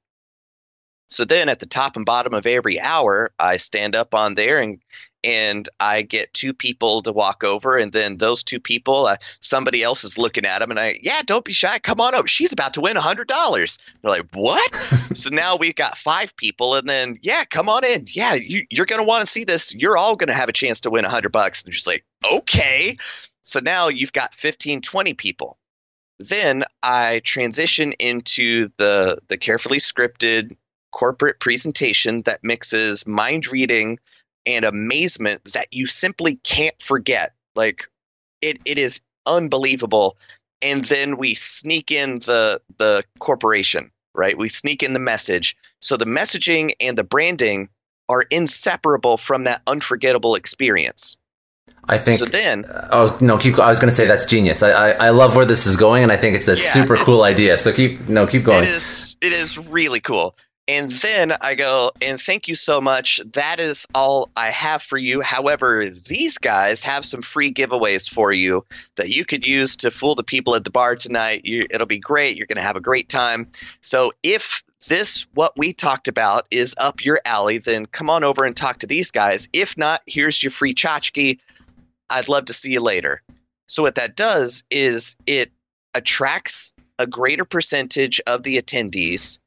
So 1.09 1.25
then 1.25 1.49
at 1.49 1.61
the 1.61 1.67
top 1.67 1.97
and 1.97 2.07
bottom 2.07 2.35
of 2.35 2.47
every 2.47 2.81
hour, 2.81 3.31
I 3.39 3.59
stand 3.59 3.95
up 3.95 4.15
on 4.15 4.35
there 4.35 4.61
and 4.61 4.81
and 5.27 5.69
I 5.81 6.03
get 6.03 6.33
two 6.33 6.55
people 6.55 7.03
to 7.03 7.13
walk 7.13 7.43
over, 7.43 7.77
and 7.77 7.93
then 7.93 8.17
those 8.17 8.45
two 8.45 8.61
people, 8.61 9.07
uh, 9.07 9.17
somebody 9.41 9.83
else 9.83 10.05
is 10.05 10.19
looking 10.19 10.47
at 10.47 10.61
them, 10.61 10.71
and 10.71 10.79
I, 10.79 10.95
yeah, 11.03 11.23
don't 11.27 11.45
be 11.45 11.53
shy, 11.53 11.81
come 11.81 12.01
on 12.01 12.15
over. 12.15 12.29
She's 12.29 12.53
about 12.53 12.75
to 12.75 12.81
win 12.81 12.97
a 12.97 13.01
hundred 13.01 13.27
dollars. 13.27 13.79
They're 14.01 14.13
like, 14.13 14.29
what? 14.33 14.75
so 15.15 15.31
now 15.31 15.57
we've 15.57 15.75
got 15.75 15.99
five 15.99 16.37
people, 16.37 16.77
and 16.77 16.89
then 16.89 17.19
yeah, 17.23 17.45
come 17.45 17.69
on 17.69 17.85
in. 17.85 18.05
Yeah, 18.09 18.35
you, 18.35 18.67
you're 18.71 18.87
gonna 18.87 19.05
want 19.05 19.23
to 19.23 19.27
see 19.27 19.43
this. 19.43 19.75
You're 19.75 19.97
all 19.97 20.15
gonna 20.15 20.33
have 20.33 20.49
a 20.49 20.53
chance 20.53 20.83
to 20.83 20.91
win 20.91 21.05
a 21.05 21.11
hundred 21.11 21.33
bucks. 21.33 21.65
And 21.65 21.73
just 21.73 21.89
like, 21.89 22.05
okay. 22.33 22.97
So 23.43 23.61
now 23.61 23.89
you've 23.89 24.13
got 24.13 24.35
15, 24.35 24.81
20 24.81 25.15
people. 25.15 25.59
Then 26.19 26.63
I 26.83 27.21
transition 27.25 27.93
into 27.93 28.69
the 28.77 29.19
the 29.27 29.37
carefully 29.37 29.79
scripted 29.79 30.57
corporate 30.93 31.41
presentation 31.41 32.23
that 32.23 32.43
mixes 32.43 33.07
mind 33.07 33.53
reading 33.53 33.99
and 34.47 34.65
amazement 34.65 35.43
that 35.53 35.67
you 35.73 35.87
simply 35.87 36.37
can't 36.37 36.81
forget. 36.81 37.35
Like 37.55 37.89
it, 38.41 38.61
it 38.65 38.79
is 38.79 39.01
unbelievable. 39.27 40.17
And 40.63 40.83
then 40.85 41.17
we 41.17 41.35
sneak 41.35 41.91
in 41.91 42.21
the 42.21 42.61
the 42.79 43.05
corporation, 43.19 43.91
right? 44.15 44.37
We 44.37 44.49
sneak 44.49 44.83
in 44.83 44.93
the 44.93 45.01
message. 45.01 45.57
So 45.81 45.97
the 45.97 46.07
messaging 46.07 46.73
and 46.81 46.97
the 46.97 47.05
branding 47.05 47.69
are 48.09 48.23
inseparable 48.31 49.17
from 49.17 49.45
that 49.45 49.63
unforgettable 49.67 50.35
experience. 50.37 51.19
I 51.89 51.99
think. 51.99 52.19
So 52.19 52.25
then 52.25 52.65
oh 52.69 53.17
no, 53.21 53.39
keep. 53.39 53.59
I 53.59 53.69
was 53.69 53.79
going 53.79 53.91
to 53.91 53.95
say 53.95 54.07
that's 54.07 54.27
genius. 54.27 54.63
I, 54.63 54.71
I 54.71 54.91
I 55.07 55.11
love 55.11 55.37
where 55.37 55.45
this 55.45 55.67
is 55.67 55.77
going, 55.77 56.03
and 56.03 56.11
I 56.11 56.17
think 56.17 56.37
it's 56.37 56.49
a 56.49 56.53
Yeah, 56.53 56.57
super 56.57 56.97
cool 56.97 57.23
idea. 57.23 57.59
So 57.59 57.73
keep 57.73 58.09
no, 58.09 58.27
keep 58.27 58.45
going. 58.45 58.63
It 58.65 58.69
is 58.69 59.17
it 59.21 59.33
is 59.33 59.71
really 59.71 60.01
cool. 60.01 60.35
And 60.69 60.91
then 60.91 61.33
I 61.41 61.55
go, 61.55 61.93
and 62.03 62.21
thank 62.21 62.49
you 62.49 62.57
so 62.57 62.81
much. 62.81 63.21
That 63.35 63.61
is 63.61 63.87
all 63.95 64.31
I 64.37 64.51
have 64.51 64.83
for 64.83 64.99
you. 64.99 65.21
However, 65.21 65.89
these 65.89 66.39
guys 66.39 66.83
have 66.83 67.05
some 67.05 67.23
free 67.23 67.53
giveaways 67.53 68.11
for 68.11 68.33
you 68.33 68.65
that 68.97 69.09
you 69.09 69.25
could 69.25 69.47
use 69.47 69.77
to 69.77 69.93
fool 69.93 70.17
the 70.17 70.25
people 70.25 70.57
at 70.57 70.65
the 70.65 70.71
bar 70.71 70.97
tonight. 70.97 71.45
You, 71.45 71.67
it'll 71.71 71.87
be 71.87 72.01
great. 72.01 72.37
You're 72.37 72.49
going 72.49 72.57
to 72.57 72.63
have 72.63 72.75
a 72.75 72.81
great 72.81 73.09
time. 73.09 73.49
So 73.81 74.13
if 74.25 74.65
this, 74.89 75.29
what 75.35 75.53
we 75.57 75.73
talked 75.73 76.09
about, 76.09 76.47
is 76.51 76.75
up 76.77 77.05
your 77.05 77.21
alley, 77.25 77.59
then 77.59 77.87
come 77.87 78.11
on 78.11 78.25
over 78.25 78.45
and 78.45 78.57
talk 78.57 78.81
to 78.81 78.89
these 78.89 79.13
guys. 79.13 79.49
If 79.53 79.79
not, 79.79 80.01
here's 80.05 80.43
your 80.43 80.51
free 80.51 80.75
tchotchke. 80.75 81.39
I'd 82.11 82.29
love 82.29 82.47
to 82.47 82.53
see 82.53 82.73
you 82.73 82.81
later. 82.81 83.23
So 83.67 83.85
what 83.85 83.97
that 83.97 84.17
does 84.17 84.65
is 84.69 85.15
it 85.27 85.53
attracts 85.95 86.73
a 86.99 87.07
greater 87.07 87.45
percentage 87.45 88.21
of 88.27 88.43
the 88.43 88.57
attendees 88.57 89.39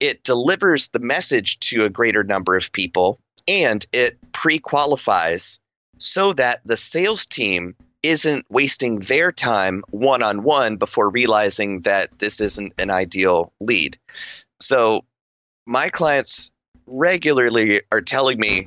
it 0.00 0.22
delivers 0.22 0.88
the 0.88 1.00
message 1.00 1.58
to 1.60 1.84
a 1.84 1.90
greater 1.90 2.24
number 2.24 2.56
of 2.56 2.72
people 2.72 3.18
and 3.46 3.84
it 3.92 4.18
pre 4.32 4.58
qualifies 4.58 5.60
so 5.98 6.32
that 6.34 6.60
the 6.64 6.76
sales 6.76 7.26
team 7.26 7.74
isn't 8.02 8.46
wasting 8.48 9.00
their 9.00 9.32
time 9.32 9.82
one 9.90 10.22
on 10.22 10.42
one 10.44 10.76
before 10.76 11.10
realizing 11.10 11.80
that 11.80 12.16
this 12.18 12.40
isn't 12.40 12.74
an 12.80 12.90
ideal 12.90 13.52
lead. 13.58 13.98
So, 14.60 15.04
my 15.66 15.88
clients 15.88 16.52
regularly 16.86 17.82
are 17.90 18.00
telling 18.00 18.38
me 18.38 18.66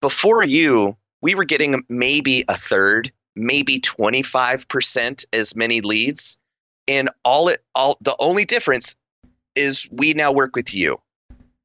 before 0.00 0.44
you, 0.44 0.96
we 1.20 1.34
were 1.34 1.44
getting 1.44 1.82
maybe 1.88 2.44
a 2.48 2.54
third, 2.54 3.10
maybe 3.34 3.80
25% 3.80 5.24
as 5.32 5.56
many 5.56 5.80
leads. 5.80 6.38
And 6.86 7.10
all 7.24 7.48
it 7.48 7.62
all 7.74 7.98
the 8.00 8.16
only 8.18 8.44
difference 8.44 8.96
is 9.58 9.88
we 9.90 10.14
now 10.14 10.32
work 10.32 10.54
with 10.54 10.74
you. 10.74 11.00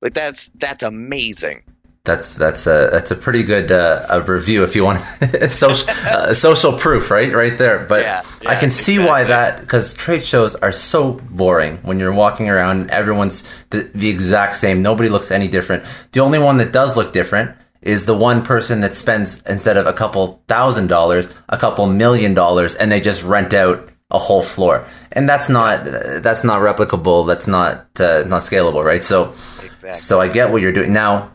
Like 0.01 0.13
that's 0.13 0.49
that's 0.49 0.83
amazing. 0.83 1.63
That's 2.05 2.35
that's 2.35 2.67
a 2.67 2.89
that's 2.91 3.11
a 3.11 3.15
pretty 3.15 3.43
good 3.43 3.71
uh, 3.71 4.05
a 4.09 4.21
review 4.21 4.65
if 4.65 4.75
you 4.75 4.83
want 4.83 4.99
social 5.49 5.89
uh, 6.05 6.33
social 6.33 6.73
proof 6.73 7.09
right 7.09 7.31
right 7.31 7.57
there. 7.57 7.85
But 7.85 8.01
yeah, 8.01 8.23
yeah, 8.41 8.49
I 8.49 8.55
can 8.55 8.69
see 8.69 8.95
exactly. 8.95 9.09
why 9.09 9.23
that 9.23 9.61
because 9.61 9.93
trade 9.93 10.25
shows 10.25 10.55
are 10.55 10.73
so 10.73 11.13
boring 11.13 11.77
when 11.77 11.99
you're 11.99 12.11
walking 12.13 12.49
around. 12.49 12.91
Everyone's 12.91 13.47
the, 13.69 13.83
the 13.95 14.09
exact 14.09 14.57
same. 14.57 14.81
Nobody 14.81 15.07
looks 15.07 15.31
any 15.31 15.47
different. 15.47 15.85
The 16.11 16.19
only 16.19 16.39
one 16.39 16.57
that 16.57 16.73
does 16.73 16.97
look 16.97 17.13
different 17.13 17.55
is 17.81 18.05
the 18.05 18.17
one 18.17 18.43
person 18.43 18.81
that 18.81 18.95
spends 18.95 19.41
instead 19.43 19.77
of 19.77 19.85
a 19.85 19.93
couple 19.93 20.43
thousand 20.49 20.87
dollars, 20.87 21.33
a 21.47 21.57
couple 21.57 21.85
million 21.85 22.33
dollars, 22.33 22.75
and 22.75 22.91
they 22.91 22.99
just 22.99 23.23
rent 23.23 23.53
out 23.53 23.89
a 24.13 24.19
whole 24.19 24.43
floor, 24.43 24.85
and 25.11 25.27
that's 25.27 25.49
not 25.49 25.83
that's 25.83 26.43
not 26.43 26.61
replicable. 26.61 27.27
That's 27.27 27.47
not 27.47 27.99
uh, 27.99 28.23
not 28.27 28.41
scalable, 28.41 28.83
right? 28.83 29.03
So, 29.03 29.31
exactly. 29.63 29.93
so 29.93 30.21
I 30.21 30.27
get 30.27 30.51
what 30.51 30.61
you're 30.61 30.71
doing 30.71 30.93
now. 30.93 31.31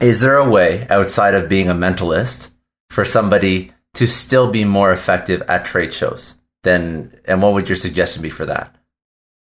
Is 0.00 0.22
there 0.22 0.36
a 0.36 0.48
way 0.48 0.86
outside 0.88 1.34
of 1.34 1.48
being 1.48 1.68
a 1.68 1.74
mentalist 1.74 2.50
for 2.88 3.04
somebody 3.04 3.70
to 3.94 4.06
still 4.06 4.50
be 4.50 4.64
more 4.64 4.92
effective 4.92 5.42
at 5.42 5.66
trade 5.66 5.92
shows? 5.92 6.36
Then, 6.62 7.18
and 7.26 7.42
what 7.42 7.52
would 7.52 7.68
your 7.68 7.76
suggestion 7.76 8.22
be 8.22 8.30
for 8.30 8.46
that? 8.46 8.74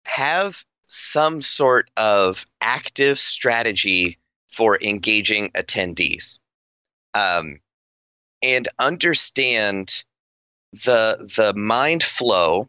Have 0.06 0.62
some 0.82 1.40
sort 1.40 1.90
of 1.96 2.44
active 2.60 3.18
strategy 3.18 4.18
for 4.48 4.78
engaging 4.82 5.50
attendees, 5.50 6.40
um, 7.14 7.60
and 8.42 8.68
understand 8.78 10.04
the 10.72 11.30
the 11.36 11.54
mind 11.54 12.02
flow 12.02 12.68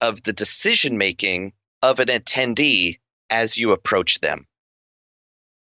of 0.00 0.22
the 0.22 0.32
decision 0.32 0.98
making 0.98 1.52
of 1.82 2.00
an 2.00 2.08
attendee 2.08 2.98
as 3.30 3.56
you 3.56 3.72
approach 3.72 4.20
them. 4.20 4.46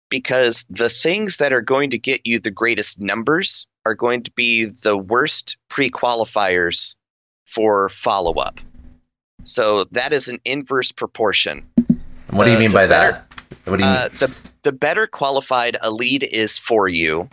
Because 0.09 0.65
the 0.71 0.89
things 0.89 1.39
that 1.39 1.53
are 1.53 1.63
going 1.63 1.91
to 1.91 1.99
get 1.99 2.27
you 2.27 2.39
the 2.39 2.53
greatest 2.53 3.01
numbers 3.01 3.69
are 3.85 3.95
going 3.95 4.23
to 4.23 4.31
be 4.33 4.65
the 4.65 4.97
worst 4.97 5.57
pre 5.69 5.91
qualifiers 5.91 6.97
for 7.45 7.89
follow 7.89 8.35
up. 8.35 8.61
So 9.43 9.85
that 9.93 10.13
is 10.13 10.29
an 10.29 10.39
inverse 10.45 10.93
proportion. 10.93 11.69
What 12.31 12.45
the, 12.45 12.45
do 12.45 12.51
you 12.53 12.59
mean 12.59 12.73
by 12.73 12.87
better, 12.87 13.25
that? 13.31 13.69
What 13.71 13.79
do 13.79 13.85
you 13.85 13.91
uh, 13.91 14.09
the 14.09 14.37
the 14.63 14.73
better 14.73 15.07
qualified 15.07 15.77
a 15.81 15.91
lead 15.91 16.25
is 16.25 16.59
for 16.59 16.89
you, 16.89 17.29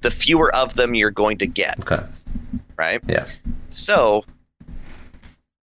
the 0.00 0.10
fewer 0.10 0.54
of 0.54 0.74
them 0.74 0.94
you're 0.94 1.10
going 1.10 1.38
to 1.38 1.46
get. 1.46 1.78
Okay. 1.80 2.04
Right? 2.76 3.00
Yeah. 3.06 3.26
So 3.68 4.24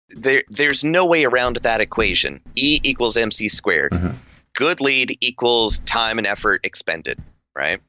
there, 0.10 0.43
there's 0.49 0.84
no 0.84 1.08
way 1.08 1.25
around 1.25 1.58
that 1.58 1.81
equation. 1.81 2.41
E 2.55 2.79
equals 2.84 3.17
mc 3.17 3.47
squared. 3.47 3.93
Mm-hmm. 3.93 4.15
Good 4.53 4.79
lead 4.81 5.17
equals 5.21 5.79
time 5.79 6.17
and 6.17 6.25
effort 6.25 6.65
expended, 6.65 7.19
right? 7.55 7.81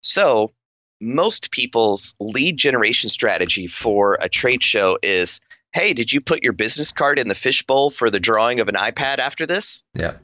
So 0.00 0.52
most 1.00 1.50
people's 1.50 2.16
lead 2.18 2.56
generation 2.56 3.10
strategy 3.10 3.66
for 3.66 4.18
a 4.20 4.28
trade 4.28 4.62
show 4.62 4.98
is 5.02 5.40
hey, 5.72 5.92
did 5.92 6.12
you 6.12 6.20
put 6.20 6.42
your 6.42 6.52
business 6.52 6.92
card 6.92 7.18
in 7.18 7.28
the 7.28 7.34
fishbowl 7.34 7.90
for 7.90 8.10
the 8.10 8.20
drawing 8.20 8.60
of 8.60 8.68
an 8.68 8.74
iPad 8.74 9.18
after 9.18 9.46
this? 9.46 9.84
Yeah. 9.94 10.14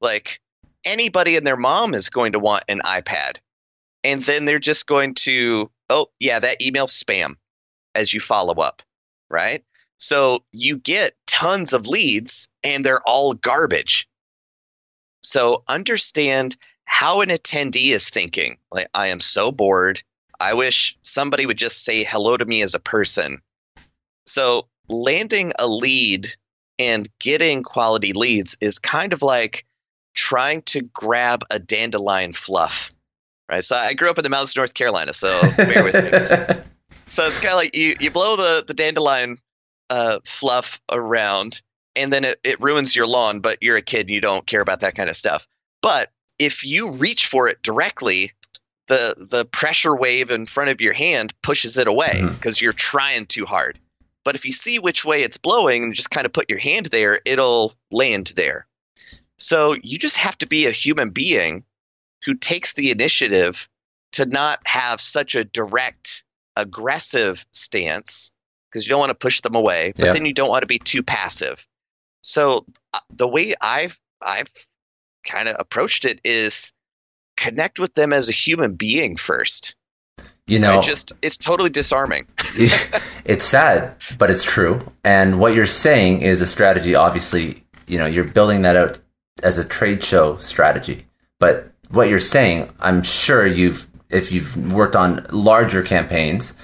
Like 0.00 0.40
anybody 0.84 1.36
and 1.36 1.46
their 1.46 1.56
mom 1.56 1.94
is 1.94 2.10
going 2.10 2.32
to 2.32 2.38
want 2.38 2.64
an 2.68 2.80
iPad. 2.84 3.38
And 4.04 4.22
then 4.22 4.44
they're 4.44 4.60
just 4.60 4.86
going 4.86 5.14
to, 5.14 5.70
oh, 5.90 6.06
yeah, 6.18 6.38
that 6.38 6.62
email 6.62 6.86
spam 6.86 7.36
as 7.94 8.12
you 8.12 8.20
follow 8.20 8.54
up, 8.54 8.82
right? 9.30 9.64
So 9.98 10.44
you 10.52 10.78
get 10.78 11.14
tons 11.26 11.72
of 11.72 11.88
leads 11.88 12.48
and 12.62 12.84
they're 12.84 13.02
all 13.04 13.34
garbage. 13.34 14.08
So 15.22 15.64
understand 15.68 16.56
how 16.84 17.20
an 17.22 17.30
attendee 17.30 17.90
is 17.90 18.10
thinking. 18.10 18.58
Like, 18.70 18.88
I 18.94 19.08
am 19.08 19.20
so 19.20 19.50
bored. 19.50 20.02
I 20.38 20.54
wish 20.54 20.96
somebody 21.02 21.46
would 21.46 21.56
just 21.56 21.82
say 21.82 22.04
hello 22.04 22.36
to 22.36 22.44
me 22.44 22.62
as 22.62 22.74
a 22.74 22.80
person. 22.80 23.40
So 24.26 24.68
landing 24.88 25.52
a 25.58 25.66
lead 25.66 26.28
and 26.78 27.08
getting 27.18 27.62
quality 27.62 28.12
leads 28.12 28.58
is 28.60 28.78
kind 28.78 29.12
of 29.12 29.22
like 29.22 29.64
trying 30.14 30.62
to 30.62 30.82
grab 30.82 31.42
a 31.50 31.58
dandelion 31.58 32.32
fluff. 32.32 32.92
Right. 33.50 33.62
So 33.62 33.76
I 33.76 33.94
grew 33.94 34.10
up 34.10 34.18
in 34.18 34.24
the 34.24 34.30
mountains 34.30 34.52
of 34.52 34.56
North 34.56 34.74
Carolina, 34.74 35.12
so 35.12 35.40
bear 35.56 35.84
with 35.84 35.94
me. 35.94 36.62
So 37.08 37.24
it's 37.24 37.38
kind 37.38 37.52
of 37.52 37.58
like 37.58 37.76
you, 37.76 37.94
you 38.00 38.10
blow 38.10 38.36
the, 38.36 38.64
the 38.66 38.74
dandelion 38.74 39.38
uh, 39.90 40.18
fluff 40.24 40.80
around, 40.90 41.62
and 41.94 42.12
then 42.12 42.24
it, 42.24 42.36
it 42.42 42.60
ruins 42.60 42.96
your 42.96 43.06
lawn, 43.06 43.40
but 43.40 43.58
you're 43.62 43.76
a 43.76 43.82
kid 43.82 44.06
and 44.06 44.10
you 44.10 44.20
don't 44.20 44.46
care 44.46 44.60
about 44.60 44.80
that 44.80 44.96
kind 44.96 45.08
of 45.08 45.16
stuff. 45.16 45.46
But 45.82 46.10
if 46.38 46.64
you 46.64 46.90
reach 46.92 47.28
for 47.28 47.48
it 47.48 47.62
directly, 47.62 48.32
the 48.88 49.14
the 49.30 49.44
pressure 49.44 49.94
wave 49.94 50.30
in 50.30 50.46
front 50.46 50.70
of 50.70 50.80
your 50.80 50.92
hand 50.92 51.32
pushes 51.42 51.78
it 51.78 51.86
away 51.86 52.22
because 52.22 52.56
mm-hmm. 52.56 52.64
you're 52.64 52.72
trying 52.72 53.26
too 53.26 53.46
hard. 53.46 53.78
But 54.24 54.34
if 54.34 54.44
you 54.44 54.52
see 54.52 54.80
which 54.80 55.04
way 55.04 55.22
it's 55.22 55.38
blowing 55.38 55.84
and 55.84 55.94
just 55.94 56.10
kind 56.10 56.26
of 56.26 56.32
put 56.32 56.50
your 56.50 56.58
hand 56.58 56.86
there, 56.86 57.20
it'll 57.24 57.72
land 57.92 58.32
there. 58.34 58.66
So 59.38 59.76
you 59.80 59.98
just 59.98 60.16
have 60.16 60.36
to 60.38 60.48
be 60.48 60.66
a 60.66 60.72
human 60.72 61.10
being 61.10 61.64
who 62.24 62.34
takes 62.34 62.74
the 62.74 62.90
initiative 62.90 63.68
to 64.12 64.26
not 64.26 64.60
have 64.66 65.00
such 65.00 65.34
a 65.34 65.44
direct 65.44 66.24
aggressive 66.56 67.44
stance 67.52 68.32
because 68.70 68.86
you 68.86 68.90
don't 68.90 69.00
want 69.00 69.10
to 69.10 69.14
push 69.14 69.40
them 69.40 69.54
away, 69.54 69.92
but 69.94 70.06
yeah. 70.06 70.12
then 70.12 70.26
you 70.26 70.32
don't 70.32 70.48
want 70.48 70.62
to 70.62 70.66
be 70.66 70.78
too 70.78 71.02
passive. 71.02 71.66
So 72.22 72.66
uh, 72.92 72.98
the 73.10 73.28
way 73.28 73.54
I've 73.60 73.98
I've 74.20 74.50
kind 75.24 75.48
of 75.48 75.56
approached 75.58 76.04
it 76.04 76.20
is 76.24 76.72
connect 77.36 77.78
with 77.78 77.94
them 77.94 78.12
as 78.12 78.28
a 78.28 78.32
human 78.32 78.74
being 78.74 79.16
first. 79.16 79.76
You 80.46 80.60
know, 80.60 80.80
just 80.80 81.12
it's 81.22 81.36
totally 81.36 81.70
disarming. 81.70 82.26
it's 83.24 83.44
sad, 83.44 83.96
but 84.16 84.30
it's 84.30 84.44
true. 84.44 84.80
And 85.02 85.40
what 85.40 85.54
you're 85.54 85.66
saying 85.66 86.22
is 86.22 86.40
a 86.40 86.46
strategy. 86.46 86.94
Obviously, 86.94 87.64
you 87.86 87.98
know, 87.98 88.06
you're 88.06 88.24
building 88.24 88.62
that 88.62 88.76
out 88.76 89.00
as 89.42 89.58
a 89.58 89.66
trade 89.66 90.04
show 90.04 90.36
strategy. 90.36 91.06
But 91.38 91.72
what 91.90 92.08
you're 92.08 92.20
saying, 92.20 92.72
I'm 92.80 93.02
sure 93.02 93.46
you've 93.46 93.86
if 94.10 94.30
you've 94.30 94.72
worked 94.72 94.96
on 94.96 95.26
larger 95.30 95.82
campaigns, 95.82 96.56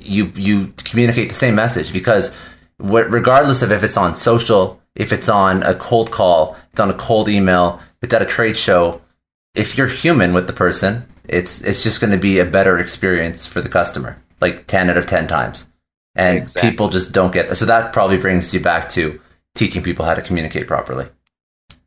you 0.00 0.32
you 0.34 0.72
communicate 0.78 1.28
the 1.28 1.34
same 1.34 1.54
message 1.54 1.92
because 1.92 2.36
what, 2.78 3.10
regardless 3.10 3.62
of 3.62 3.72
if 3.72 3.82
it's 3.82 3.96
on 3.96 4.14
social, 4.14 4.80
if 4.94 5.12
it's 5.12 5.28
on 5.28 5.62
a 5.62 5.74
cold 5.74 6.10
call, 6.10 6.56
it's 6.72 6.80
on 6.80 6.90
a 6.90 6.94
cold 6.94 7.28
email, 7.28 7.80
it's 8.02 8.14
at 8.14 8.22
a 8.22 8.26
trade 8.26 8.56
show. 8.56 9.00
If 9.54 9.78
you're 9.78 9.86
human 9.86 10.32
with 10.32 10.46
the 10.46 10.52
person, 10.52 11.06
it's 11.28 11.60
it's 11.62 11.82
just 11.82 12.00
going 12.00 12.12
to 12.12 12.18
be 12.18 12.38
a 12.38 12.44
better 12.44 12.78
experience 12.78 13.46
for 13.46 13.60
the 13.60 13.68
customer, 13.68 14.18
like 14.40 14.66
ten 14.66 14.90
out 14.90 14.96
of 14.96 15.06
ten 15.06 15.28
times. 15.28 15.70
And 16.16 16.38
exactly. 16.38 16.70
people 16.70 16.88
just 16.90 17.12
don't 17.12 17.32
get 17.32 17.48
that. 17.48 17.56
So 17.56 17.66
that 17.66 17.92
probably 17.92 18.18
brings 18.18 18.54
you 18.54 18.60
back 18.60 18.88
to 18.90 19.20
teaching 19.54 19.82
people 19.82 20.04
how 20.04 20.14
to 20.14 20.22
communicate 20.22 20.66
properly. 20.66 21.06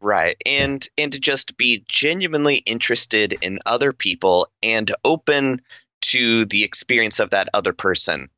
Right. 0.02 0.36
And 0.46 0.88
and 0.98 1.12
to 1.14 1.20
just 1.20 1.58
be 1.58 1.84
genuinely 1.88 2.56
interested 2.56 3.34
in 3.34 3.60
other 3.66 3.94
people 3.94 4.48
and 4.62 4.90
open 5.04 5.62
to 6.02 6.46
the 6.46 6.64
experience 6.64 7.20
of 7.20 7.32
that 7.32 7.50
other 7.54 7.74
person 7.74 8.30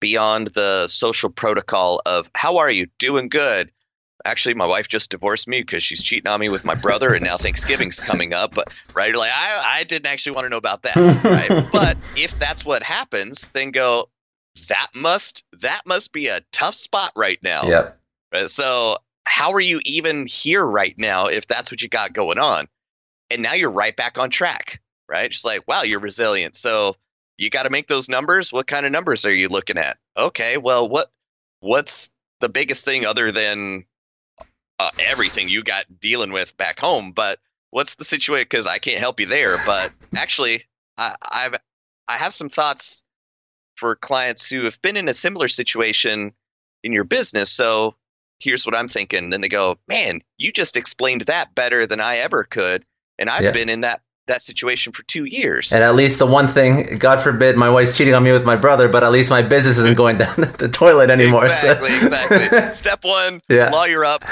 beyond 0.00 0.48
the 0.48 0.88
social 0.88 1.30
protocol 1.30 2.00
of 2.04 2.30
how 2.34 2.58
are 2.58 2.70
you 2.70 2.86
doing 2.98 3.28
good 3.28 3.70
actually, 4.24 4.54
my 4.54 4.66
wife 4.66 4.88
just 4.88 5.10
divorced 5.10 5.48
me 5.48 5.60
because 5.60 5.82
she's 5.82 6.02
cheating 6.02 6.30
on 6.30 6.40
me 6.40 6.48
with 6.48 6.64
my 6.64 6.74
brother, 6.74 7.14
and 7.14 7.24
now 7.24 7.36
Thanksgiving's 7.36 8.00
coming 8.00 8.32
up. 8.34 8.54
But 8.54 8.72
right, 8.94 9.14
like 9.14 9.30
I, 9.32 9.80
I 9.80 9.84
didn't 9.84 10.06
actually 10.06 10.32
want 10.32 10.46
to 10.46 10.50
know 10.50 10.56
about 10.56 10.82
that. 10.82 10.96
Right? 10.96 11.68
but 11.72 11.96
if 12.16 12.38
that's 12.38 12.64
what 12.64 12.82
happens, 12.82 13.48
then 13.48 13.70
go. 13.70 14.08
That 14.68 14.88
must 14.94 15.46
that 15.60 15.82
must 15.86 16.12
be 16.12 16.28
a 16.28 16.40
tough 16.52 16.74
spot 16.74 17.12
right 17.16 17.38
now. 17.42 17.62
Yep. 17.64 18.00
Uh, 18.34 18.46
So 18.48 18.98
how 19.26 19.52
are 19.52 19.60
you 19.60 19.80
even 19.84 20.26
here 20.26 20.64
right 20.64 20.94
now 20.98 21.26
if 21.26 21.46
that's 21.46 21.70
what 21.70 21.82
you 21.82 21.88
got 21.88 22.12
going 22.12 22.38
on? 22.38 22.66
And 23.30 23.42
now 23.42 23.54
you're 23.54 23.70
right 23.70 23.96
back 23.96 24.18
on 24.18 24.30
track, 24.30 24.80
right? 25.08 25.30
Just 25.30 25.44
like, 25.44 25.66
wow, 25.66 25.82
you're 25.82 26.00
resilient. 26.00 26.56
So 26.56 26.96
you 27.38 27.50
got 27.50 27.64
to 27.64 27.70
make 27.70 27.86
those 27.86 28.08
numbers. 28.08 28.52
What 28.52 28.66
kind 28.66 28.86
of 28.86 28.92
numbers 28.92 29.24
are 29.24 29.34
you 29.34 29.48
looking 29.48 29.78
at? 29.78 29.96
Okay, 30.16 30.58
well, 30.58 30.88
what 30.88 31.10
what's 31.60 32.12
the 32.40 32.48
biggest 32.48 32.84
thing 32.84 33.06
other 33.06 33.32
than 33.32 33.84
uh, 34.78 34.90
everything 34.98 35.48
you 35.48 35.62
got 35.62 35.86
dealing 36.00 36.32
with 36.32 36.56
back 36.56 36.78
home? 36.78 37.12
But 37.12 37.38
what's 37.70 37.96
the 37.96 38.04
situation? 38.04 38.46
Because 38.48 38.66
I 38.66 38.78
can't 38.78 39.00
help 39.00 39.20
you 39.20 39.26
there. 39.26 39.56
But 39.64 39.92
actually, 40.14 40.64
I, 40.98 41.14
I've 41.30 41.56
I 42.06 42.12
have 42.18 42.34
some 42.34 42.50
thoughts 42.50 43.02
for 43.76 43.96
clients 43.96 44.50
who 44.50 44.64
have 44.64 44.80
been 44.82 44.96
in 44.96 45.08
a 45.08 45.14
similar 45.14 45.48
situation 45.48 46.34
in 46.84 46.92
your 46.92 47.04
business. 47.04 47.50
So 47.50 47.96
here's 48.42 48.66
what 48.66 48.76
I'm 48.76 48.88
thinking. 48.88 49.30
Then 49.30 49.40
they 49.40 49.48
go, 49.48 49.78
man, 49.88 50.20
you 50.38 50.52
just 50.52 50.76
explained 50.76 51.22
that 51.22 51.54
better 51.54 51.86
than 51.86 52.00
I 52.00 52.16
ever 52.18 52.44
could. 52.44 52.84
And 53.18 53.30
I've 53.30 53.42
Yeah. 53.42 53.52
been 53.52 53.68
in 53.68 53.80
that, 53.80 54.00
that 54.26 54.42
situation 54.42 54.92
for 54.92 55.02
two 55.04 55.24
years. 55.24 55.72
And 55.72 55.82
at 55.82 55.94
least 55.94 56.18
the 56.18 56.26
one 56.26 56.48
thing, 56.48 56.98
God 56.98 57.20
forbid, 57.20 57.56
my 57.56 57.70
wife's 57.70 57.96
cheating 57.96 58.14
on 58.14 58.22
me 58.22 58.32
with 58.32 58.44
my 58.44 58.56
brother, 58.56 58.88
but 58.88 59.02
at 59.04 59.12
least 59.12 59.30
my 59.30 59.42
business 59.42 59.78
isn't 59.78 59.96
going 59.96 60.18
down 60.18 60.34
the 60.58 60.68
toilet 60.68 61.10
anymore. 61.10 61.48
so- 61.48 61.72
exactly, 61.72 61.90
exactly. 62.36 62.72
Step 62.72 63.04
one, 63.04 63.40
Yeah. 63.48 63.70
lawyer 63.70 64.04
up, 64.04 64.24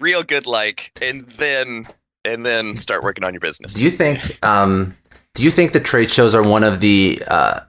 real 0.00 0.22
good 0.22 0.46
like, 0.46 0.92
and 1.02 1.26
then 1.30 1.86
and 2.26 2.44
then 2.44 2.76
start 2.78 3.02
working 3.02 3.22
on 3.24 3.34
your 3.34 3.40
business. 3.40 3.74
Do 3.74 3.82
you 3.82 3.90
think? 3.90 4.18
Um, 4.42 4.96
do 5.34 5.42
you 5.44 5.50
think 5.50 5.72
the 5.72 5.80
trade 5.80 6.10
shows 6.10 6.34
are 6.34 6.42
one 6.42 6.64
of 6.64 6.80
the 6.80 7.22
uh, 7.28 7.60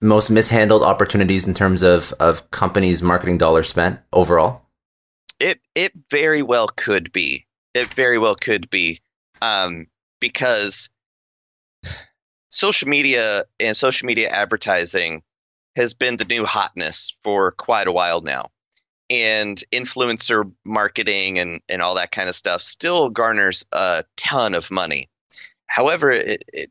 most 0.00 0.28
mishandled 0.30 0.82
opportunities 0.82 1.46
in 1.46 1.54
terms 1.54 1.82
of 1.82 2.12
of 2.18 2.50
companies' 2.50 3.00
marketing 3.02 3.38
dollars 3.38 3.68
spent 3.68 4.00
overall? 4.12 4.61
It 5.42 5.60
it 5.74 5.92
very 6.10 6.42
well 6.42 6.68
could 6.68 7.12
be. 7.12 7.46
It 7.74 7.88
very 7.94 8.18
well 8.18 8.36
could 8.36 8.70
be. 8.70 9.00
Um, 9.40 9.88
because 10.20 10.88
social 12.48 12.88
media 12.88 13.44
and 13.58 13.76
social 13.76 14.06
media 14.06 14.28
advertising 14.28 15.22
has 15.74 15.94
been 15.94 16.16
the 16.16 16.24
new 16.24 16.44
hotness 16.44 17.18
for 17.24 17.50
quite 17.50 17.88
a 17.88 17.92
while 17.92 18.20
now. 18.20 18.50
And 19.10 19.62
influencer 19.72 20.50
marketing 20.64 21.38
and, 21.38 21.60
and 21.68 21.82
all 21.82 21.96
that 21.96 22.12
kind 22.12 22.28
of 22.28 22.34
stuff 22.34 22.62
still 22.62 23.10
garners 23.10 23.66
a 23.72 24.04
ton 24.16 24.54
of 24.54 24.70
money. 24.70 25.10
However, 25.66 26.10
it, 26.10 26.44
it 26.52 26.70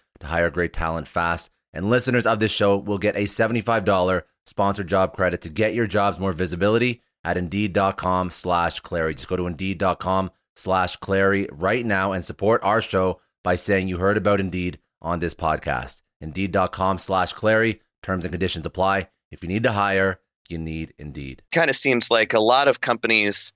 to 0.21 0.27
hire 0.27 0.49
great 0.49 0.73
talent 0.73 1.07
fast. 1.07 1.49
And 1.73 1.89
listeners 1.89 2.25
of 2.25 2.39
this 2.39 2.51
show 2.51 2.77
will 2.77 2.97
get 2.97 3.15
a 3.15 3.23
$75 3.23 4.23
sponsored 4.45 4.87
job 4.87 5.15
credit 5.15 5.41
to 5.41 5.49
get 5.49 5.73
your 5.73 5.87
jobs 5.87 6.19
more 6.19 6.33
visibility 6.33 7.01
at 7.23 7.37
indeed.com 7.37 8.31
slash 8.31 8.79
Clary. 8.79 9.15
Just 9.15 9.27
go 9.27 9.35
to 9.35 9.47
indeed.com 9.47 10.31
slash 10.55 10.95
Clary 10.97 11.47
right 11.51 11.85
now 11.85 12.11
and 12.11 12.25
support 12.25 12.63
our 12.63 12.81
show 12.81 13.21
by 13.43 13.55
saying 13.55 13.87
you 13.87 13.97
heard 13.97 14.17
about 14.17 14.39
Indeed 14.39 14.79
on 15.01 15.19
this 15.19 15.33
podcast. 15.33 16.01
Indeed.com 16.19 16.99
slash 16.99 17.33
Clary. 17.33 17.81
Terms 18.03 18.25
and 18.25 18.31
conditions 18.31 18.65
apply. 18.65 19.09
If 19.31 19.43
you 19.43 19.49
need 19.49 19.63
to 19.63 19.71
hire, 19.71 20.19
you 20.49 20.57
need 20.57 20.93
Indeed. 20.97 21.43
Kind 21.51 21.69
of 21.69 21.75
seems 21.75 22.11
like 22.11 22.33
a 22.33 22.39
lot 22.39 22.67
of 22.67 22.81
companies 22.81 23.53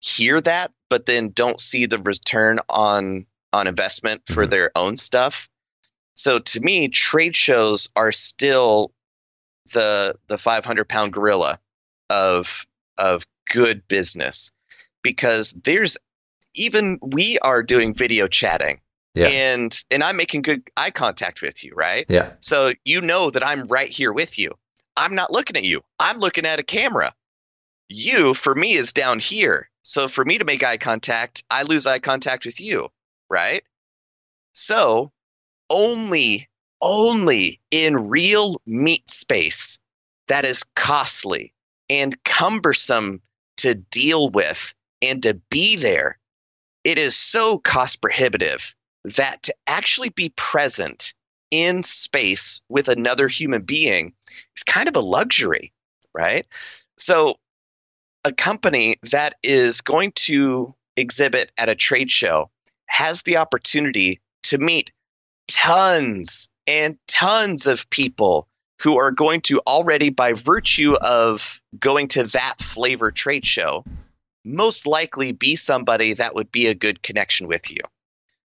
hear 0.00 0.40
that, 0.40 0.72
but 0.88 1.06
then 1.06 1.30
don't 1.30 1.60
see 1.60 1.86
the 1.86 1.98
return 1.98 2.60
on 2.68 3.26
on 3.52 3.66
investment 3.66 4.22
for 4.26 4.44
mm-hmm. 4.44 4.50
their 4.50 4.70
own 4.76 4.96
stuff. 4.96 5.48
So 6.18 6.40
to 6.40 6.60
me, 6.60 6.88
trade 6.88 7.36
shows 7.36 7.90
are 7.94 8.10
still 8.10 8.92
the 9.72 10.16
the 10.26 10.36
500 10.36 10.88
pound 10.88 11.12
gorilla 11.12 11.60
of 12.10 12.66
of 12.98 13.24
good 13.48 13.86
business 13.86 14.50
because 15.02 15.52
there's 15.52 15.96
even 16.54 16.98
we 17.00 17.38
are 17.38 17.62
doing 17.62 17.94
video 17.94 18.26
chatting 18.26 18.80
yeah. 19.14 19.28
and 19.28 19.84
and 19.92 20.02
I'm 20.02 20.16
making 20.16 20.42
good 20.42 20.68
eye 20.76 20.90
contact 20.90 21.40
with 21.40 21.62
you, 21.62 21.74
right? 21.76 22.04
Yeah. 22.08 22.32
So 22.40 22.72
you 22.84 23.00
know 23.00 23.30
that 23.30 23.46
I'm 23.46 23.68
right 23.68 23.88
here 23.88 24.12
with 24.12 24.40
you. 24.40 24.58
I'm 24.96 25.14
not 25.14 25.30
looking 25.30 25.56
at 25.56 25.62
you. 25.62 25.82
I'm 26.00 26.18
looking 26.18 26.46
at 26.46 26.58
a 26.58 26.64
camera. 26.64 27.14
You 27.88 28.34
for 28.34 28.56
me 28.56 28.72
is 28.72 28.92
down 28.92 29.20
here. 29.20 29.70
So 29.82 30.08
for 30.08 30.24
me 30.24 30.38
to 30.38 30.44
make 30.44 30.64
eye 30.64 30.78
contact, 30.78 31.44
I 31.48 31.62
lose 31.62 31.86
eye 31.86 32.00
contact 32.00 32.44
with 32.44 32.60
you, 32.60 32.88
right? 33.30 33.62
So 34.52 35.12
only 35.70 36.48
only 36.80 37.60
in 37.70 38.08
real 38.08 38.60
meat 38.64 39.10
space 39.10 39.80
that 40.28 40.44
is 40.44 40.64
costly 40.76 41.52
and 41.90 42.22
cumbersome 42.22 43.20
to 43.56 43.74
deal 43.74 44.30
with 44.30 44.74
and 45.02 45.24
to 45.24 45.34
be 45.50 45.76
there 45.76 46.18
it 46.84 46.98
is 46.98 47.16
so 47.16 47.58
cost 47.58 48.00
prohibitive 48.00 48.76
that 49.16 49.42
to 49.42 49.54
actually 49.66 50.10
be 50.10 50.28
present 50.36 51.14
in 51.50 51.82
space 51.82 52.60
with 52.68 52.88
another 52.88 53.26
human 53.26 53.62
being 53.62 54.14
is 54.56 54.62
kind 54.62 54.88
of 54.88 54.94
a 54.94 55.00
luxury 55.00 55.72
right? 56.18 56.46
So 56.96 57.36
a 58.24 58.32
company 58.32 58.96
that 59.12 59.36
is 59.42 59.82
going 59.82 60.12
to 60.12 60.74
exhibit 60.96 61.52
at 61.56 61.68
a 61.68 61.74
trade 61.74 62.10
show 62.10 62.50
has 62.86 63.22
the 63.22 63.36
opportunity 63.36 64.20
to 64.44 64.58
meet 64.58 64.92
tons 65.48 66.50
and 66.66 66.98
tons 67.08 67.66
of 67.66 67.90
people 67.90 68.46
who 68.82 68.98
are 68.98 69.10
going 69.10 69.40
to 69.40 69.60
already, 69.66 70.10
by 70.10 70.34
virtue 70.34 70.94
of 70.94 71.60
going 71.78 72.08
to 72.08 72.24
that 72.24 72.60
flavor 72.60 73.10
trade 73.10 73.44
show, 73.44 73.84
most 74.44 74.86
likely 74.86 75.32
be 75.32 75.56
somebody 75.56 76.12
that 76.12 76.34
would 76.34 76.52
be 76.52 76.68
a 76.68 76.74
good 76.74 77.02
connection 77.02 77.48
with 77.48 77.70
you. 77.70 77.80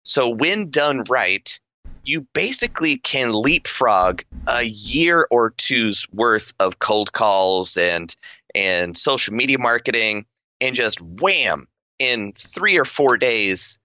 So, 0.04 0.30
when 0.30 0.70
done 0.70 1.04
right, 1.10 1.60
you 2.04 2.28
basically 2.34 2.98
can 2.98 3.34
leapfrog 3.34 4.24
a 4.48 4.64
year 4.64 5.28
or 5.30 5.52
two's 5.52 6.08
worth 6.12 6.54
of 6.60 6.80
cold 6.80 7.12
calls 7.12 7.78
and 7.78 8.16
and 8.56 8.98
social 8.98 9.34
media 9.34 9.60
marketing 9.60 10.26
and 10.60 10.76
just 10.76 11.00
wham 11.02 11.68
in 12.00 12.34
3 12.34 12.80
or 12.80 12.86
4 12.86 13.18
days 13.18 13.80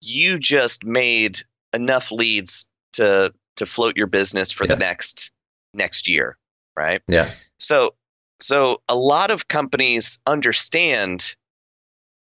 you 0.00 0.38
just 0.38 0.84
made 0.84 1.40
enough 1.72 2.10
leads 2.12 2.68
to 2.94 3.32
to 3.56 3.66
float 3.66 3.96
your 3.96 4.06
business 4.06 4.52
for 4.52 4.64
yeah. 4.64 4.74
the 4.74 4.76
next 4.76 5.32
next 5.74 6.08
year, 6.08 6.38
right? 6.76 7.02
Yeah. 7.08 7.30
So 7.58 7.94
so 8.40 8.82
a 8.88 8.96
lot 8.96 9.30
of 9.30 9.48
companies 9.48 10.20
understand 10.26 11.34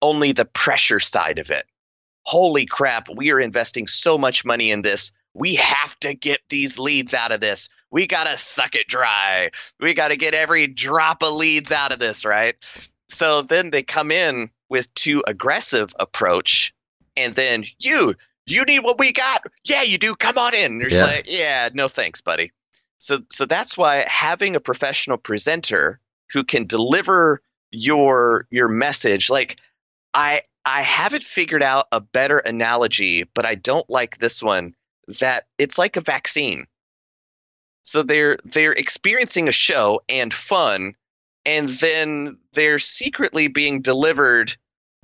only 0.01 0.31
the 0.31 0.45
pressure 0.45 0.99
side 0.99 1.39
of 1.39 1.51
it. 1.51 1.65
Holy 2.23 2.65
crap, 2.65 3.07
we 3.09 3.31
are 3.31 3.39
investing 3.39 3.87
so 3.87 4.17
much 4.17 4.45
money 4.45 4.71
in 4.71 4.81
this. 4.81 5.13
We 5.33 5.55
have 5.55 5.99
to 6.01 6.15
get 6.15 6.39
these 6.49 6.79
leads 6.79 7.13
out 7.13 7.31
of 7.31 7.39
this. 7.39 7.69
We 7.91 8.07
got 8.07 8.27
to 8.27 8.37
suck 8.37 8.75
it 8.75 8.87
dry. 8.87 9.51
We 9.79 9.93
got 9.93 10.09
to 10.09 10.17
get 10.17 10.33
every 10.33 10.67
drop 10.67 11.23
of 11.23 11.33
leads 11.33 11.71
out 11.71 11.91
of 11.91 11.99
this, 11.99 12.25
right? 12.25 12.55
So 13.09 13.41
then 13.41 13.71
they 13.71 13.83
come 13.83 14.11
in 14.11 14.49
with 14.69 14.93
too 14.93 15.23
aggressive 15.25 15.93
approach 15.99 16.73
and 17.19 17.33
then 17.33 17.65
you 17.79 18.13
you 18.51 18.65
need 18.65 18.79
what 18.79 18.99
we 18.99 19.11
got. 19.11 19.43
Yeah, 19.63 19.83
you 19.83 19.97
do. 19.97 20.15
Come 20.15 20.37
on 20.37 20.55
in. 20.55 20.79
you're 20.79 20.89
yeah. 20.89 21.03
like, 21.03 21.25
yeah, 21.27 21.69
no 21.73 21.87
thanks, 21.87 22.21
buddy. 22.21 22.51
So 22.97 23.19
so 23.29 23.45
that's 23.45 23.77
why 23.77 24.05
having 24.07 24.55
a 24.55 24.59
professional 24.59 25.17
presenter 25.17 25.99
who 26.33 26.43
can 26.43 26.65
deliver 26.65 27.41
your 27.71 28.47
your 28.49 28.67
message 28.67 29.29
like 29.29 29.59
I 30.13 30.41
I 30.65 30.81
haven't 30.81 31.23
figured 31.23 31.63
out 31.63 31.87
a 31.91 32.01
better 32.01 32.37
analogy, 32.37 33.23
but 33.33 33.45
I 33.45 33.55
don't 33.55 33.89
like 33.89 34.17
this 34.17 34.43
one 34.43 34.75
that 35.19 35.45
it's 35.57 35.77
like 35.77 35.97
a 35.97 36.01
vaccine. 36.01 36.65
So 37.83 38.03
they're 38.03 38.37
they're 38.43 38.73
experiencing 38.73 39.47
a 39.47 39.53
show 39.53 40.01
and 40.09 40.33
fun 40.33 40.95
and 41.45 41.69
then 41.69 42.37
they're 42.53 42.79
secretly 42.79 43.47
being 43.47 43.81
delivered 43.81 44.55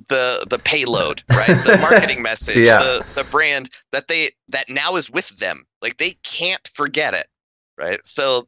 the 0.09 0.45
the 0.49 0.59
payload, 0.59 1.23
right? 1.29 1.47
The 1.47 1.77
marketing 1.81 2.21
message, 2.21 2.57
yeah. 2.57 2.79
the 2.79 3.05
the 3.15 3.23
brand 3.23 3.69
that 3.91 4.07
they 4.07 4.29
that 4.49 4.69
now 4.69 4.95
is 4.95 5.09
with 5.09 5.29
them. 5.37 5.65
Like 5.81 5.97
they 5.97 6.11
can't 6.23 6.67
forget 6.73 7.13
it, 7.13 7.27
right? 7.77 7.99
So 8.05 8.47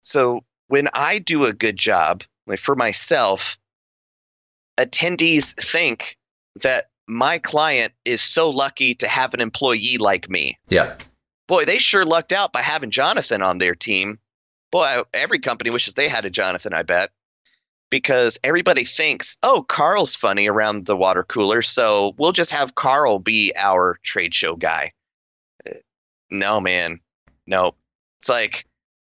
so 0.00 0.44
when 0.68 0.88
I 0.92 1.18
do 1.18 1.44
a 1.44 1.52
good 1.52 1.76
job, 1.76 2.22
like 2.46 2.58
for 2.58 2.74
myself, 2.74 3.58
attendees 4.78 5.54
think 5.54 6.16
that 6.62 6.86
my 7.06 7.38
client 7.38 7.92
is 8.04 8.20
so 8.20 8.50
lucky 8.50 8.94
to 8.96 9.08
have 9.08 9.34
an 9.34 9.40
employee 9.40 9.98
like 9.98 10.30
me. 10.30 10.58
Yeah. 10.68 10.96
Boy, 11.48 11.64
they 11.64 11.78
sure 11.78 12.04
lucked 12.04 12.32
out 12.32 12.52
by 12.52 12.62
having 12.62 12.90
Jonathan 12.90 13.42
on 13.42 13.58
their 13.58 13.74
team. 13.74 14.20
Boy, 14.70 14.86
every 15.12 15.40
company 15.40 15.70
wishes 15.70 15.94
they 15.94 16.08
had 16.08 16.24
a 16.24 16.30
Jonathan, 16.30 16.72
I 16.72 16.82
bet 16.82 17.10
because 17.90 18.38
everybody 18.44 18.84
thinks, 18.84 19.36
oh, 19.42 19.62
Carl's 19.62 20.14
funny 20.14 20.48
around 20.48 20.86
the 20.86 20.96
water 20.96 21.24
cooler, 21.24 21.60
so 21.60 22.14
we'll 22.16 22.32
just 22.32 22.52
have 22.52 22.74
Carl 22.74 23.18
be 23.18 23.52
our 23.56 23.98
trade 24.02 24.34
show 24.34 24.56
guy. 24.56 24.92
Uh, 25.68 25.74
no, 26.30 26.60
man. 26.60 27.00
No. 27.46 27.74
It's 28.18 28.28
like 28.28 28.64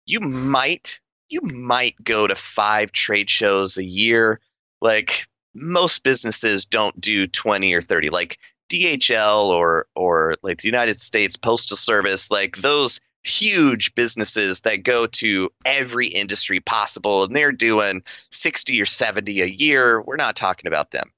you 0.04 0.20
might 0.20 1.00
you 1.28 1.40
might 1.42 1.96
go 2.02 2.26
to 2.26 2.34
5 2.34 2.92
trade 2.92 3.28
shows 3.28 3.78
a 3.78 3.84
year. 3.84 4.40
Like 4.80 5.26
most 5.54 6.04
businesses 6.04 6.66
don't 6.66 7.00
do 7.00 7.26
20 7.26 7.74
or 7.74 7.82
30. 7.82 8.10
Like 8.10 8.38
DHL 8.70 9.46
or 9.46 9.86
or 9.94 10.36
like 10.42 10.58
the 10.58 10.68
United 10.68 11.00
States 11.00 11.36
Postal 11.36 11.76
Service, 11.76 12.30
like 12.30 12.56
those 12.56 13.00
huge 13.26 13.94
businesses 13.94 14.62
that 14.62 14.82
go 14.82 15.06
to 15.06 15.50
every 15.64 16.06
industry 16.06 16.60
possible 16.60 17.24
and 17.24 17.34
they're 17.34 17.52
doing 17.52 18.02
60 18.30 18.80
or 18.80 18.86
70 18.86 19.42
a 19.42 19.46
year. 19.46 20.00
We're 20.00 20.16
not 20.16 20.36
talking 20.36 20.68
about 20.68 20.90
them. 20.90 21.10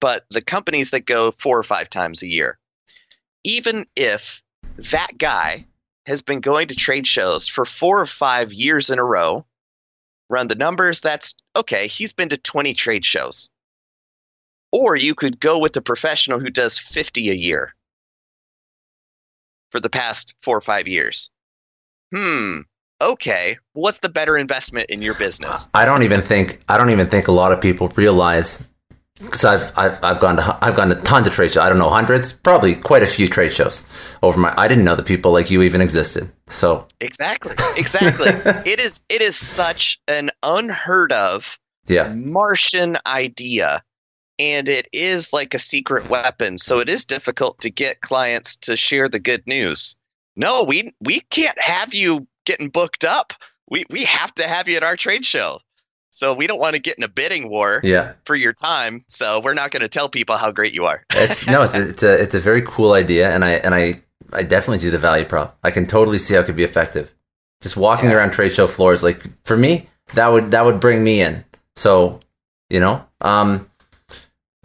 But 0.00 0.24
the 0.30 0.42
companies 0.42 0.90
that 0.90 1.06
go 1.06 1.30
four 1.30 1.58
or 1.58 1.62
five 1.62 1.88
times 1.88 2.22
a 2.22 2.28
year, 2.28 2.58
even 3.44 3.86
if 3.94 4.42
that 4.92 5.12
guy 5.16 5.66
has 6.06 6.22
been 6.22 6.40
going 6.40 6.68
to 6.68 6.74
trade 6.74 7.06
shows 7.06 7.48
for 7.48 7.64
four 7.64 8.00
or 8.00 8.06
five 8.06 8.52
years 8.52 8.90
in 8.90 8.98
a 8.98 9.04
row, 9.04 9.46
run 10.28 10.48
the 10.48 10.54
numbers, 10.54 11.00
that's 11.00 11.34
okay, 11.54 11.88
he's 11.88 12.12
been 12.12 12.28
to 12.28 12.36
20 12.36 12.74
trade 12.74 13.04
shows. 13.04 13.50
Or 14.72 14.96
you 14.96 15.14
could 15.14 15.40
go 15.40 15.58
with 15.58 15.72
the 15.72 15.82
professional 15.82 16.40
who 16.40 16.50
does 16.50 16.78
50 16.78 17.30
a 17.30 17.34
year 17.34 17.74
for 19.70 19.80
the 19.80 19.90
past 19.90 20.34
four 20.42 20.56
or 20.56 20.60
five 20.60 20.88
years. 20.88 21.30
Hmm. 22.14 22.60
Okay. 23.00 23.56
What's 23.72 24.00
the 24.00 24.08
better 24.08 24.36
investment 24.38 24.90
in 24.90 25.02
your 25.02 25.14
business? 25.14 25.68
I 25.74 25.84
don't 25.84 26.02
even 26.02 26.22
think 26.22 26.60
I 26.68 26.78
don't 26.78 26.90
even 26.90 27.08
think 27.08 27.28
a 27.28 27.32
lot 27.32 27.52
of 27.52 27.60
people 27.60 27.88
realize 27.88 28.62
because 29.20 29.44
I've, 29.44 29.78
I've 29.78 30.04
I've 30.04 30.20
gone 30.20 30.36
to 30.36 30.58
I've 30.62 30.76
gone 30.76 30.88
to 30.88 30.94
tons 30.94 31.26
of 31.26 31.32
trade 31.32 31.52
shows. 31.52 31.58
I 31.58 31.68
don't 31.68 31.78
know 31.78 31.90
hundreds, 31.90 32.32
probably 32.32 32.74
quite 32.74 33.02
a 33.02 33.06
few 33.06 33.28
trade 33.28 33.52
shows 33.52 33.84
over 34.22 34.38
my. 34.38 34.52
I 34.56 34.68
didn't 34.68 34.84
know 34.84 34.96
that 34.96 35.06
people 35.06 35.32
like 35.32 35.50
you 35.50 35.62
even 35.62 35.80
existed. 35.80 36.30
So 36.48 36.86
exactly, 37.00 37.54
exactly. 37.76 38.28
it 38.70 38.80
is 38.80 39.04
it 39.08 39.22
is 39.22 39.36
such 39.36 40.00
an 40.08 40.30
unheard 40.42 41.12
of 41.12 41.58
yeah 41.86 42.12
Martian 42.14 42.96
idea 43.06 43.82
and 44.38 44.68
it 44.68 44.88
is 44.92 45.32
like 45.32 45.54
a 45.54 45.58
secret 45.58 46.08
weapon 46.08 46.58
so 46.58 46.80
it 46.80 46.88
is 46.88 47.04
difficult 47.04 47.60
to 47.60 47.70
get 47.70 48.00
clients 48.00 48.56
to 48.56 48.76
share 48.76 49.08
the 49.08 49.20
good 49.20 49.46
news. 49.46 49.96
No 50.36 50.64
we 50.64 50.92
we 51.00 51.20
can't 51.20 51.60
have 51.60 51.94
you 51.94 52.26
getting 52.44 52.68
booked 52.68 53.04
up. 53.04 53.32
We 53.68 53.84
we 53.90 54.04
have 54.04 54.34
to 54.34 54.44
have 54.44 54.68
you 54.68 54.76
at 54.76 54.82
our 54.82 54.96
trade 54.96 55.24
show. 55.24 55.58
So 56.10 56.32
we 56.32 56.46
don't 56.46 56.58
want 56.58 56.74
to 56.74 56.80
get 56.80 56.96
in 56.96 57.04
a 57.04 57.08
bidding 57.08 57.50
war 57.50 57.80
yeah. 57.84 58.14
for 58.24 58.34
your 58.34 58.54
time 58.54 59.04
so 59.06 59.42
we're 59.44 59.52
not 59.52 59.70
going 59.70 59.82
to 59.82 59.88
tell 59.88 60.08
people 60.08 60.38
how 60.38 60.50
great 60.50 60.74
you 60.74 60.86
are. 60.86 61.04
It's 61.12 61.46
no 61.46 61.62
it's 61.62 61.74
a, 61.74 61.88
it's 61.88 62.02
a 62.02 62.22
it's 62.22 62.34
a 62.34 62.40
very 62.40 62.62
cool 62.62 62.92
idea 62.92 63.30
and 63.30 63.44
i 63.44 63.52
and 63.52 63.74
i 63.74 64.00
i 64.32 64.42
definitely 64.42 64.78
see 64.78 64.90
the 64.90 64.98
value 64.98 65.24
prop. 65.24 65.58
I 65.62 65.70
can 65.70 65.86
totally 65.86 66.18
see 66.18 66.34
how 66.34 66.40
it 66.40 66.46
could 66.46 66.56
be 66.56 66.64
effective. 66.64 67.14
Just 67.60 67.76
walking 67.76 68.10
yeah. 68.10 68.16
around 68.16 68.30
trade 68.30 68.54
show 68.54 68.66
floors 68.66 69.02
like 69.02 69.22
for 69.44 69.56
me 69.56 69.88
that 70.14 70.28
would 70.28 70.52
that 70.52 70.64
would 70.64 70.80
bring 70.80 71.02
me 71.04 71.20
in. 71.20 71.44
So 71.74 72.20
you 72.70 72.80
know 72.80 73.04
um 73.20 73.68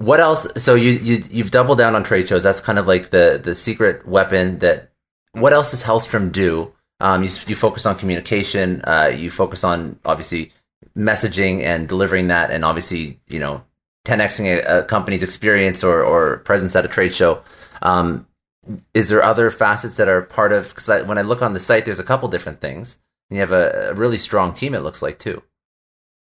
what 0.02 0.20
else? 0.20 0.48
So 0.62 0.76
you, 0.76 0.92
you 0.92 1.24
you've 1.30 1.52
doubled 1.52 1.78
down 1.78 1.96
on 1.96 2.04
trade 2.04 2.28
shows. 2.28 2.44
That's 2.44 2.60
kind 2.60 2.80
of 2.80 2.88
like 2.88 3.12
the 3.12 3.40
the 3.42 3.56
secret 3.56 4.08
weapon. 4.08 4.60
That 4.60 4.92
what 5.34 5.54
else 5.54 5.72
does 5.72 5.84
Hellstrom 5.84 6.32
do? 6.32 6.74
Um, 7.00 7.24
you 7.24 7.30
you 7.48 7.56
focus 7.56 7.86
on 7.86 7.96
communication. 7.96 8.82
Uh, 8.84 9.12
you 9.16 9.30
focus 9.30 9.64
on 9.64 10.00
obviously 10.04 10.52
messaging 10.98 11.62
and 11.62 11.88
delivering 11.88 12.28
that, 12.30 12.52
and 12.52 12.66
obviously 12.66 13.20
you 13.28 13.40
know 13.40 13.64
10xing 14.06 14.46
a, 14.46 14.80
a 14.80 14.84
company's 14.84 15.24
experience 15.24 15.84
or 15.84 16.04
or 16.04 16.38
presence 16.40 16.76
at 16.76 16.86
a 16.86 16.90
trade 16.90 17.14
show. 17.14 17.44
Um, 17.82 18.28
is 18.94 19.10
there 19.10 19.24
other 19.24 19.52
facets 19.52 19.98
that 19.98 20.10
are 20.10 20.22
part 20.22 20.52
of? 20.52 20.70
Because 20.70 21.06
when 21.06 21.18
I 21.18 21.22
look 21.22 21.42
on 21.42 21.54
the 21.54 21.60
site, 21.60 21.86
there's 21.86 22.00
a 22.00 22.04
couple 22.04 22.28
different 22.28 22.60
things. 22.60 23.00
And 23.30 23.38
you 23.38 23.42
have 23.42 23.52
a, 23.52 23.92
a 23.92 23.94
really 23.94 24.18
strong 24.18 24.54
team. 24.54 24.74
It 24.74 24.80
looks 24.80 25.02
like 25.02 25.20
too. 25.20 25.42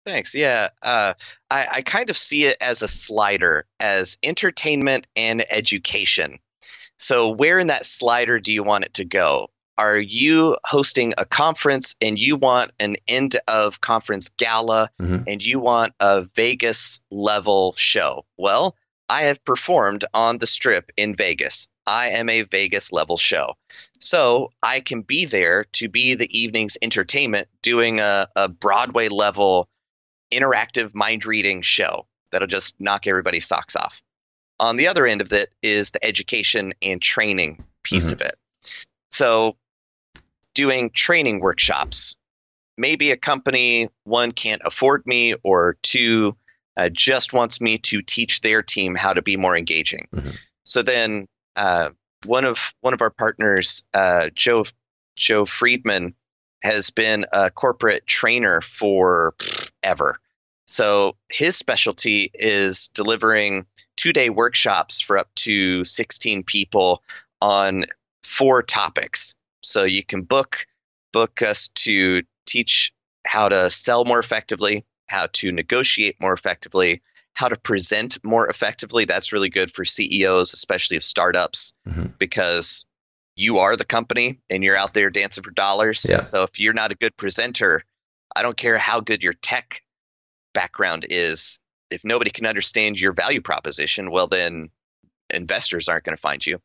Thanks. 0.07 0.35
Yeah, 0.35 0.69
uh, 0.83 1.15
I, 1.51 1.67
I 1.73 1.83
kind 1.83 2.11
of 2.11 2.17
see 2.17 2.45
it 2.45 2.57
as 2.61 2.83
a 2.83 2.89
slider, 2.89 3.65
as 3.79 4.19
entertainment 4.23 5.07
and 5.15 5.45
education. 5.51 6.39
So, 6.99 7.31
where 7.31 7.59
in 7.59 7.69
that 7.69 7.85
slider 7.85 8.41
do 8.41 8.53
you 8.53 8.63
want 8.63 8.85
it 8.85 8.95
to 8.95 9.05
go? 9.05 9.51
Are 9.77 9.99
you 9.99 10.57
hosting 10.65 11.15
a 11.17 11.25
conference 11.25 11.97
and 12.03 12.19
you 12.19 12.37
want 12.37 12.73
an 12.79 12.97
end 13.09 13.37
of 13.49 13.81
conference 13.81 14.29
gala 14.31 14.91
mm-hmm. 15.01 15.25
and 15.27 15.43
you 15.43 15.61
want 15.61 15.95
a 16.01 16.23
Vegas 16.35 17.01
level 17.11 17.75
show? 17.77 18.27
Well, 18.37 18.77
I 19.09 19.23
have 19.23 19.45
performed 19.45 20.05
on 20.13 20.39
the 20.39 20.47
strip 20.47 20.93
in 20.97 21.17
Vegas. 21.17 21.69
I 21.87 22.11
am 22.11 22.29
a 22.29 22.43
Vegas 22.43 22.93
level 22.93 23.17
show. 23.17 23.55
So 23.99 24.53
I 24.63 24.81
can 24.81 25.03
be 25.03 25.25
there 25.25 25.65
to 25.75 25.89
be 25.89 26.15
the 26.15 26.39
evening's 26.39 26.79
entertainment 26.81 27.49
doing 27.63 28.01
a, 28.01 28.29
a 28.37 28.49
Broadway 28.49 29.09
level 29.09 29.69
interactive 30.33 30.95
mind 30.95 31.27
reading 31.27 31.63
show 31.63 32.07
that'll 32.31 32.49
just 32.49 32.81
knock 32.81 33.07
everybody's 33.07 33.47
socks 33.47 33.77
off. 33.77 34.03
On 34.59 34.77
the 34.77 34.89
other 34.89 35.07
end 35.07 35.21
of 35.21 35.33
it 35.33 35.53
is 35.63 35.91
the 35.91 36.05
education 36.05 36.73
and 36.83 37.01
training 37.01 37.65
piece 37.83 38.07
mm-hmm. 38.07 38.15
of 38.15 38.21
it. 38.21 38.37
So, 39.11 39.57
doing 40.55 40.91
training 40.91 41.41
workshops. 41.41 42.17
Maybe 42.77 43.11
a 43.11 43.17
company, 43.17 43.89
one, 44.05 44.33
can't 44.33 44.63
afford 44.65 45.07
me, 45.07 45.35
or 45.43 45.77
two, 45.83 46.37
uh, 46.77 46.89
just 46.91 47.33
wants 47.33 47.61
me 47.61 47.79
to 47.79 48.03
teach 48.03 48.41
their 48.41 48.63
team 48.63 48.95
how 48.95 49.13
to 49.13 49.23
be 49.23 49.37
more 49.37 49.57
engaging. 49.57 50.09
Mm-hmm. 50.15 50.31
So 50.65 50.83
then, 50.83 51.27
uh, 51.57 51.91
one 52.25 52.45
of 52.45 52.75
one 52.81 52.95
of 52.95 53.03
our 53.03 53.11
partners, 53.11 53.87
uh, 53.93 54.31
Joe 54.35 54.65
Joe 55.17 55.45
Friedman, 55.45 56.15
has 56.63 56.91
been 56.91 57.27
a 57.33 57.51
corporate 57.51 58.07
trainer 58.07 58.61
for 58.61 59.35
ever. 59.83 60.17
So 60.67 61.17
his 61.31 61.57
specialty 61.57 62.31
is 62.33 62.89
delivering 62.89 63.67
two 63.97 64.13
day 64.13 64.31
workshops 64.31 65.01
for 65.01 65.19
up 65.19 65.29
to 65.37 65.85
16 65.85 66.45
people 66.45 67.03
on 67.41 67.85
four 68.23 68.63
topics. 68.63 69.35
So 69.63 69.85
you 69.85 70.05
can 70.05 70.23
book 70.23 70.67
book 71.13 71.43
us 71.43 71.69
to 71.69 72.23
teach 72.47 72.93
how 73.27 73.49
to 73.49 73.69
sell 73.69 74.05
more 74.05 74.21
effectively, 74.21 74.85
how 75.09 75.27
to 75.33 75.53
negotiate 75.53 76.17
more 76.21 76.33
effectively, 76.33 77.03
how 77.33 77.49
to 77.49 77.57
present 77.57 78.19
more 78.25 78.49
effectively. 78.49 79.05
That's 79.05 79.33
really 79.33 79.49
good 79.49 79.71
for 79.71 79.85
CEOs, 79.85 80.53
especially 80.53 80.97
of 80.97 81.05
startups, 81.05 81.79
mm-hmm. 81.89 82.07
because 82.19 82.87
you 83.41 83.61
are 83.61 83.75
the 83.75 83.87
company 83.87 84.39
and 84.51 84.63
you're 84.63 84.77
out 84.77 84.93
there 84.93 85.09
dancing 85.09 85.43
for 85.43 85.51
dollars. 85.51 86.07
Yeah. 86.09 86.21
So 86.21 86.43
if 86.43 86.61
you're 86.61 86.75
not 86.75 86.93
a 86.93 86.95
good 86.95 87.17
presenter, 87.17 87.83
I 88.37 88.43
don't 88.43 88.57
care 88.57 88.77
how 88.77 89.01
good 89.01 89.25
your 89.25 89.33
tech 89.33 89.83
background 90.53 91.07
is, 91.09 91.59
if 91.91 92.05
nobody 92.05 92.31
can 92.31 92.47
understand 92.47 93.01
your 93.01 93.15
value 93.15 93.41
proposition, 93.41 94.11
well 94.11 94.27
then 94.27 94.69
investors 95.33 95.89
aren't 95.89 96.05
going 96.05 96.17
to 96.17 96.21
find 96.21 96.45
you. 96.45 96.61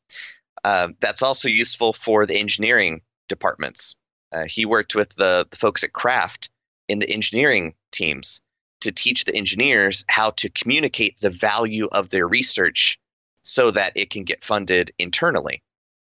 Uh, 0.66 0.90
that's 1.00 1.24
also 1.24 1.48
useful 1.48 1.94
for 1.94 2.26
the 2.26 2.38
engineering 2.38 3.02
departments. 3.30 3.96
Uh, 4.34 4.44
he 4.46 4.66
worked 4.66 4.96
with 4.96 5.16
the, 5.16 5.48
the 5.50 5.58
folks 5.58 5.86
at 5.86 5.94
Kraft 5.94 6.50
in 6.90 7.00
the 7.00 7.10
engineering 7.10 7.74
teams 7.94 8.42
to 8.82 8.92
teach 8.92 9.24
the 9.24 9.36
engineers 9.36 10.04
how 10.10 10.32
to 10.32 10.50
communicate 10.50 11.22
the 11.22 11.30
value 11.30 11.88
of 11.90 12.10
their 12.10 12.28
research 12.28 13.00
so 13.44 13.72
that 13.72 13.94
it 13.96 14.10
can 14.10 14.26
get 14.26 14.44
funded 14.44 14.92
internally 15.00 15.62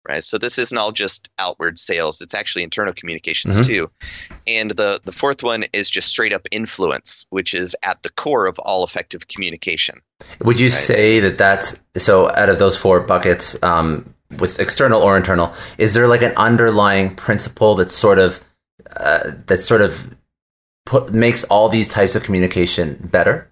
right? 0.08 0.24
So 0.24 0.38
this 0.38 0.58
isn't 0.58 0.78
all 0.78 0.91
just 0.91 1.30
outward 1.38 1.78
sales. 1.78 2.22
It's 2.22 2.34
actually 2.34 2.64
internal 2.64 2.93
communications 2.93 3.62
mm-hmm. 3.62 3.68
too. 3.68 3.91
And 4.47 4.72
the 4.72 4.99
the 5.04 5.12
fourth 5.12 5.43
one 5.43 5.64
is 5.74 5.89
just 5.89 6.10
straight 6.10 6.34
up 6.34 6.47
influence 6.52 7.26
which 7.30 7.54
is 7.54 7.76
at 7.84 8.02
the 8.04 8.10
core 8.10 8.45
of 8.47 8.60
all 8.60 8.84
effective 8.84 9.28
communication. 9.28 10.02
Would 10.43 10.60
you 10.60 10.68
right? 10.68 10.74
say 10.74 11.20
that 11.22 11.38
that's 11.38 11.82
so 11.97 12.30
out 12.30 12.49
of 12.49 12.60
those 12.60 12.78
four 12.78 13.02
buckets 13.02 13.62
um, 13.64 14.14
with 14.39 14.60
external 14.60 15.02
or 15.02 15.18
internal 15.18 15.54
is 15.78 15.93
there 15.93 16.08
like 16.08 16.22
an 16.22 16.34
underlying 16.38 17.16
principle 17.16 17.76
that 17.76 17.91
sort 17.91 18.20
of 18.20 18.39
uh, 18.95 19.32
that 19.47 19.62
sort 19.62 19.82
of 19.82 20.16
put 20.86 21.14
makes 21.14 21.43
all 21.45 21.70
these 21.70 21.88
types 21.88 22.16
of 22.16 22.24
communication 22.24 22.97
better 23.12 23.51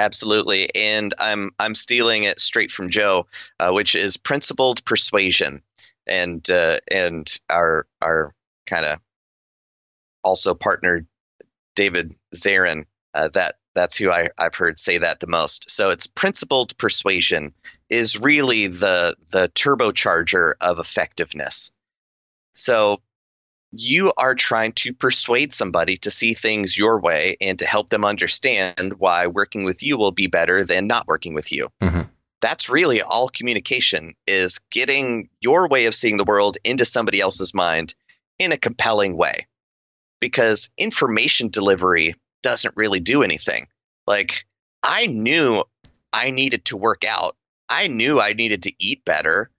Absolutely, 0.00 0.74
and 0.74 1.14
I'm 1.18 1.50
I'm 1.58 1.74
stealing 1.74 2.22
it 2.22 2.40
straight 2.40 2.72
from 2.72 2.88
Joe, 2.88 3.26
uh, 3.58 3.70
which 3.70 3.94
is 3.94 4.16
principled 4.16 4.82
persuasion, 4.86 5.60
and 6.06 6.50
uh, 6.50 6.78
and 6.90 7.30
our 7.50 7.86
our 8.00 8.34
kind 8.64 8.86
of 8.86 8.98
also 10.24 10.54
partner 10.54 11.06
David 11.76 12.14
Zarin. 12.34 12.86
Uh, 13.12 13.28
that 13.34 13.56
that's 13.74 13.98
who 13.98 14.10
I, 14.10 14.28
I've 14.38 14.54
heard 14.54 14.78
say 14.78 14.96
that 14.96 15.20
the 15.20 15.26
most. 15.26 15.70
So 15.70 15.90
it's 15.90 16.06
principled 16.06 16.78
persuasion 16.78 17.52
is 17.90 18.22
really 18.22 18.68
the 18.68 19.14
the 19.32 19.50
turbocharger 19.54 20.54
of 20.62 20.78
effectiveness. 20.78 21.72
So 22.54 23.02
you 23.72 24.12
are 24.16 24.34
trying 24.34 24.72
to 24.72 24.92
persuade 24.92 25.52
somebody 25.52 25.96
to 25.98 26.10
see 26.10 26.34
things 26.34 26.76
your 26.76 27.00
way 27.00 27.36
and 27.40 27.58
to 27.60 27.66
help 27.66 27.88
them 27.88 28.04
understand 28.04 28.94
why 28.98 29.28
working 29.28 29.64
with 29.64 29.82
you 29.82 29.96
will 29.96 30.10
be 30.10 30.26
better 30.26 30.64
than 30.64 30.86
not 30.86 31.06
working 31.06 31.34
with 31.34 31.52
you. 31.52 31.68
Mm-hmm. 31.80 32.02
That's 32.40 32.70
really 32.70 33.02
all 33.02 33.28
communication 33.28 34.14
is 34.26 34.60
getting 34.70 35.28
your 35.40 35.68
way 35.68 35.86
of 35.86 35.94
seeing 35.94 36.16
the 36.16 36.24
world 36.24 36.56
into 36.64 36.84
somebody 36.84 37.20
else's 37.20 37.54
mind 37.54 37.94
in 38.38 38.52
a 38.52 38.56
compelling 38.56 39.16
way. 39.16 39.46
Because 40.20 40.70
information 40.76 41.48
delivery 41.48 42.14
doesn't 42.42 42.76
really 42.76 43.00
do 43.00 43.22
anything. 43.22 43.66
Like 44.06 44.46
I 44.82 45.06
knew 45.06 45.62
I 46.12 46.30
needed 46.30 46.64
to 46.66 46.76
work 46.76 47.04
out. 47.06 47.36
I 47.68 47.86
knew 47.86 48.20
I 48.20 48.32
needed 48.32 48.64
to 48.64 48.72
eat 48.78 49.04
better 49.04 49.50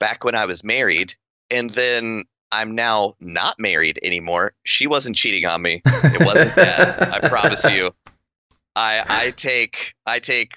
back 0.00 0.24
when 0.24 0.34
I 0.34 0.46
was 0.46 0.64
married. 0.64 1.14
And 1.50 1.70
then 1.70 2.24
I'm 2.52 2.74
now 2.74 3.14
not 3.20 3.56
married 3.58 3.98
anymore. 4.02 4.54
She 4.64 4.86
wasn't 4.86 5.16
cheating 5.16 5.46
on 5.46 5.60
me. 5.62 5.82
It 6.02 6.24
wasn't 6.24 6.54
that. 6.56 7.12
I 7.24 7.28
promise 7.28 7.64
you. 7.70 7.90
I 8.74 9.04
I 9.08 9.30
take 9.30 9.94
I 10.06 10.18
take 10.18 10.54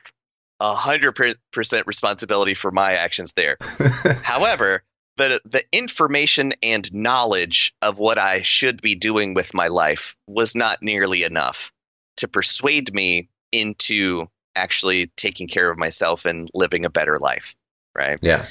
a 0.59 0.73
hundred 0.73 1.17
percent 1.51 1.87
responsibility 1.87 2.53
for 2.53 2.71
my 2.71 2.93
actions 2.93 3.33
there. 3.33 3.57
However, 4.23 4.83
the 5.17 5.39
the 5.45 5.63
information 5.71 6.53
and 6.63 6.91
knowledge 6.93 7.73
of 7.81 7.99
what 7.99 8.17
I 8.17 8.41
should 8.41 8.81
be 8.81 8.95
doing 8.95 9.33
with 9.33 9.53
my 9.53 9.67
life 9.67 10.15
was 10.27 10.55
not 10.55 10.81
nearly 10.81 11.23
enough 11.23 11.71
to 12.17 12.27
persuade 12.27 12.93
me 12.93 13.29
into 13.51 14.27
actually 14.55 15.07
taking 15.17 15.47
care 15.47 15.69
of 15.69 15.77
myself 15.77 16.25
and 16.25 16.49
living 16.53 16.85
a 16.85 16.89
better 16.89 17.19
life. 17.19 17.55
Right. 17.95 18.17
Yeah. 18.21 18.43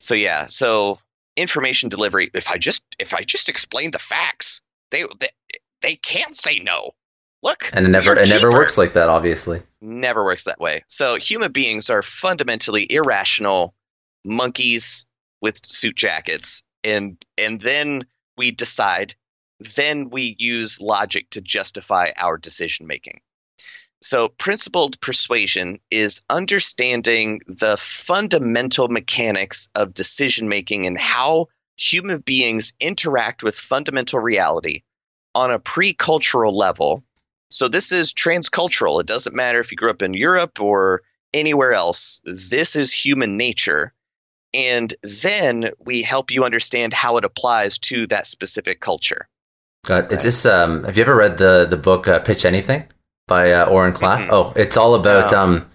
So 0.00 0.14
yeah. 0.14 0.46
So 0.46 0.98
information 1.36 1.88
delivery 1.88 2.30
if 2.34 2.50
i 2.50 2.58
just 2.58 2.84
if 2.98 3.14
i 3.14 3.22
just 3.22 3.48
explain 3.48 3.90
the 3.90 3.98
facts 3.98 4.60
they 4.92 5.04
they, 5.18 5.28
they 5.82 5.96
can't 5.96 6.34
say 6.34 6.60
no. 6.60 6.92
Look 7.42 7.70
and 7.72 7.84
it 7.84 7.88
never 7.88 8.16
it 8.16 8.28
never 8.28 8.50
works 8.50 8.78
like 8.78 8.92
that 8.92 9.08
obviously. 9.08 9.62
Never 9.80 10.24
works 10.24 10.44
that 10.44 10.60
way. 10.60 10.82
So 10.86 11.16
human 11.16 11.50
beings 11.50 11.90
are 11.90 12.02
fundamentally 12.02 12.86
irrational 12.88 13.74
monkeys 14.24 15.06
with 15.40 15.66
suit 15.66 15.96
jackets. 15.96 16.62
And 16.84 17.16
and 17.36 17.60
then 17.60 18.04
we 18.36 18.52
decide 18.52 19.16
then 19.76 20.10
we 20.10 20.36
use 20.38 20.80
logic 20.80 21.30
to 21.30 21.40
justify 21.40 22.10
our 22.16 22.38
decision 22.38 22.86
making 22.86 23.20
so, 24.02 24.28
principled 24.28 25.00
persuasion 25.00 25.78
is 25.90 26.22
understanding 26.28 27.40
the 27.46 27.76
fundamental 27.76 28.88
mechanics 28.88 29.70
of 29.74 29.94
decision 29.94 30.48
making 30.48 30.86
and 30.86 30.98
how 30.98 31.48
human 31.76 32.20
beings 32.20 32.72
interact 32.80 33.42
with 33.42 33.54
fundamental 33.54 34.18
reality 34.18 34.82
on 35.34 35.50
a 35.50 35.58
pre 35.58 35.92
cultural 35.92 36.56
level. 36.56 37.04
So, 37.50 37.68
this 37.68 37.92
is 37.92 38.12
transcultural. 38.12 39.00
It 39.00 39.06
doesn't 39.06 39.36
matter 39.36 39.60
if 39.60 39.70
you 39.70 39.76
grew 39.76 39.90
up 39.90 40.02
in 40.02 40.14
Europe 40.14 40.60
or 40.60 41.02
anywhere 41.32 41.72
else, 41.72 42.20
this 42.24 42.76
is 42.76 42.92
human 42.92 43.36
nature. 43.36 43.92
And 44.54 44.92
then 45.02 45.70
we 45.78 46.02
help 46.02 46.30
you 46.30 46.44
understand 46.44 46.92
how 46.92 47.16
it 47.16 47.24
applies 47.24 47.78
to 47.78 48.06
that 48.08 48.26
specific 48.26 48.80
culture. 48.80 49.28
God, 49.84 50.04
right. 50.04 50.12
is 50.12 50.22
this? 50.22 50.46
Um, 50.46 50.84
have 50.84 50.96
you 50.96 51.02
ever 51.02 51.16
read 51.16 51.38
the 51.38 51.66
the 51.68 51.76
book 51.76 52.06
uh, 52.06 52.20
Pitch 52.20 52.44
Anything? 52.44 52.86
By 53.26 53.52
uh, 53.52 53.66
Oren 53.66 53.92
Klaff. 53.92 54.22
Mm-hmm. 54.22 54.30
Oh, 54.32 54.52
it's 54.56 54.76
all 54.76 54.94
about 54.94 55.32
um, 55.32 55.68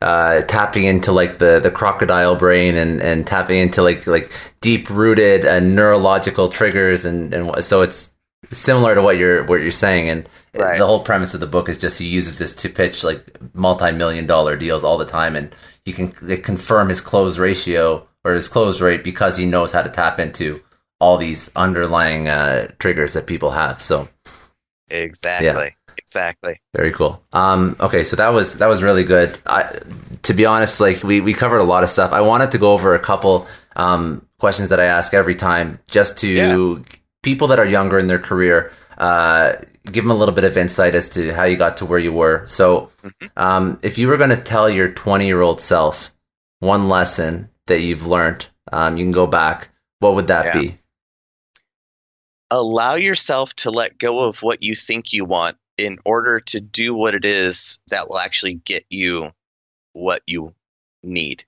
uh, 0.00 0.42
tapping 0.42 0.84
into 0.84 1.12
like 1.12 1.38
the, 1.38 1.60
the 1.60 1.70
crocodile 1.70 2.36
brain 2.36 2.76
and, 2.76 3.00
and 3.00 3.26
tapping 3.26 3.58
into 3.58 3.82
like 3.82 4.06
like 4.06 4.30
deep 4.60 4.90
rooted 4.90 5.44
and 5.44 5.74
neurological 5.74 6.48
triggers 6.48 7.04
and, 7.04 7.32
and 7.32 7.64
so 7.64 7.82
it's 7.82 8.12
similar 8.50 8.94
to 8.94 9.02
what 9.02 9.16
you're 9.16 9.42
what 9.44 9.60
you're 9.60 9.70
saying 9.70 10.08
and 10.08 10.28
right. 10.54 10.78
the 10.78 10.86
whole 10.86 11.02
premise 11.02 11.34
of 11.34 11.40
the 11.40 11.46
book 11.46 11.68
is 11.68 11.78
just 11.78 11.98
he 11.98 12.06
uses 12.06 12.38
this 12.38 12.54
to 12.54 12.68
pitch 12.68 13.02
like 13.02 13.24
multi 13.54 13.90
million 13.90 14.26
dollar 14.26 14.56
deals 14.56 14.84
all 14.84 14.98
the 14.98 15.04
time 15.04 15.34
and 15.34 15.54
he 15.84 15.92
can 15.92 16.10
confirm 16.10 16.88
his 16.88 17.00
close 17.00 17.38
ratio 17.38 18.06
or 18.24 18.34
his 18.34 18.48
close 18.48 18.80
rate 18.80 19.04
because 19.04 19.36
he 19.36 19.46
knows 19.46 19.72
how 19.72 19.82
to 19.82 19.88
tap 19.88 20.18
into 20.18 20.60
all 21.00 21.16
these 21.16 21.50
underlying 21.54 22.28
uh, 22.28 22.68
triggers 22.78 23.14
that 23.14 23.26
people 23.26 23.52
have. 23.52 23.80
So 23.80 24.08
exactly. 24.88 25.46
Yeah. 25.46 25.68
Exactly. 26.06 26.54
Very 26.72 26.92
cool. 26.92 27.20
Um, 27.32 27.74
okay, 27.80 28.04
so 28.04 28.14
that 28.14 28.28
was 28.28 28.58
that 28.58 28.68
was 28.68 28.80
really 28.80 29.02
good. 29.02 29.36
I, 29.44 29.76
to 30.22 30.34
be 30.34 30.46
honest, 30.46 30.80
like 30.80 31.02
we, 31.02 31.20
we 31.20 31.34
covered 31.34 31.58
a 31.58 31.64
lot 31.64 31.82
of 31.82 31.90
stuff. 31.90 32.12
I 32.12 32.20
wanted 32.20 32.52
to 32.52 32.58
go 32.58 32.72
over 32.72 32.94
a 32.94 33.00
couple 33.00 33.48
um, 33.74 34.24
questions 34.38 34.68
that 34.68 34.78
I 34.78 34.84
ask 34.84 35.14
every 35.14 35.34
time, 35.34 35.80
just 35.88 36.18
to 36.18 36.28
yeah. 36.28 36.78
people 37.24 37.48
that 37.48 37.58
are 37.58 37.66
younger 37.66 37.98
in 37.98 38.06
their 38.06 38.20
career, 38.20 38.70
uh, 38.98 39.54
give 39.84 40.04
them 40.04 40.12
a 40.12 40.14
little 40.14 40.34
bit 40.34 40.44
of 40.44 40.56
insight 40.56 40.94
as 40.94 41.08
to 41.10 41.34
how 41.34 41.42
you 41.42 41.56
got 41.56 41.78
to 41.78 41.86
where 41.86 41.98
you 41.98 42.12
were. 42.12 42.46
So, 42.46 42.92
mm-hmm. 43.02 43.26
um, 43.36 43.80
if 43.82 43.98
you 43.98 44.06
were 44.06 44.16
going 44.16 44.30
to 44.30 44.40
tell 44.40 44.70
your 44.70 44.92
twenty 44.92 45.26
year 45.26 45.40
old 45.40 45.60
self 45.60 46.12
one 46.60 46.88
lesson 46.88 47.48
that 47.66 47.80
you've 47.80 48.06
learned, 48.06 48.46
um, 48.70 48.96
you 48.96 49.04
can 49.04 49.12
go 49.12 49.26
back. 49.26 49.70
What 49.98 50.14
would 50.14 50.28
that 50.28 50.54
yeah. 50.54 50.60
be? 50.60 50.78
Allow 52.48 52.94
yourself 52.94 53.54
to 53.54 53.72
let 53.72 53.98
go 53.98 54.28
of 54.28 54.40
what 54.44 54.62
you 54.62 54.76
think 54.76 55.12
you 55.12 55.24
want 55.24 55.56
in 55.78 55.98
order 56.04 56.40
to 56.40 56.60
do 56.60 56.94
what 56.94 57.14
it 57.14 57.24
is 57.24 57.78
that 57.88 58.08
will 58.08 58.18
actually 58.18 58.54
get 58.54 58.84
you 58.88 59.30
what 59.92 60.22
you 60.26 60.54
need. 61.02 61.44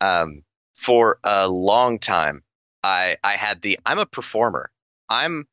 Um, 0.00 0.42
for 0.74 1.18
a 1.24 1.48
long 1.48 1.98
time, 1.98 2.42
I 2.82 3.16
I 3.22 3.32
had 3.32 3.60
the 3.60 3.78
I'm 3.86 3.98
a 3.98 4.06
performer. 4.06 4.70
I'm 5.08 5.46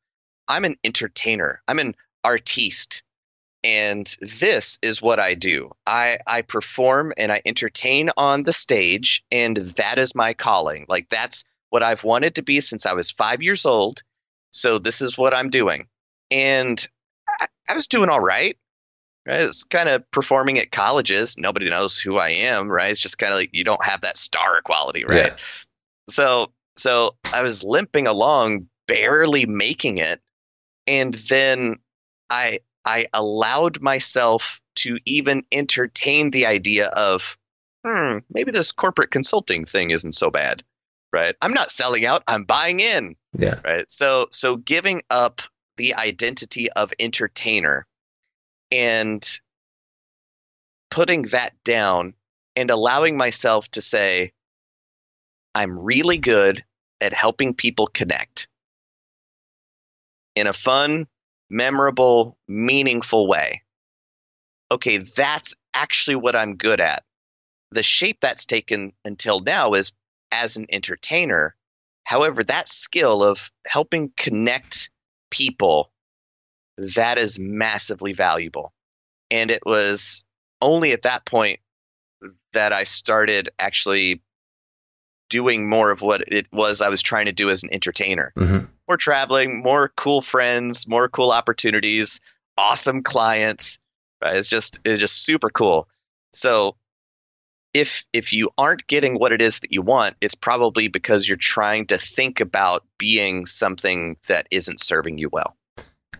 I'm 0.48 0.64
an 0.64 0.76
entertainer. 0.84 1.62
I'm 1.66 1.78
an 1.78 1.94
artiste. 2.24 3.02
And 3.64 4.06
this 4.20 4.78
is 4.82 5.00
what 5.00 5.20
I 5.20 5.34
do. 5.34 5.70
I, 5.86 6.18
I 6.26 6.42
perform 6.42 7.12
and 7.16 7.30
I 7.30 7.40
entertain 7.46 8.10
on 8.16 8.42
the 8.42 8.52
stage, 8.52 9.24
and 9.30 9.56
that 9.56 9.98
is 9.98 10.16
my 10.16 10.34
calling. 10.34 10.86
Like, 10.88 11.08
that's 11.08 11.44
what 11.70 11.84
I've 11.84 12.02
wanted 12.02 12.34
to 12.34 12.42
be 12.42 12.60
since 12.60 12.86
I 12.86 12.94
was 12.94 13.12
five 13.12 13.40
years 13.40 13.64
old. 13.64 14.02
So, 14.50 14.78
this 14.78 15.00
is 15.00 15.16
what 15.16 15.32
I'm 15.32 15.48
doing. 15.48 15.86
And 16.32 16.84
I, 17.72 17.74
was 17.74 17.86
doing 17.86 18.10
all 18.10 18.20
right. 18.20 18.56
Right? 19.26 19.40
It's 19.40 19.64
kind 19.64 19.88
of 19.88 20.10
performing 20.10 20.58
at 20.58 20.70
colleges. 20.70 21.36
Nobody 21.38 21.70
knows 21.70 21.98
who 21.98 22.18
I 22.18 22.30
am, 22.30 22.68
right? 22.68 22.90
It's 22.90 23.00
just 23.00 23.18
kind 23.18 23.32
of 23.32 23.38
like 23.38 23.50
you 23.52 23.64
don't 23.64 23.84
have 23.84 24.02
that 24.02 24.16
star 24.16 24.60
quality, 24.62 25.04
right? 25.04 25.32
Yeah. 25.32 25.36
So, 26.08 26.52
so 26.76 27.16
I 27.32 27.42
was 27.42 27.62
limping 27.62 28.08
along, 28.08 28.68
barely 28.88 29.46
making 29.46 29.98
it, 29.98 30.20
and 30.86 31.14
then 31.14 31.76
I 32.28 32.58
I 32.84 33.06
allowed 33.12 33.80
myself 33.80 34.60
to 34.76 34.98
even 35.04 35.44
entertain 35.52 36.30
the 36.30 36.46
idea 36.46 36.86
of, 36.88 37.38
hmm, 37.86 38.18
maybe 38.30 38.50
this 38.50 38.72
corporate 38.72 39.10
consulting 39.10 39.64
thing 39.64 39.90
isn't 39.90 40.14
so 40.14 40.30
bad, 40.30 40.64
right? 41.12 41.36
I'm 41.40 41.54
not 41.54 41.70
selling 41.70 42.04
out; 42.04 42.24
I'm 42.26 42.44
buying 42.44 42.80
in, 42.80 43.14
yeah, 43.38 43.60
right. 43.64 43.90
So, 43.90 44.26
so 44.32 44.56
giving 44.56 45.02
up 45.10 45.42
the 45.76 45.94
identity 45.94 46.70
of 46.70 46.92
entertainer 46.98 47.86
and 48.70 49.40
putting 50.90 51.22
that 51.22 51.52
down 51.64 52.14
and 52.56 52.70
allowing 52.70 53.16
myself 53.16 53.68
to 53.72 53.80
say, 53.80 54.32
I'm 55.54 55.78
really 55.84 56.18
good 56.18 56.64
at 57.00 57.12
helping 57.12 57.54
people 57.54 57.86
connect 57.86 58.48
in 60.34 60.46
a 60.46 60.52
fun, 60.52 61.06
memorable, 61.50 62.36
meaningful 62.48 63.26
way. 63.26 63.62
Okay, 64.70 64.98
that's 64.98 65.54
actually 65.74 66.16
what 66.16 66.36
I'm 66.36 66.56
good 66.56 66.80
at. 66.80 67.04
The 67.70 67.82
shape 67.82 68.18
that's 68.20 68.46
taken 68.46 68.92
until 69.04 69.40
now 69.40 69.74
is 69.74 69.92
as 70.30 70.56
an 70.56 70.66
entertainer. 70.70 71.54
However, 72.04 72.42
that 72.44 72.68
skill 72.68 73.22
of 73.22 73.50
helping 73.66 74.12
connect 74.16 74.90
people, 75.32 75.90
that 76.94 77.18
is 77.18 77.38
massively 77.40 78.12
valuable. 78.12 78.72
And 79.30 79.50
it 79.50 79.62
was 79.66 80.24
only 80.60 80.92
at 80.92 81.02
that 81.02 81.24
point 81.24 81.58
that 82.52 82.72
I 82.72 82.84
started 82.84 83.48
actually 83.58 84.22
doing 85.30 85.68
more 85.68 85.90
of 85.90 86.02
what 86.02 86.30
it 86.30 86.46
was 86.52 86.82
I 86.82 86.90
was 86.90 87.02
trying 87.02 87.26
to 87.26 87.32
do 87.32 87.48
as 87.48 87.62
an 87.62 87.70
entertainer. 87.72 88.32
Mm-hmm. 88.36 88.66
More 88.86 88.96
traveling, 88.98 89.62
more 89.62 89.90
cool 89.96 90.20
friends, 90.20 90.86
more 90.86 91.08
cool 91.08 91.32
opportunities, 91.32 92.20
awesome 92.58 93.02
clients. 93.02 93.78
Right? 94.22 94.36
It's 94.36 94.48
just 94.48 94.80
it's 94.84 95.00
just 95.00 95.24
super 95.24 95.48
cool. 95.48 95.88
So 96.32 96.76
if 97.74 98.04
if 98.12 98.32
you 98.32 98.50
aren't 98.58 98.86
getting 98.86 99.18
what 99.18 99.32
it 99.32 99.40
is 99.40 99.60
that 99.60 99.72
you 99.72 99.82
want, 99.82 100.14
it's 100.20 100.34
probably 100.34 100.88
because 100.88 101.28
you're 101.28 101.38
trying 101.38 101.86
to 101.86 101.98
think 101.98 102.40
about 102.40 102.84
being 102.98 103.46
something 103.46 104.16
that 104.28 104.46
isn't 104.50 104.80
serving 104.80 105.18
you 105.18 105.28
well. 105.32 105.56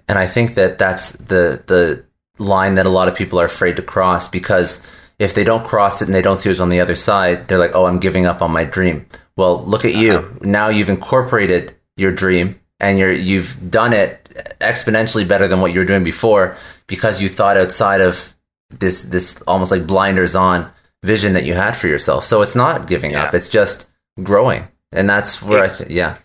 And 0.09 0.19
I 0.19 0.27
think 0.27 0.55
that 0.55 0.79
that's 0.79 1.13
the 1.13 1.63
the 1.67 2.05
line 2.39 2.77
that 2.77 2.87
a 2.87 2.91
lot 2.91 3.09
of 3.09 3.15
people 3.15 3.41
are 3.41 3.45
afraid 3.45 3.77
to 3.77 3.83
cross 3.83 4.29
because 4.29 4.83
if 5.19 5.35
they 5.35 5.45
don't 5.45 5.65
cross 5.65 6.03
it 6.03 6.09
and 6.09 6.15
they 6.15 6.23
don't 6.23 6.41
see 6.41 6.49
what's 6.49 6.61
on 6.61 6.71
the 6.71 6.81
other 6.81 6.97
side, 6.97 7.49
they're 7.49 7.59
like, 7.59 7.75
"Oh, 7.75 7.87
I'm 7.87 8.01
giving 8.01 8.27
up 8.27 8.43
on 8.43 8.51
my 8.51 8.65
dream." 8.65 9.07
Well, 9.37 9.65
look 9.65 9.85
at 9.85 9.95
you. 9.95 10.15
Uh-huh. 10.15 10.39
Now 10.43 10.69
you've 10.69 10.89
incorporated 10.89 11.75
your 11.97 12.13
dream 12.13 12.59
and 12.81 12.99
you're 12.99 13.13
you've 13.13 13.71
done 13.71 13.93
it 13.93 14.19
exponentially 14.61 15.27
better 15.29 15.47
than 15.49 15.61
what 15.61 15.73
you 15.73 15.81
were 15.81 15.87
doing 15.87 16.05
before 16.05 16.57
because 16.87 17.21
you 17.21 17.29
thought 17.29 17.57
outside 17.57 18.01
of 18.01 18.35
this 18.71 19.05
this 19.05 19.41
almost 19.43 19.71
like 19.71 19.87
blinders 19.87 20.35
on 20.35 20.71
vision 21.03 21.33
that 21.35 21.45
you 21.45 21.55
had 21.55 21.73
for 21.77 21.89
yourself. 21.89 22.25
So 22.25 22.43
it's 22.43 22.55
not 22.57 22.87
giving 22.87 23.13
Yeah. 23.13 23.25
up. 23.25 23.35
It's 23.35 23.49
just 23.49 23.89
growing. 24.23 24.69
And 24.93 25.09
that's 25.09 25.41
where 25.43 25.65
Ex- 25.65 25.83
I 25.83 25.85
th- 25.87 25.97
yeah. 25.97 26.17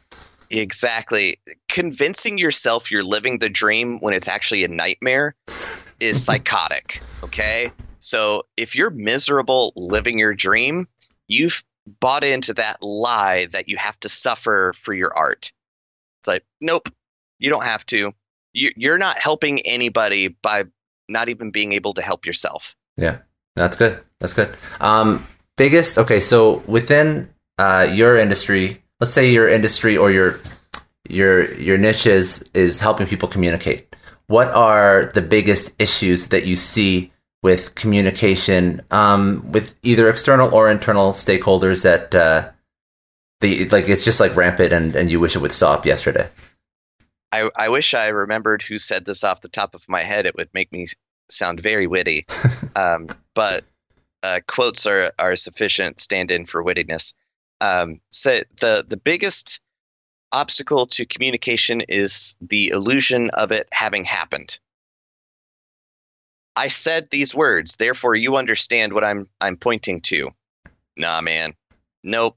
Exactly. 0.49 1.37
Convincing 1.67 2.37
yourself 2.37 2.91
you're 2.91 3.03
living 3.03 3.39
the 3.39 3.49
dream 3.49 3.99
when 3.99 4.13
it's 4.13 4.27
actually 4.27 4.63
a 4.63 4.67
nightmare 4.67 5.35
is 5.99 6.23
psychotic. 6.25 7.01
Okay. 7.23 7.71
So 7.99 8.43
if 8.55 8.75
you're 8.75 8.89
miserable 8.91 9.73
living 9.75 10.19
your 10.19 10.33
dream, 10.33 10.87
you've 11.27 11.63
bought 11.99 12.23
into 12.23 12.53
that 12.55 12.81
lie 12.81 13.47
that 13.51 13.69
you 13.69 13.77
have 13.77 13.99
to 14.01 14.09
suffer 14.09 14.73
for 14.75 14.93
your 14.93 15.11
art. 15.15 15.51
It's 16.21 16.27
like, 16.27 16.43
nope, 16.61 16.89
you 17.39 17.49
don't 17.49 17.63
have 17.63 17.85
to. 17.87 18.13
You're 18.53 18.97
not 18.97 19.19
helping 19.19 19.59
anybody 19.65 20.29
by 20.29 20.65
not 21.09 21.29
even 21.29 21.51
being 21.51 21.73
able 21.73 21.93
to 21.93 22.01
help 22.01 22.25
yourself. 22.25 22.75
Yeah, 22.97 23.19
that's 23.55 23.77
good. 23.77 24.01
That's 24.19 24.33
good. 24.33 24.55
Um, 24.79 25.25
biggest. 25.57 25.97
Okay, 25.97 26.19
so 26.19 26.63
within 26.67 27.29
uh, 27.57 27.87
your 27.91 28.17
industry, 28.17 28.81
let's 28.99 29.13
say 29.13 29.29
your 29.29 29.47
industry 29.47 29.97
or 29.97 30.11
your 30.11 30.39
your 31.07 31.53
your 31.55 31.77
niche 31.77 32.05
is 32.05 32.49
is 32.53 32.79
helping 32.79 33.07
people 33.07 33.29
communicate. 33.29 33.95
What 34.27 34.53
are 34.53 35.11
the 35.13 35.21
biggest 35.21 35.75
issues 35.79 36.27
that 36.27 36.45
you 36.45 36.55
see 36.55 37.11
with 37.43 37.75
communication 37.75 38.81
um, 38.91 39.51
with 39.51 39.75
either 39.83 40.09
external 40.09 40.53
or 40.53 40.69
internal 40.69 41.11
stakeholders 41.11 41.83
that 41.83 42.13
uh, 42.13 42.49
the 43.39 43.69
like 43.69 43.87
it's 43.87 44.03
just 44.03 44.19
like 44.19 44.35
rampant 44.35 44.73
and, 44.73 44.95
and 44.95 45.11
you 45.11 45.19
wish 45.19 45.35
it 45.35 45.39
would 45.39 45.51
stop 45.51 45.85
yesterday? 45.85 46.27
I, 47.31 47.49
I 47.55 47.69
wish 47.69 47.93
I 47.93 48.07
remembered 48.07 48.61
who 48.61 48.77
said 48.77 49.05
this 49.05 49.23
off 49.23 49.41
the 49.41 49.49
top 49.49 49.75
of 49.75 49.87
my 49.87 50.01
head. 50.01 50.25
It 50.25 50.35
would 50.35 50.49
make 50.53 50.71
me 50.71 50.85
sound 51.29 51.59
very 51.59 51.85
witty. 51.85 52.25
um, 52.75 53.07
but 53.35 53.63
uh, 54.23 54.39
quotes 54.47 54.85
are, 54.85 55.11
are 55.19 55.35
sufficient 55.35 55.99
stand 55.99 56.31
in 56.31 56.45
for 56.45 56.63
wittiness. 56.63 57.13
Um, 57.61 58.01
so 58.11 58.39
the, 58.59 58.85
the 58.87 58.97
biggest 58.97 59.61
obstacle 60.31 60.87
to 60.87 61.05
communication 61.05 61.81
is 61.81 62.35
the 62.41 62.69
illusion 62.69 63.29
of 63.31 63.51
it 63.51 63.67
having 63.71 64.05
happened. 64.05 64.59
I 66.55 66.69
said 66.69 67.09
these 67.09 67.35
words, 67.35 67.75
therefore 67.75 68.15
you 68.15 68.35
understand 68.35 68.91
what 68.91 69.03
I'm 69.03 69.27
I'm 69.39 69.57
pointing 69.57 70.01
to. 70.01 70.31
Nah, 70.97 71.21
man. 71.21 71.53
Nope. 72.03 72.35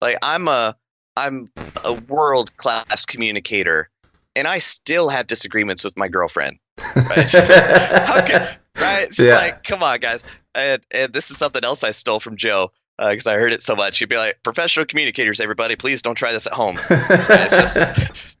Like 0.00 0.18
I'm 0.22 0.46
a 0.48 0.76
I'm 1.16 1.48
a 1.84 1.94
world 1.94 2.56
class 2.56 3.06
communicator 3.06 3.88
and 4.36 4.46
I 4.46 4.58
still 4.58 5.08
have 5.08 5.26
disagreements 5.26 5.84
with 5.84 5.96
my 5.96 6.08
girlfriend. 6.08 6.58
Right? 6.96 7.18
It's 7.18 7.32
just 7.32 7.48
like, 7.48 7.60
how 7.60 8.26
could, 8.26 8.58
right? 8.80 9.04
It's 9.04 9.16
just 9.16 9.28
Yeah. 9.28 9.36
like, 9.36 9.62
come 9.64 9.82
on, 9.82 9.98
guys. 10.00 10.24
And, 10.54 10.82
and 10.90 11.12
this 11.12 11.30
is 11.30 11.38
something 11.38 11.64
else 11.64 11.82
I 11.84 11.90
stole 11.92 12.20
from 12.20 12.36
Joe 12.36 12.72
uh, 12.98 13.10
because 13.10 13.26
I 13.26 13.34
heard 13.34 13.52
it 13.52 13.62
so 13.62 13.74
much. 13.74 13.98
He'd 13.98 14.08
be 14.08 14.16
like, 14.16 14.42
professional 14.42 14.86
communicators, 14.86 15.40
everybody, 15.40 15.76
please 15.76 16.02
don't 16.02 16.14
try 16.14 16.32
this 16.32 16.46
at 16.46 16.52
home. 16.52 16.78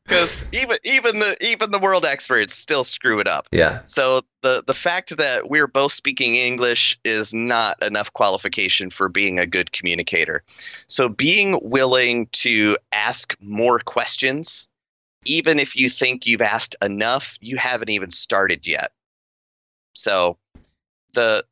Because 0.04 0.44
even 0.52 0.76
even 0.84 1.18
the 1.20 1.36
even 1.52 1.70
the 1.70 1.78
world 1.78 2.04
experts 2.04 2.52
still 2.54 2.84
screw 2.84 3.20
it 3.20 3.28
up. 3.28 3.46
yeah, 3.52 3.80
So 3.84 4.22
the 4.42 4.62
the 4.66 4.74
fact 4.74 5.16
that 5.16 5.48
we're 5.48 5.68
both 5.68 5.92
speaking 5.92 6.34
English 6.34 6.98
is 7.04 7.32
not 7.32 7.82
enough 7.82 8.12
qualification 8.12 8.90
for 8.90 9.08
being 9.08 9.38
a 9.38 9.46
good 9.46 9.72
communicator. 9.72 10.42
So 10.88 11.08
being 11.08 11.58
willing 11.62 12.26
to 12.32 12.76
ask 12.92 13.36
more 13.40 13.78
questions, 13.78 14.68
even 15.24 15.58
if 15.58 15.76
you 15.76 15.88
think 15.88 16.26
you've 16.26 16.42
asked 16.42 16.76
enough, 16.82 17.38
you 17.40 17.56
haven't 17.56 17.88
even 17.90 18.10
started 18.10 18.66
yet. 18.66 18.90
So 19.92 20.38
the 21.14 21.44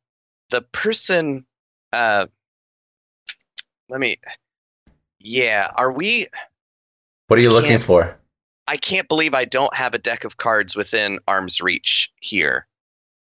the 0.49 0.61
person 0.61 1.45
uh 1.93 2.27
let 3.89 3.99
me 3.99 4.17
yeah, 5.19 5.71
are 5.75 5.91
we 5.91 6.27
what 7.27 7.39
are 7.39 7.41
you 7.41 7.51
looking 7.51 7.79
for? 7.79 8.17
I 8.67 8.77
can't 8.77 9.07
believe 9.07 9.33
I 9.33 9.45
don't 9.45 9.73
have 9.75 9.93
a 9.93 9.97
deck 9.97 10.23
of 10.23 10.37
cards 10.37 10.75
within 10.75 11.19
arm's 11.27 11.61
reach 11.61 12.11
here. 12.19 12.67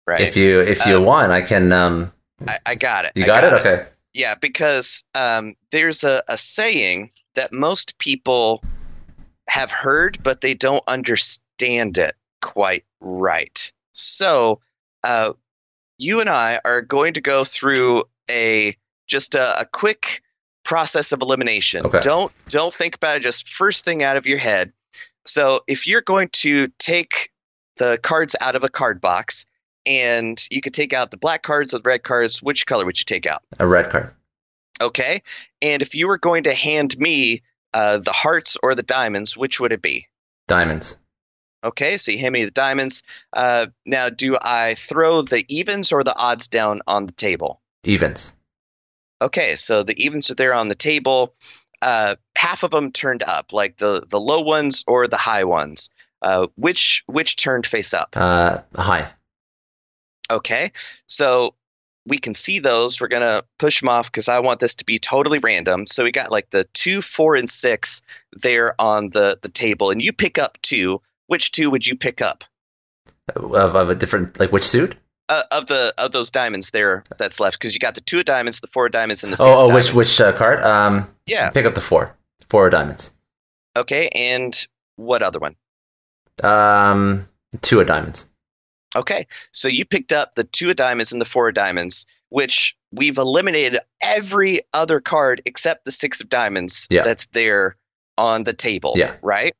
Right. 0.05 0.21
If 0.21 0.37
you 0.37 0.61
if 0.61 0.85
you 0.85 0.97
Um, 0.97 1.05
want, 1.05 1.31
I 1.31 1.41
can. 1.41 1.71
Um, 1.71 2.13
I, 2.47 2.57
I 2.65 2.75
got 2.75 3.05
it. 3.05 3.13
you 3.15 3.23
I 3.23 3.27
got, 3.27 3.43
it? 3.43 3.53
Okay. 3.53 3.85
Yeah, 4.13 4.35
because 4.35 5.03
um, 5.13 5.55
there's 5.71 6.03
a, 6.03 6.23
a 6.27 6.37
saying 6.37 7.11
that 7.35 7.51
most 7.51 7.97
people 7.97 8.63
have 9.47 9.71
heard, 9.71 10.21
but 10.23 10.41
they 10.41 10.53
don't 10.53 10.83
understand 10.87 11.97
it 11.97 12.13
quite 12.41 12.85
right. 12.99 13.71
So, 13.91 14.61
uh, 15.07 15.33
you 15.97 16.19
and 16.19 16.29
I 16.29 16.59
are 16.63 16.81
going 16.81 17.13
to 17.13 17.21
go 17.21 17.43
through 17.43 18.03
a 18.29 18.75
just 19.07 19.35
a, 19.35 19.61
a 19.61 19.65
quick 19.65 20.21
process 20.63 21.13
of 21.13 21.21
elimination. 21.21 21.85
Okay. 21.85 22.01
Don't 22.01 22.31
don't 22.49 22.73
think 22.73 22.95
about 22.95 23.17
it. 23.17 23.23
Just 23.23 23.47
first 23.47 23.85
thing 23.85 24.03
out 24.03 24.17
of 24.17 24.27
your 24.27 24.37
head. 24.37 24.73
So, 25.25 25.61
if 25.67 25.87
you're 25.87 26.01
going 26.01 26.29
to 26.33 26.67
take 26.77 27.31
the 27.77 27.97
cards 28.01 28.35
out 28.39 28.55
of 28.55 28.63
a 28.63 28.69
card 28.69 29.01
box, 29.01 29.45
and 29.85 30.37
you 30.51 30.61
could 30.61 30.73
take 30.73 30.93
out 30.93 31.11
the 31.11 31.17
black 31.17 31.41
cards 31.41 31.73
or 31.73 31.79
the 31.79 31.87
red 31.87 32.03
cards, 32.03 32.43
which 32.43 32.65
color 32.65 32.85
would 32.85 32.99
you 32.99 33.05
take 33.05 33.25
out? 33.25 33.41
A 33.59 33.65
red 33.65 33.89
card. 33.89 34.13
Okay. 34.81 35.21
And 35.61 35.81
if 35.81 35.95
you 35.95 36.07
were 36.07 36.17
going 36.17 36.43
to 36.43 36.53
hand 36.53 36.97
me 36.97 37.43
uh, 37.73 37.97
the 37.97 38.11
hearts 38.11 38.57
or 38.61 38.75
the 38.75 38.83
diamonds, 38.83 39.35
which 39.35 39.59
would 39.59 39.73
it 39.73 39.81
be? 39.81 40.07
Diamonds. 40.47 40.99
Okay, 41.67 41.97
so 41.97 42.13
you 42.13 42.19
hand 42.19 42.31
me 42.31 42.45
the 42.45 42.51
diamonds. 42.51 43.03
Uh, 43.33 43.67
now, 43.85 44.07
do 44.07 44.37
I 44.41 44.75
throw 44.75 45.21
the 45.21 45.43
evens 45.49 45.91
or 45.91 46.03
the 46.03 46.15
odds 46.15 46.47
down 46.47 46.79
on 46.87 47.05
the 47.05 47.11
table? 47.13 47.61
Evens. 47.83 48.33
Okay, 49.21 49.55
so 49.55 49.83
the 49.83 50.01
evens 50.01 50.31
are 50.31 50.35
there 50.35 50.53
on 50.53 50.69
the 50.69 50.75
table. 50.75 51.33
Uh, 51.81 52.15
half 52.37 52.63
of 52.63 52.71
them 52.71 52.91
turned 52.91 53.23
up, 53.23 53.51
like 53.51 53.75
the 53.75 54.05
the 54.07 54.19
low 54.19 54.41
ones 54.41 54.85
or 54.87 55.07
the 55.07 55.17
high 55.17 55.43
ones. 55.43 55.91
Uh, 56.21 56.47
which 56.55 57.03
which 57.05 57.35
turned 57.35 57.67
face 57.67 57.93
up? 57.93 58.15
Uh, 58.15 58.59
high. 58.73 59.11
Okay, 60.31 60.71
so 61.05 61.53
we 62.05 62.17
can 62.17 62.33
see 62.33 62.59
those. 62.59 63.01
We're 63.01 63.09
gonna 63.09 63.43
push 63.59 63.81
them 63.81 63.89
off 63.89 64.09
because 64.09 64.29
I 64.29 64.39
want 64.39 64.61
this 64.61 64.75
to 64.75 64.85
be 64.85 64.99
totally 64.99 65.39
random. 65.39 65.85
So 65.85 66.05
we 66.05 66.11
got 66.11 66.31
like 66.31 66.49
the 66.49 66.63
two, 66.73 67.01
four, 67.01 67.35
and 67.35 67.49
six 67.49 68.01
there 68.31 68.73
on 68.79 69.09
the 69.09 69.37
the 69.41 69.49
table, 69.49 69.91
and 69.91 70.01
you 70.01 70.13
pick 70.13 70.37
up 70.37 70.57
two. 70.61 71.01
Which 71.27 71.51
two 71.51 71.69
would 71.69 71.85
you 71.85 71.95
pick 71.95 72.21
up 72.21 72.43
Of, 73.35 73.75
of 73.75 73.89
a 73.89 73.95
different 73.95 74.39
like 74.39 74.51
which 74.51 74.63
suit? 74.63 74.95
uh, 75.29 75.43
of 75.51 75.65
the 75.67 75.93
of 75.97 76.11
those 76.11 76.31
diamonds 76.31 76.71
there 76.71 77.03
that's 77.17 77.39
left? 77.39 77.59
Because 77.59 77.73
you 77.73 77.79
got 77.79 77.95
the 77.95 78.01
two 78.01 78.19
of 78.19 78.25
diamonds, 78.25 78.59
the 78.61 78.67
four 78.67 78.85
of 78.85 78.91
diamonds, 78.93 79.23
and 79.23 79.31
the 79.33 79.37
six. 79.37 79.49
Oh, 79.57 79.69
oh 79.69 79.75
which 79.75 79.93
which 79.93 80.19
uh, 80.21 80.33
card? 80.33 80.61
Um, 80.61 81.07
Yeah. 81.25 81.49
pick 81.51 81.65
up 81.65 81.75
the 81.75 81.81
four. 81.81 82.15
Four 82.49 82.67
of 82.67 82.71
diamonds. 82.71 83.13
Okay, 83.75 84.09
and 84.15 84.57
what 84.95 85.21
other 85.21 85.39
one? 85.39 85.55
Um, 86.43 87.27
two 87.61 87.79
of 87.79 87.87
diamonds. 87.87 88.29
Okay, 88.95 89.27
so 89.51 89.67
you 89.67 89.85
picked 89.85 90.13
up 90.13 90.33
the 90.35 90.43
two 90.45 90.69
of 90.69 90.75
diamonds 90.77 91.11
and 91.11 91.21
the 91.21 91.25
four 91.25 91.49
of 91.49 91.53
diamonds. 91.55 92.05
which 92.29 92.75
we've 92.91 93.17
eliminated 93.17 93.79
every 94.01 94.59
other 94.73 94.99
card 94.99 95.41
except 95.45 95.85
the 95.85 95.91
six 95.91 96.19
of 96.19 96.27
diamonds 96.27 96.85
Yeah. 96.89 97.03
that's 97.03 97.27
there 97.27 97.77
on 98.17 98.43
the 98.43 98.51
table. 98.51 98.93
Yeah. 98.97 99.15
Right. 99.21 99.53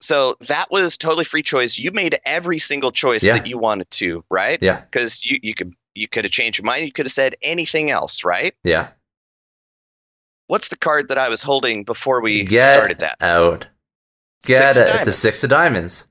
So 0.00 0.36
that 0.48 0.70
was 0.70 0.96
totally 0.96 1.24
free 1.24 1.42
choice. 1.42 1.76
You 1.78 1.90
made 1.92 2.16
every 2.24 2.58
single 2.60 2.92
choice 2.92 3.24
Yeah. 3.24 3.36
that 3.38 3.46
you 3.46 3.58
wanted 3.58 3.90
to, 3.92 4.24
right? 4.30 4.58
Yeah. 4.62 4.80
Because 4.80 5.24
you, 5.26 5.38
you 5.42 5.54
could 5.54 5.74
you 5.94 6.06
could 6.08 6.24
have 6.24 6.30
changed 6.32 6.58
your 6.58 6.66
mind. 6.66 6.84
You 6.86 6.92
could 6.92 7.06
have 7.06 7.12
said 7.12 7.34
anything 7.42 7.90
else, 7.90 8.24
right? 8.24 8.54
Yeah. 8.62 8.88
What's 10.46 10.68
the 10.68 10.76
card 10.78 11.08
that 11.08 11.18
I 11.18 11.28
was 11.28 11.42
holding 11.42 11.84
before 11.84 12.22
we 12.22 12.44
Get 12.44 12.62
started 12.62 13.00
that? 13.00 13.16
out. 13.20 13.66
Get 14.46 14.72
Six 14.72 14.88
it. 14.90 14.94
It's 14.96 15.06
a 15.08 15.12
six 15.12 15.42
of 15.44 15.50
diamonds. 15.50 16.06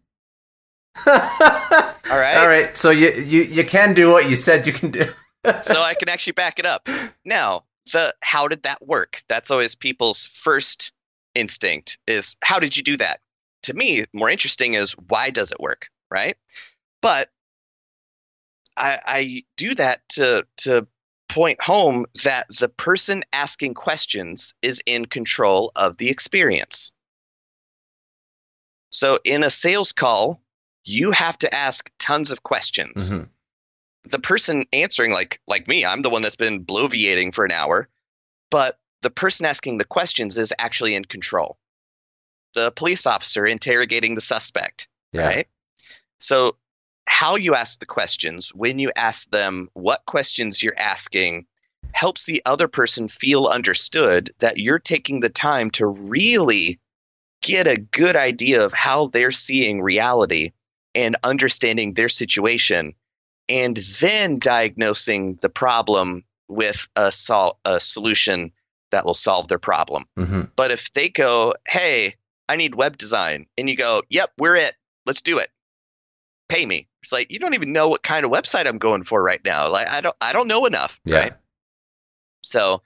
All 1.08 1.14
right. 1.16 2.38
All 2.38 2.48
right. 2.48 2.78
So 2.78 2.90
you, 2.90 3.10
you 3.12 3.42
you 3.44 3.64
can 3.64 3.94
do 3.94 4.12
what 4.12 4.30
you 4.30 4.36
said 4.36 4.68
you 4.68 4.74
can 4.74 4.92
do. 4.92 5.04
so 5.62 5.82
I 5.82 5.94
can 5.94 6.10
actually 6.10 6.34
back 6.34 6.60
it 6.60 6.66
up. 6.66 6.88
Now, 7.24 7.64
the 7.94 8.14
how 8.22 8.48
did 8.48 8.64
that 8.64 8.86
work? 8.86 9.22
That's 9.30 9.50
always 9.52 9.76
people's 9.76 10.26
first 10.28 10.92
instinct 11.36 12.00
is 12.08 12.36
how 12.44 12.60
did 12.60 12.76
you 12.76 12.84
do 12.84 12.98
that? 12.98 13.20
To 13.64 13.74
me, 13.74 14.06
more 14.14 14.30
interesting 14.30 14.74
is 14.76 14.94
why 14.94 15.30
does 15.30 15.52
it 15.52 15.60
work, 15.60 15.90
right? 16.10 16.36
But 17.02 17.30
I, 18.76 19.00
I 19.06 19.44
do 19.58 19.76
that 19.76 20.08
to 20.10 20.46
to 20.58 20.88
point 21.30 21.62
home 21.62 22.06
that 22.24 22.48
the 22.60 22.70
person 22.70 23.24
asking 23.34 23.74
questions 23.74 24.54
is 24.62 24.82
in 24.86 25.06
control 25.06 25.72
of 25.76 25.98
the 25.98 26.10
experience. 26.10 26.94
So 28.92 29.20
in 29.24 29.44
a 29.44 29.50
sales 29.50 29.92
call, 29.92 30.42
you 30.86 31.12
have 31.12 31.38
to 31.40 31.54
ask 31.54 31.92
tons 32.00 32.32
of 32.32 32.42
questions 32.44 33.14
Mhm. 33.14 33.30
the 34.04 34.20
person 34.20 34.64
answering 34.72 35.12
like 35.12 35.42
like 35.46 35.68
me 35.68 35.84
i'm 35.86 36.02
the 36.02 36.10
one 36.10 36.22
that's 36.22 36.38
been 36.38 36.64
bloviating 36.64 37.34
for 37.34 37.44
an 37.44 37.52
hour 37.52 37.90
but 38.50 38.80
the 39.02 39.10
person 39.10 39.46
asking 39.46 39.78
the 39.78 39.84
questions 39.84 40.38
is 40.38 40.54
actually 40.58 40.96
in 40.96 41.04
control 41.04 41.58
the 42.58 42.72
police 42.72 43.06
officer 43.06 43.46
interrogating 43.46 44.16
the 44.16 44.22
suspect 44.22 44.88
Yeah. 45.14 45.28
right 45.28 45.48
so 46.20 46.58
how 47.08 47.36
you 47.38 47.56
ask 47.56 47.80
the 47.80 47.86
questions 47.86 48.50
when 48.54 48.80
you 48.80 48.92
ask 48.96 49.30
them 49.30 49.70
what 49.74 50.06
questions 50.06 50.62
you're 50.62 50.78
asking 50.96 51.46
helps 51.94 52.26
the 52.26 52.42
other 52.46 52.68
person 52.68 53.08
feel 53.08 53.46
understood 53.46 54.32
that 54.40 54.58
you're 54.58 54.80
taking 54.94 55.22
the 55.22 55.30
time 55.30 55.70
to 55.72 55.86
really 55.88 56.80
get 57.42 57.68
a 57.68 57.78
good 57.78 58.16
idea 58.16 58.66
of 58.66 58.74
how 58.74 59.08
they're 59.08 59.32
seeing 59.32 59.82
reality 59.82 60.52
and 60.96 61.16
understanding 61.24 61.94
their 61.94 62.10
situation 62.10 62.94
and 63.48 63.78
then 64.02 64.40
diagnosing 64.40 65.36
the 65.42 65.50
problem 65.50 66.24
with 66.50 66.90
a, 66.96 67.12
sol- 67.12 67.60
a 67.64 67.80
solution 67.80 68.52
that 68.92 69.06
will 69.06 69.14
solve 69.14 69.48
their 69.48 69.60
problem. 69.60 70.04
hmm 70.18 70.42
But 70.56 70.72
if 70.72 70.92
they 70.94 71.10
go, 71.10 71.54
"Hey, 71.68 72.16
I 72.50 72.56
need 72.56 72.76
web 72.76 72.98
design," 72.98 73.48
and 73.58 73.70
you 73.70 73.76
go, 73.76 74.02
"Yep, 74.10 74.32
we're 74.38 74.56
it. 74.56 74.74
Let's 75.06 75.22
do 75.22 75.40
it. 75.40 75.50
Pay 76.50 76.66
me." 76.66 76.88
It's 77.04 77.12
like 77.12 77.32
you 77.32 77.40
don't 77.40 77.54
even 77.54 77.74
know 77.74 77.90
what 77.90 78.04
kind 78.04 78.26
of 78.26 78.32
website 78.32 78.68
I'm 78.68 78.78
going 78.80 79.04
for 79.04 79.22
right 79.24 79.42
now. 79.46 79.70
Like 79.70 79.88
I 79.88 80.02
don't 80.02 80.16
I 80.20 80.34
don't 80.34 80.48
know 80.48 80.66
enough, 80.66 81.00
Yeah. 81.06 81.20
right? 81.20 81.34
So 82.44 82.82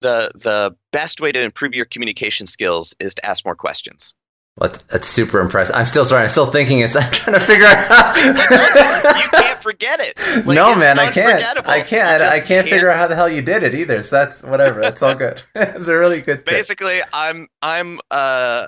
the 0.00 0.30
the 0.34 0.76
best 0.92 1.20
way 1.20 1.32
to 1.32 1.42
improve 1.42 1.74
your 1.74 1.84
communication 1.84 2.46
skills 2.46 2.94
is 3.00 3.16
to 3.16 3.26
ask 3.26 3.44
more 3.44 3.54
questions. 3.54 4.14
That's, 4.56 4.82
that's 4.82 5.08
super 5.08 5.40
impressive. 5.40 5.74
I'm 5.74 5.86
still 5.86 6.04
sorry. 6.04 6.24
I'm 6.24 6.28
still 6.28 6.50
thinking. 6.50 6.80
It's. 6.80 6.96
I'm 6.96 7.10
trying 7.12 7.34
to 7.34 7.40
figure 7.40 7.66
out. 7.66 7.86
How... 7.86 9.16
you 9.16 9.28
can't 9.30 9.62
forget 9.62 10.00
it. 10.00 10.18
Like, 10.46 10.46
no, 10.56 10.76
man, 10.76 10.98
I 10.98 11.10
can't. 11.10 11.66
I 11.66 11.80
can't. 11.80 12.22
I 12.22 12.38
just 12.38 12.48
can't 12.48 12.68
figure 12.68 12.90
out 12.90 12.98
how 12.98 13.06
the 13.06 13.16
hell 13.16 13.28
you 13.28 13.42
did 13.42 13.62
it 13.62 13.74
either. 13.74 14.02
So 14.02 14.16
that's 14.16 14.42
whatever. 14.42 14.80
That's 14.80 15.02
all 15.02 15.14
good. 15.14 15.42
it's 15.54 15.88
a 15.88 15.96
really 15.96 16.20
good. 16.20 16.38
tip. 16.38 16.46
basically 16.46 16.98
i'm 17.12 17.48
i'm 17.62 17.98
uh 18.10 18.66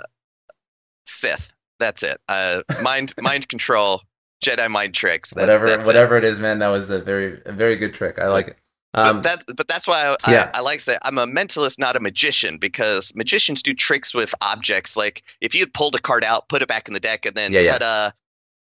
sith 1.06 1.52
that's 1.78 2.02
it 2.02 2.18
uh 2.28 2.62
mind 2.82 3.12
mind 3.20 3.48
control 3.48 4.02
jedi 4.42 4.70
mind 4.70 4.92
tricks 4.92 5.32
that's, 5.34 5.46
whatever, 5.46 5.68
that's 5.68 5.86
it. 5.86 5.90
whatever 5.90 6.16
it 6.16 6.24
is, 6.24 6.38
man. 6.40 6.58
That 6.58 6.68
was 6.68 6.90
a 6.90 6.98
very, 6.98 7.40
a 7.46 7.52
very 7.52 7.76
good 7.76 7.94
trick. 7.94 8.18
I 8.18 8.28
like 8.28 8.48
it. 8.48 8.56
Um, 8.94 9.16
but 9.16 9.22
that's 9.22 9.44
but 9.54 9.68
that's 9.68 9.88
why 9.88 10.14
I, 10.24 10.30
yeah. 10.30 10.50
I, 10.52 10.58
I 10.58 10.60
like 10.60 10.78
to 10.78 10.84
say 10.84 10.96
I'm 11.00 11.16
a 11.18 11.26
mentalist, 11.26 11.78
not 11.78 11.96
a 11.96 12.00
magician, 12.00 12.58
because 12.58 13.14
magicians 13.16 13.62
do 13.62 13.72
tricks 13.74 14.14
with 14.14 14.34
objects. 14.40 14.96
Like 14.96 15.22
if 15.40 15.54
you 15.54 15.60
had 15.60 15.72
pulled 15.72 15.94
a 15.94 16.00
card 16.00 16.24
out, 16.24 16.48
put 16.48 16.60
it 16.62 16.68
back 16.68 16.88
in 16.88 16.94
the 16.94 17.00
deck, 17.00 17.24
and 17.26 17.34
then 17.34 17.52
Yeah, 17.52 17.60
yeah. 17.60 17.78
ta-da, 17.78 18.10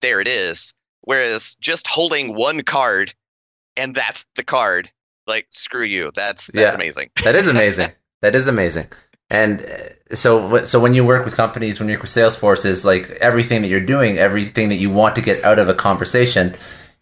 there 0.02 0.20
it 0.20 0.28
is. 0.28 0.74
Whereas 1.02 1.54
just 1.60 1.86
holding 1.86 2.34
one 2.34 2.62
card 2.62 3.14
and 3.76 3.94
that's 3.94 4.26
the 4.34 4.42
card, 4.44 4.90
like 5.26 5.46
screw 5.50 5.84
you. 5.84 6.10
That's 6.14 6.48
that's 6.52 6.72
Yeah. 6.72 6.74
amazing. 6.74 7.10
that 7.24 7.34
is 7.34 7.48
amazing. 7.48 7.88
that 8.20 8.34
is 8.34 8.46
amazing. 8.46 8.88
And 9.30 9.62
uh, 9.62 10.14
so, 10.16 10.64
so 10.64 10.80
when 10.80 10.92
you 10.92 11.04
work 11.06 11.24
with 11.24 11.34
companies, 11.36 11.78
when 11.78 11.88
you 11.88 11.94
work 11.94 12.02
with 12.02 12.10
sales 12.10 12.34
forces, 12.36 12.84
like 12.84 13.08
everything 13.20 13.62
that 13.62 13.68
you're 13.68 13.80
doing, 13.80 14.18
everything 14.18 14.68
that 14.70 14.76
you 14.76 14.90
want 14.90 15.14
to 15.16 15.22
get 15.22 15.44
out 15.44 15.58
of 15.60 15.68
a 15.68 15.74
conversation, 15.74 16.54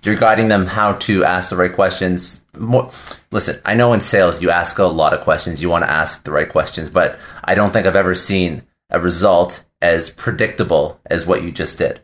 you're 0.02 0.14
guiding 0.16 0.48
them 0.48 0.66
how 0.66 0.94
to 0.94 1.24
ask 1.24 1.50
the 1.50 1.56
right 1.56 1.72
questions. 1.72 2.44
More, 2.56 2.90
listen, 3.30 3.60
I 3.64 3.74
know 3.74 3.92
in 3.92 4.00
sales 4.00 4.40
you 4.40 4.50
ask 4.50 4.78
a 4.78 4.84
lot 4.84 5.12
of 5.12 5.22
questions. 5.22 5.60
You 5.60 5.68
want 5.68 5.84
to 5.84 5.90
ask 5.90 6.24
the 6.24 6.30
right 6.30 6.48
questions, 6.48 6.88
but 6.88 7.18
I 7.44 7.54
don't 7.54 7.72
think 7.72 7.86
I've 7.86 7.96
ever 7.96 8.14
seen 8.14 8.62
a 8.90 9.00
result 9.00 9.64
as 9.82 10.10
predictable 10.10 11.00
as 11.06 11.26
what 11.26 11.42
you 11.42 11.52
just 11.52 11.78
did. 11.78 12.00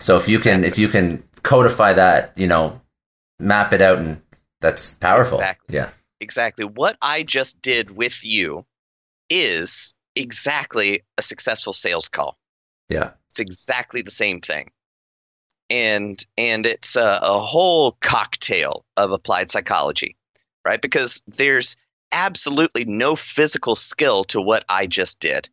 So 0.00 0.16
if 0.16 0.28
you 0.28 0.38
can, 0.38 0.64
if 0.64 0.78
you 0.78 0.88
can 0.88 1.22
codify 1.42 1.92
that, 1.94 2.32
you 2.36 2.46
know, 2.46 2.80
map 3.38 3.72
it 3.72 3.80
out, 3.80 3.98
and 3.98 4.22
that's 4.60 4.94
powerful. 4.94 5.38
Exactly. 5.38 5.74
Yeah. 5.74 5.88
exactly 6.20 6.64
what 6.64 6.96
I 7.02 7.22
just 7.22 7.60
did 7.60 7.90
with 7.90 8.24
you 8.24 8.64
is 9.28 9.94
exactly 10.16 11.02
a 11.18 11.22
successful 11.22 11.72
sales 11.72 12.08
call. 12.08 12.36
Yeah. 12.88 13.10
It's 13.30 13.40
exactly 13.40 14.02
the 14.02 14.10
same 14.10 14.40
thing. 14.40 14.70
And 15.74 16.24
and 16.38 16.66
it's 16.66 16.94
a, 16.96 17.18
a 17.22 17.38
whole 17.40 17.96
cocktail 18.00 18.84
of 18.96 19.10
applied 19.10 19.50
psychology, 19.50 20.16
right? 20.64 20.80
Because 20.80 21.22
there's 21.26 21.76
absolutely 22.12 22.84
no 22.84 23.16
physical 23.16 23.74
skill 23.74 24.24
to 24.24 24.40
what 24.40 24.64
I 24.68 24.86
just 24.86 25.18
did 25.20 25.48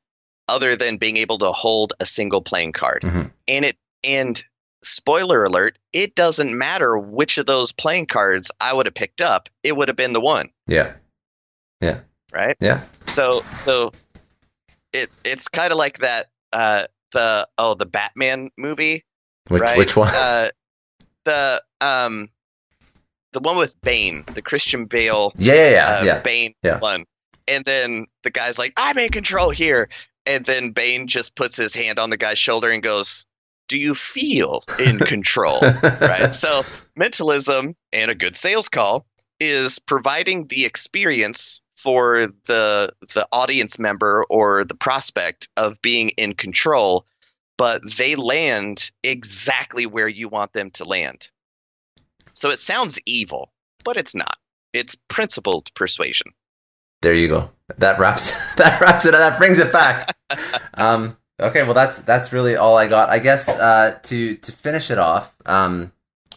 other 0.48 0.76
than 0.76 0.98
being 0.98 1.18
able 1.18 1.40
to 1.40 1.52
hold 1.52 1.94
a 2.00 2.06
single 2.06 2.42
playing 2.42 2.74
card. 2.74 3.02
Mhm. 3.02 3.32
And 3.48 3.66
it 3.66 3.78
and 4.04 4.44
spoiler 4.84 5.44
alert, 5.44 5.78
it 5.94 6.14
doesn't 6.16 6.56
matter 6.58 6.98
which 6.98 7.38
of 7.38 7.46
those 7.46 7.72
playing 7.72 8.06
cards 8.08 8.52
I 8.60 8.74
would 8.74 8.86
have 8.88 8.96
picked 8.96 9.22
up, 9.22 9.50
it 9.64 9.76
would 9.76 9.88
have 9.88 9.98
been 9.98 10.14
the 10.14 10.22
one 10.22 10.50
Yeah. 10.68 10.94
Yeah. 11.80 12.02
right? 12.32 12.56
Yeah. 12.60 12.82
So 13.08 13.42
so 13.58 13.92
it 14.94 15.10
it's 15.24 15.48
kind 15.48 15.72
of 15.72 15.78
like 15.78 16.00
that 16.00 16.28
uh 16.54 16.86
the 17.12 17.48
oh 17.58 17.74
the 17.74 17.86
Batman 17.86 18.50
movie, 18.58 19.04
Which 19.52 19.62
right? 19.62 19.78
which 19.78 19.96
one? 19.96 20.10
Uh 20.14 20.50
the 21.26 21.62
um 21.82 22.30
the 23.34 23.40
one 23.40 23.58
with 23.58 23.80
Bane, 23.82 24.26
the 24.34 24.42
Christian 24.42 24.86
Bale 24.86 25.32
yeah, 25.38 25.54
yeah, 25.54 25.70
yeah, 25.70 25.86
uh, 25.88 26.04
yeah. 26.04 26.20
Bane 26.22 26.54
Yeah. 26.64 26.80
one. 26.80 27.06
And 27.48 27.64
then 27.66 28.06
the 28.24 28.32
guy's 28.32 28.60
like, 28.60 28.74
I'm 28.78 28.98
in 28.98 29.10
control 29.10 29.50
here. 29.50 29.90
And 30.26 30.46
then 30.46 30.72
Bane 30.72 31.08
just 31.08 31.36
puts 31.36 31.56
his 31.58 31.74
hand 31.74 31.98
on 32.00 32.10
the 32.10 32.18
guy's 32.18 32.38
shoulder 32.38 32.70
and 32.70 32.84
goes, 32.84 33.26
Do 33.68 33.78
you 33.80 33.96
feel 33.96 34.64
in 34.78 35.00
control? 35.06 35.62
right? 35.62 36.34
So 36.34 36.64
mentalism 36.96 37.76
and 37.94 38.12
a 38.12 38.16
good 38.16 38.36
sales 38.36 38.70
call 38.70 39.06
is 39.40 39.80
providing 39.80 40.48
the 40.48 40.66
experience 40.66 41.62
for 41.76 42.28
the 42.46 42.92
the 43.16 43.28
audience 43.32 43.80
member 43.80 44.24
or 44.30 44.66
the 44.66 44.76
prospect 44.76 45.50
of 45.58 45.82
being 45.82 46.10
in 46.10 46.34
control, 46.34 47.06
but 47.62 47.84
they 47.96 48.16
land 48.16 48.90
exactly 49.04 49.86
where 49.86 50.08
you 50.08 50.28
want 50.30 50.52
them 50.52 50.72
to 50.72 50.84
land. 50.84 51.30
So 52.34 52.50
it 52.50 52.58
sounds 52.58 53.00
evil, 53.06 53.52
but 53.84 53.98
it's 53.98 54.16
not. 54.16 54.36
It's 54.74 54.96
principled 54.96 55.72
persuasion. 55.76 56.32
There 57.04 57.14
you 57.14 57.28
go. 57.28 57.52
That 57.78 58.00
wraps 58.00 58.32
that 58.56 58.82
wraps 58.82 59.06
it. 59.06 59.14
Up. 59.14 59.20
That 59.20 59.38
brings 59.38 59.60
it 59.60 59.72
back. 59.72 60.18
um, 60.74 61.16
okay, 61.40 61.62
well 61.62 61.76
that's 61.76 62.02
that's 62.02 62.34
really 62.34 62.56
all 62.56 62.76
I 62.76 62.88
got. 62.88 63.10
I 63.10 63.20
guess 63.20 63.48
uh, 63.48 64.00
to 64.06 64.38
to 64.38 64.52
finish 64.52 64.90
it 64.90 64.98
off, 64.98 65.32
um, 65.46 65.92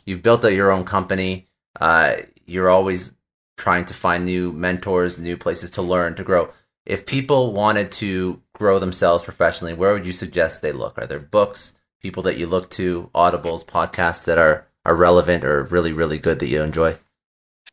you've 0.05 0.23
built 0.23 0.45
out 0.45 0.53
your 0.53 0.71
own 0.71 0.85
company. 0.85 1.47
Uh, 1.81 2.17
you're 2.45 2.69
always 2.69 3.15
trying 3.57 3.87
to 3.87 3.95
find 3.95 4.27
new 4.27 4.53
mentors, 4.53 5.19
new 5.19 5.39
places 5.39 5.71
to 5.71 5.81
learn, 5.81 6.17
to 6.17 6.23
grow. 6.23 6.51
If 6.87 7.07
people 7.07 7.53
wanted 7.53 7.93
to 7.93 8.41
grow 8.53 8.79
themselves 8.79 9.25
professionally, 9.25 9.75
where 9.75 9.93
would 9.93 10.07
you 10.07 10.13
suggest 10.13 10.63
they 10.63 10.73
look? 10.73 10.99
Are 10.99 11.07
there 11.07 11.19
books, 11.21 11.75
people 12.01 12.25
that 12.25 12.37
you 12.37 12.47
look 12.47 12.71
to, 12.71 13.11
audibles, 13.15 13.65
podcasts 13.65 14.25
that 14.27 14.39
are 14.39 14.67
are 14.87 14.95
relevant 14.95 15.45
or 15.45 15.65
really 15.65 15.93
really 15.93 16.19
good 16.19 16.41
that 16.41 16.49
you 16.49 16.63
enjoy? 16.63 16.95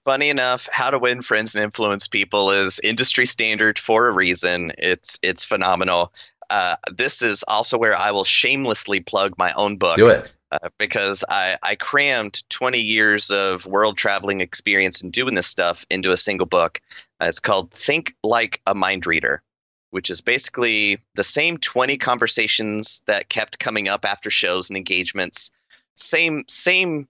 Funny 0.06 0.30
enough, 0.30 0.68
how 0.72 0.90
to 0.90 0.98
win 0.98 1.22
friends 1.22 1.56
and 1.56 1.64
influence 1.64 2.08
people 2.08 2.52
is 2.52 2.80
industry 2.80 3.26
standard 3.26 3.78
for 3.78 4.08
a 4.08 4.12
reason. 4.12 4.72
It's 4.78 5.20
it's 5.22 5.44
phenomenal. 5.44 6.14
Uh, 6.50 6.76
this 6.92 7.22
is 7.22 7.44
also 7.48 7.78
where 7.78 7.96
I 7.96 8.12
will 8.12 8.24
shamelessly 8.24 9.02
plug 9.02 9.38
my 9.38 9.54
own 9.56 9.78
book. 9.78 9.96
Do 9.96 10.08
it. 10.08 10.32
uh, 10.52 10.70
because 10.78 11.24
I, 11.28 11.58
I 11.64 11.76
crammed 11.76 12.44
20 12.50 12.80
years 12.80 13.32
of 13.32 13.66
world 13.66 13.98
traveling 13.98 14.42
experience 14.42 15.02
and 15.02 15.12
doing 15.12 15.34
this 15.34 15.48
stuff 15.48 15.86
into 15.90 16.12
a 16.12 16.18
single 16.18 16.48
book. 16.48 16.82
Uh, 17.22 17.28
it's 17.28 17.40
called 17.40 17.72
Think 17.72 18.16
Like 18.24 18.62
a 18.66 18.74
Mind 18.74 19.06
Reader, 19.06 19.44
which 19.92 20.10
is 20.10 20.22
basically 20.22 21.00
the 21.16 21.24
same 21.24 21.58
20 21.58 21.98
conversations 21.98 23.04
that 23.08 23.30
kept 23.30 23.60
coming 23.60 23.88
up 23.88 24.06
after 24.06 24.30
shows 24.30 24.70
and 24.70 24.78
engagements. 24.78 25.52
Same 25.94 26.46
same 26.48 27.08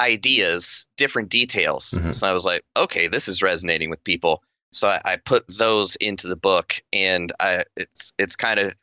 ideas, 0.00 0.86
different 0.96 1.28
details. 1.28 1.90
Mm-hmm. 1.90 2.12
So 2.12 2.26
I 2.26 2.32
was 2.32 2.44
like, 2.44 2.64
okay, 2.76 3.06
this 3.06 3.28
is 3.28 3.42
resonating 3.42 3.90
with 3.90 4.02
people. 4.02 4.42
So 4.72 4.88
I, 4.88 5.00
I 5.04 5.16
put 5.16 5.44
those 5.46 5.96
into 5.96 6.28
the 6.28 6.36
book, 6.36 6.82
and 6.92 7.30
I, 7.38 7.64
it's 7.76 8.14
it's 8.18 8.36
kind 8.36 8.58
of 8.58 8.74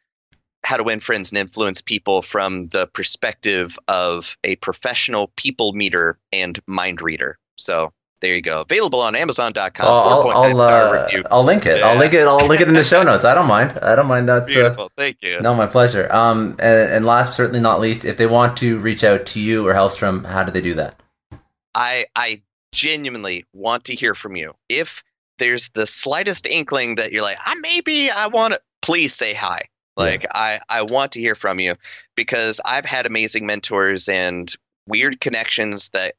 how 0.63 0.77
to 0.77 0.83
win 0.83 0.99
friends 0.99 1.31
and 1.31 1.39
influence 1.39 1.81
people 1.81 2.21
from 2.21 2.67
the 2.67 2.85
perspective 2.87 3.77
of 3.87 4.37
a 4.43 4.55
professional 4.57 5.31
people 5.35 5.73
meter 5.73 6.19
and 6.31 6.59
mind 6.67 7.01
reader. 7.01 7.37
So 7.55 7.91
there 8.21 8.35
you 8.35 8.41
go. 8.41 8.61
Available 8.61 9.01
on 9.01 9.15
Amazon.com. 9.15 9.87
I'll, 9.87 10.29
I'll, 10.29 10.61
uh, 10.61 11.21
I'll, 11.31 11.43
link 11.43 11.65
it. 11.65 11.79
Yeah. 11.79 11.87
I'll 11.87 11.95
link 11.95 12.13
it. 12.13 12.27
I'll 12.27 12.45
link 12.47 12.61
it 12.61 12.67
in 12.67 12.73
the 12.73 12.83
show 12.83 13.03
notes. 13.03 13.23
I 13.23 13.33
don't 13.33 13.47
mind. 13.47 13.77
I 13.81 13.95
don't 13.95 14.07
mind 14.07 14.27
that. 14.29 14.43
Uh, 14.43 14.45
Beautiful. 14.45 14.83
Uh, 14.85 14.89
Thank 14.97 15.17
you. 15.21 15.39
No, 15.39 15.55
my 15.55 15.67
pleasure. 15.67 16.07
Um, 16.11 16.57
and, 16.59 16.91
and, 16.91 17.05
last, 17.05 17.33
certainly 17.33 17.59
not 17.59 17.79
least, 17.79 18.05
if 18.05 18.17
they 18.17 18.27
want 18.27 18.57
to 18.57 18.77
reach 18.79 19.03
out 19.03 19.25
to 19.27 19.39
you 19.39 19.67
or 19.67 19.73
Hellstrom, 19.73 20.25
how 20.25 20.43
do 20.43 20.51
they 20.51 20.61
do 20.61 20.73
that? 20.75 21.01
I 21.73 22.05
I 22.15 22.41
genuinely 22.71 23.45
want 23.53 23.85
to 23.85 23.95
hear 23.95 24.15
from 24.15 24.35
you. 24.35 24.53
If 24.67 25.03
there's 25.37 25.69
the 25.69 25.87
slightest 25.87 26.45
inkling 26.45 26.95
that 26.95 27.11
you're 27.11 27.23
like, 27.23 27.37
I 27.43 27.55
maybe 27.55 28.09
I 28.09 28.27
want 28.27 28.53
to, 28.53 28.61
please 28.81 29.13
say 29.13 29.33
hi. 29.33 29.61
Like 29.95 30.23
yeah. 30.23 30.31
I, 30.33 30.59
I 30.69 30.81
want 30.83 31.13
to 31.13 31.19
hear 31.19 31.35
from 31.35 31.59
you 31.59 31.75
because 32.15 32.61
I've 32.63 32.85
had 32.85 33.05
amazing 33.05 33.45
mentors 33.45 34.07
and 34.07 34.53
weird 34.87 35.19
connections 35.19 35.89
that 35.89 36.15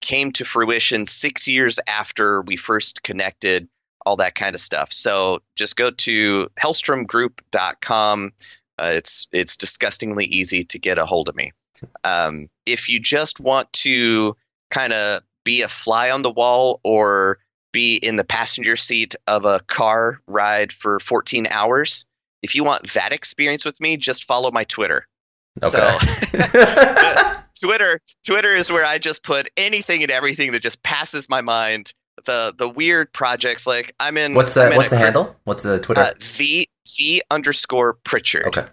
came 0.00 0.32
to 0.32 0.44
fruition 0.44 1.06
six 1.06 1.48
years 1.48 1.78
after 1.86 2.42
we 2.42 2.56
first 2.56 3.02
connected, 3.02 3.68
all 4.04 4.16
that 4.16 4.34
kind 4.34 4.54
of 4.54 4.60
stuff. 4.60 4.92
So 4.92 5.40
just 5.56 5.76
go 5.76 5.90
to 5.90 6.48
hellstromgroup.com. 6.58 8.32
Uh, 8.78 8.92
it's 8.94 9.28
it's 9.32 9.56
disgustingly 9.56 10.24
easy 10.24 10.64
to 10.64 10.78
get 10.78 10.98
a 10.98 11.04
hold 11.04 11.28
of 11.28 11.36
me. 11.36 11.52
Um, 12.02 12.48
if 12.66 12.88
you 12.88 13.00
just 13.00 13.40
want 13.40 13.72
to 13.72 14.36
kind 14.70 14.92
of 14.92 15.22
be 15.44 15.62
a 15.62 15.68
fly 15.68 16.10
on 16.10 16.22
the 16.22 16.30
wall 16.30 16.80
or 16.84 17.38
be 17.72 17.96
in 17.96 18.16
the 18.16 18.24
passenger 18.24 18.76
seat 18.76 19.14
of 19.26 19.44
a 19.44 19.60
car 19.60 20.20
ride 20.26 20.72
for 20.72 20.98
14 20.98 21.46
hours, 21.50 22.06
if 22.42 22.54
you 22.54 22.64
want 22.64 22.92
that 22.94 23.12
experience 23.12 23.64
with 23.64 23.78
me, 23.80 23.96
just 23.96 24.24
follow 24.24 24.50
my 24.50 24.64
Twitter. 24.64 25.06
Okay. 25.62 25.68
So 25.68 27.34
Twitter 27.58 28.00
Twitter 28.24 28.48
is 28.48 28.70
where 28.70 28.84
I 28.84 28.98
just 28.98 29.22
put 29.22 29.50
anything 29.56 30.02
and 30.02 30.10
everything 30.10 30.52
that 30.52 30.62
just 30.62 30.82
passes 30.82 31.28
my 31.28 31.40
mind. 31.40 31.92
The 32.24 32.52
the 32.56 32.68
weird 32.68 33.12
projects 33.12 33.66
like 33.66 33.94
I'm 33.98 34.16
in. 34.18 34.34
What's 34.34 34.54
the 34.54 34.72
What's 34.74 34.90
the 34.90 34.98
handle? 34.98 35.36
What's 35.44 35.62
the 35.62 35.80
Twitter? 35.80 36.02
Uh, 36.02 36.12
the 36.38 36.68
the 36.98 37.24
underscore 37.30 37.94
Pritchard. 38.04 38.46
Okay. 38.46 38.66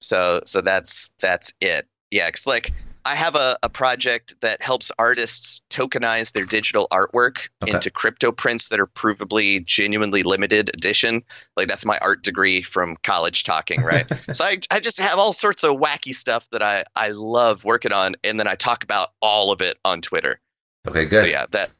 So 0.00 0.40
so 0.44 0.60
that's 0.60 1.12
that's 1.20 1.52
it. 1.60 1.86
Yeah, 2.10 2.28
it's 2.28 2.46
like 2.46 2.70
I 3.06 3.14
have 3.14 3.36
a, 3.36 3.56
a 3.62 3.68
project 3.68 4.34
that 4.40 4.60
helps 4.60 4.90
artists 4.98 5.62
tokenize 5.70 6.32
their 6.32 6.44
digital 6.44 6.88
artwork 6.90 7.50
okay. 7.62 7.72
into 7.72 7.92
crypto 7.92 8.32
prints 8.32 8.70
that 8.70 8.80
are 8.80 8.86
provably 8.88 9.64
genuinely 9.64 10.24
limited 10.24 10.70
edition. 10.70 11.22
Like 11.56 11.68
that's 11.68 11.86
my 11.86 11.98
art 12.02 12.22
degree 12.22 12.62
from 12.62 12.96
college 13.00 13.44
talking, 13.44 13.82
right? 13.82 14.06
so 14.34 14.44
I, 14.44 14.58
I 14.72 14.80
just 14.80 15.00
have 15.00 15.20
all 15.20 15.32
sorts 15.32 15.62
of 15.62 15.76
wacky 15.76 16.14
stuff 16.14 16.50
that 16.50 16.62
I, 16.62 16.82
I 16.96 17.10
love 17.10 17.64
working 17.64 17.92
on 17.92 18.16
and 18.24 18.40
then 18.40 18.48
I 18.48 18.56
talk 18.56 18.82
about 18.82 19.10
all 19.22 19.52
of 19.52 19.62
it 19.62 19.78
on 19.84 20.00
Twitter. 20.00 20.40
Okay, 20.88 21.06
good. 21.06 21.20
So 21.20 21.26
yeah, 21.26 21.46
that 21.52 21.70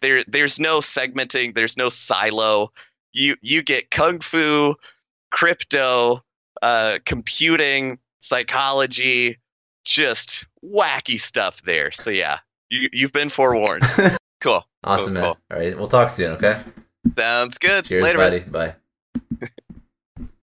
there 0.00 0.22
there's 0.28 0.60
no 0.60 0.78
segmenting, 0.78 1.54
there's 1.54 1.76
no 1.76 1.88
silo. 1.88 2.72
You 3.12 3.34
you 3.40 3.62
get 3.62 3.90
kung 3.90 4.20
fu, 4.20 4.76
crypto, 5.30 6.22
uh, 6.60 6.98
computing, 7.04 7.98
psychology, 8.20 9.38
just 9.84 10.46
wacky 10.64 11.18
stuff 11.18 11.62
there. 11.62 11.90
So 11.92 12.10
yeah, 12.10 12.38
you 12.70 12.88
you've 12.92 13.12
been 13.12 13.28
forewarned. 13.28 13.84
cool. 14.40 14.64
Awesome, 14.84 15.14
cool. 15.14 15.22
Cool. 15.22 15.38
All 15.50 15.58
right, 15.58 15.76
we'll 15.76 15.88
talk 15.88 16.10
soon. 16.10 16.32
Okay. 16.32 16.60
Sounds 17.12 17.58
good. 17.58 17.84
Cheers, 17.84 18.02
Later, 18.02 18.18
buddy. 18.18 18.40
Man. 18.40 18.50
Bye. 18.50 19.48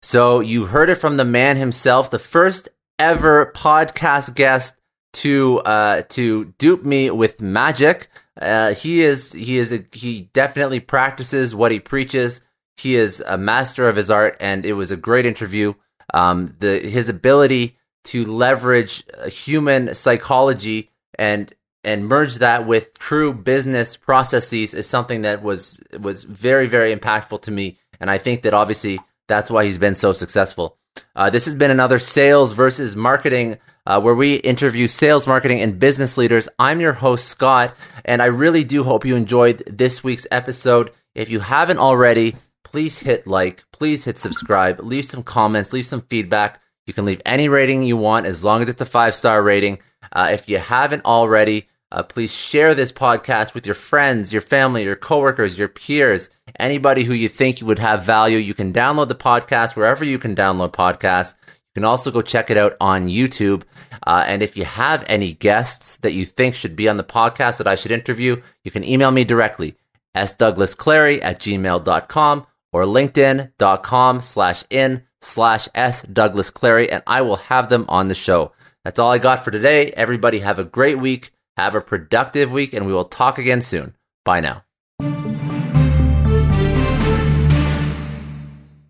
so 0.02 0.40
you 0.40 0.66
heard 0.66 0.90
it 0.90 0.96
from 0.96 1.16
the 1.16 1.24
man 1.24 1.56
himself, 1.56 2.10
the 2.10 2.18
first 2.18 2.68
ever 2.98 3.52
podcast 3.54 4.34
guest 4.34 4.76
to 5.12 5.58
uh 5.60 6.02
to 6.10 6.46
dupe 6.58 6.84
me 6.84 7.10
with 7.10 7.40
magic. 7.40 8.08
Uh, 8.40 8.74
he 8.74 9.02
is 9.02 9.32
he 9.32 9.58
is 9.58 9.72
a, 9.72 9.84
he 9.92 10.30
definitely 10.32 10.80
practices 10.80 11.54
what 11.54 11.72
he 11.72 11.80
preaches. 11.80 12.42
He 12.78 12.96
is 12.96 13.22
a 13.26 13.36
master 13.36 13.88
of 13.88 13.96
his 13.96 14.10
art, 14.10 14.36
and 14.40 14.64
it 14.64 14.72
was 14.72 14.90
a 14.90 14.96
great 14.96 15.26
interview. 15.26 15.74
Um, 16.14 16.56
the 16.58 16.78
his 16.78 17.08
ability 17.08 17.76
to 18.05 18.24
leverage 18.24 19.05
uh, 19.16 19.28
human 19.28 19.94
psychology 19.94 20.90
and 21.18 21.53
and 21.84 22.07
merge 22.07 22.36
that 22.36 22.66
with 22.66 22.96
true 22.98 23.32
business 23.32 23.96
processes 23.96 24.72
is 24.72 24.88
something 24.88 25.22
that 25.22 25.42
was 25.42 25.80
was 26.00 26.24
very 26.24 26.66
very 26.66 26.94
impactful 26.94 27.42
to 27.42 27.50
me. 27.50 27.78
And 28.00 28.11
i 28.11 28.18
think 28.18 28.42
that 28.42 28.55
obviously 28.55 29.00
that's 29.28 29.50
why 29.50 29.64
he's 29.64 29.78
been 29.78 29.94
so 29.94 30.12
successful. 30.12 30.76
Uh, 31.16 31.30
this 31.30 31.46
has 31.46 31.55
been 31.55 31.70
another 31.70 31.98
sales 31.98 32.53
versus 32.53 32.94
marketing 32.96 33.59
uh, 33.86 34.00
where 34.00 34.14
we 34.14 34.34
interview 34.34 34.86
sales 34.86 35.26
marketing 35.26 35.61
and 35.61 35.78
business 35.78 36.18
leaders. 36.18 36.48
I'm 36.59 36.80
your 36.80 36.92
host 36.92 37.28
scott 37.28 37.74
and 38.05 38.20
i 38.20 38.26
really 38.26 38.64
do 38.64 38.84
hope 38.84 39.05
you 39.05 39.16
enjoyed 39.16 39.62
this 39.66 40.03
week's 40.05 40.26
episode. 40.30 40.90
If 41.14 41.28
you 41.30 41.40
haven't 41.40 41.78
already 41.78 42.36
please 42.64 42.98
hit 42.98 43.26
like 43.26 43.64
please 43.70 44.05
hit 44.05 44.16
subscribe 44.16 44.80
leave 44.80 45.05
some 45.05 45.22
comments 45.22 45.72
leave 45.72 45.84
some 45.84 46.00
feedback 46.00 46.61
you 46.87 46.95
can 46.95 47.05
leave 47.05 47.22
any 47.24 47.49
rating 47.49 47.83
you 47.83 47.97
want 47.97 48.26
as 48.26 48.45
long 48.45 48.62
as 48.62 48.68
it's 48.68 48.83
a 48.83 48.87
five 48.87 49.14
star 49.14 49.43
rating. 49.43 49.78
Uh, 50.12 50.30
if 50.33 50.49
you 50.49 50.59
haven't 50.59 51.05
already, 51.05 51.68
uh, 51.93 52.03
please 52.03 52.35
share 52.35 52.74
this 52.74 52.91
podcast 52.91 53.55
with 53.55 53.66
your 53.66 53.74
friends, 53.74 54.33
your 54.33 54.43
family, 54.43 54.83
your 54.83 54.97
coworkers, 54.97 55.59
your 55.59 55.68
peers, 55.68 56.30
anybody 56.59 57.05
who 57.05 57.12
you 57.12 57.28
think 57.28 57.61
would 57.61 57.78
have 57.78 58.05
value. 58.05 58.39
You 58.39 58.55
can 58.55 58.72
download 58.72 59.09
the 59.09 59.14
podcast 59.14 59.76
wherever 59.76 60.05
you 60.05 60.18
can 60.18 60.35
download 60.35 60.72
podcasts. 60.72 61.35
You 61.47 61.80
can 61.80 61.85
also 61.85 62.11
go 62.11 62.22
check 62.22 62.51
it 62.51 62.57
out 62.57 62.76
on 62.80 63.09
YouTube. 63.09 63.62
Uh, 64.07 64.24
and 64.26 64.43
if 64.43 64.57
you 64.57 64.64
have 64.64 65.05
any 65.07 65.33
guests 65.33 65.97
that 65.99 66.12
you 66.12 66.24
think 66.24 66.55
should 66.55 66.76
be 66.76 66.89
on 66.89 66.97
the 66.97 67.05
podcast 67.05 67.59
that 67.59 67.66
I 67.66 67.76
should 67.76 67.93
interview, 67.93 68.43
you 68.64 68.70
can 68.70 68.85
email 68.85 69.11
me 69.11 69.24
directly, 69.24 69.76
sdouglasclary 70.16 71.20
at 71.22 71.41
gmail.com 71.41 72.47
or 72.72 72.85
linkedin.com 72.85 74.20
slash 74.20 74.64
in 74.70 75.03
slash 75.23 75.68
S 75.75 76.03
Douglas 76.03 76.51
Clary, 76.51 76.91
and 76.91 77.03
I 77.07 77.23
will 77.23 77.37
have 77.37 77.68
them 77.68 77.87
on 77.89 78.09
the 78.09 78.14
show. 78.14 78.53
That's 78.85 78.99
all 78.99 79.12
I 79.12 79.18
got 79.18 79.45
for 79.45 79.51
today. 79.51 79.93
Everybody 79.93 80.41
have 80.41 80.59
a 80.59 80.64
great 80.64 80.99
week. 80.99 81.33
Have 81.57 81.75
a 81.75 81.81
productive 81.81 82.51
week, 82.51 82.73
and 82.73 82.87
we 82.87 82.93
will 82.93 83.05
talk 83.05 83.39
again 83.39 83.61
soon. 83.61 83.95
Bye 84.25 84.41
now. 84.41 84.64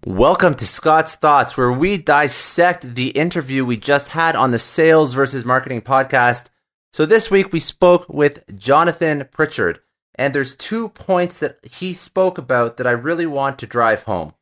Welcome 0.04 0.54
to 0.56 0.66
Scott's 0.66 1.14
Thoughts, 1.14 1.56
where 1.56 1.72
we 1.72 1.98
dissect 1.98 2.94
the 2.94 3.08
interview 3.10 3.64
we 3.64 3.76
just 3.76 4.08
had 4.08 4.34
on 4.34 4.50
the 4.50 4.58
Sales 4.58 5.12
versus 5.12 5.44
Marketing 5.44 5.80
podcast. 5.80 6.48
So 6.92 7.06
this 7.06 7.30
week 7.30 7.52
we 7.52 7.60
spoke 7.60 8.08
with 8.08 8.44
Jonathan 8.58 9.28
Pritchard, 9.30 9.80
and 10.14 10.34
there's 10.34 10.56
two 10.56 10.88
points 10.88 11.38
that 11.40 11.58
he 11.64 11.94
spoke 11.94 12.38
about 12.38 12.76
that 12.76 12.86
I 12.86 12.92
really 12.92 13.26
want 13.26 13.58
to 13.60 13.66
drive 13.66 14.02
home. 14.02 14.34